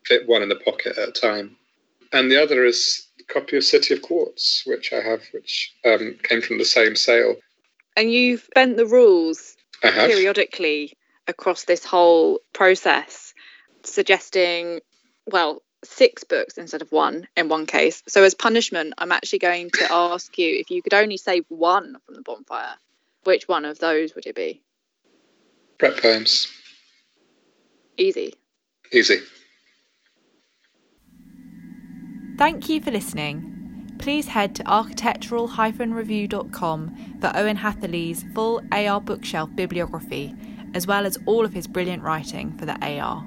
fit 0.06 0.26
one 0.26 0.42
in 0.42 0.48
the 0.48 0.56
pocket 0.56 0.98
at 0.98 1.08
a 1.08 1.12
time. 1.12 1.56
And 2.12 2.30
the 2.30 2.42
other 2.42 2.64
is 2.64 3.06
a 3.20 3.32
copy 3.32 3.56
of 3.56 3.64
City 3.64 3.94
of 3.94 4.02
Quartz, 4.02 4.64
which 4.66 4.92
I 4.92 5.00
have, 5.00 5.22
which 5.32 5.74
um, 5.84 6.16
came 6.22 6.42
from 6.42 6.58
the 6.58 6.64
same 6.64 6.96
sale. 6.96 7.36
And 7.96 8.10
you've 8.10 8.48
bent 8.54 8.76
the 8.76 8.86
rules 8.86 9.56
periodically 9.82 10.96
across 11.28 11.64
this 11.64 11.84
whole 11.84 12.40
process, 12.52 13.34
suggesting, 13.84 14.80
well, 15.26 15.62
six 15.84 16.24
books 16.24 16.58
instead 16.58 16.82
of 16.82 16.90
one 16.92 17.26
in 17.36 17.48
one 17.48 17.66
case. 17.66 18.02
So, 18.06 18.22
as 18.22 18.34
punishment, 18.34 18.94
I'm 18.98 19.12
actually 19.12 19.38
going 19.40 19.70
to 19.70 19.92
ask 19.92 20.38
you 20.38 20.58
if 20.58 20.70
you 20.70 20.82
could 20.82 20.94
only 20.94 21.16
save 21.16 21.44
one 21.48 21.96
from 22.04 22.14
the 22.14 22.22
bonfire, 22.22 22.74
which 23.24 23.48
one 23.48 23.64
of 23.64 23.78
those 23.78 24.14
would 24.14 24.26
it 24.26 24.34
be? 24.34 24.62
Brecht 25.78 26.02
poems. 26.02 26.48
Easy. 27.96 28.34
Easy. 28.92 29.20
Thank 32.38 32.68
you 32.68 32.80
for 32.80 32.90
listening. 32.90 33.48
Please 33.98 34.26
head 34.26 34.54
to 34.56 34.66
architectural-review.com 34.66 37.16
for 37.20 37.30
Owen 37.34 37.56
Hatherley's 37.56 38.24
full 38.34 38.60
AR 38.72 39.00
bookshelf 39.00 39.50
bibliography, 39.54 40.34
as 40.74 40.86
well 40.86 41.06
as 41.06 41.18
all 41.26 41.44
of 41.44 41.52
his 41.52 41.68
brilliant 41.68 42.02
writing 42.02 42.56
for 42.58 42.66
the 42.66 42.76
AR. 42.84 43.24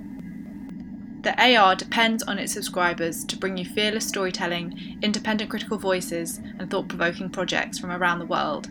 The 1.26 1.58
AR 1.58 1.76
depends 1.76 2.22
on 2.22 2.38
its 2.38 2.54
subscribers 2.54 3.26
to 3.26 3.36
bring 3.36 3.58
you 3.58 3.66
fearless 3.66 4.08
storytelling, 4.08 5.00
independent 5.02 5.50
critical 5.50 5.80
voices, 5.80 6.40
and 6.60 6.70
thought 6.70 6.88
provoking 6.88 7.32
projects 7.32 7.80
from 7.80 7.90
around 7.90 8.20
the 8.20 8.28
world. 8.28 8.70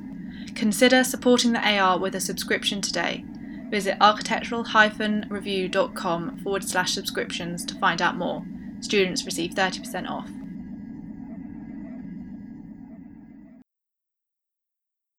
Consider 0.54 1.02
supporting 1.02 1.52
the 1.52 1.68
AR 1.68 1.98
with 1.98 2.14
a 2.14 2.20
subscription 2.20 2.80
today. 2.80 3.24
Visit 3.70 3.96
architectural-review.com 4.00 6.38
forward 6.38 6.62
slash 6.62 6.94
subscriptions 6.94 7.64
to 7.64 7.74
find 7.74 8.00
out 8.00 8.16
more. 8.16 8.44
Students 8.78 9.24
receive 9.24 9.54
30% 9.54 10.08
off. 10.08 10.30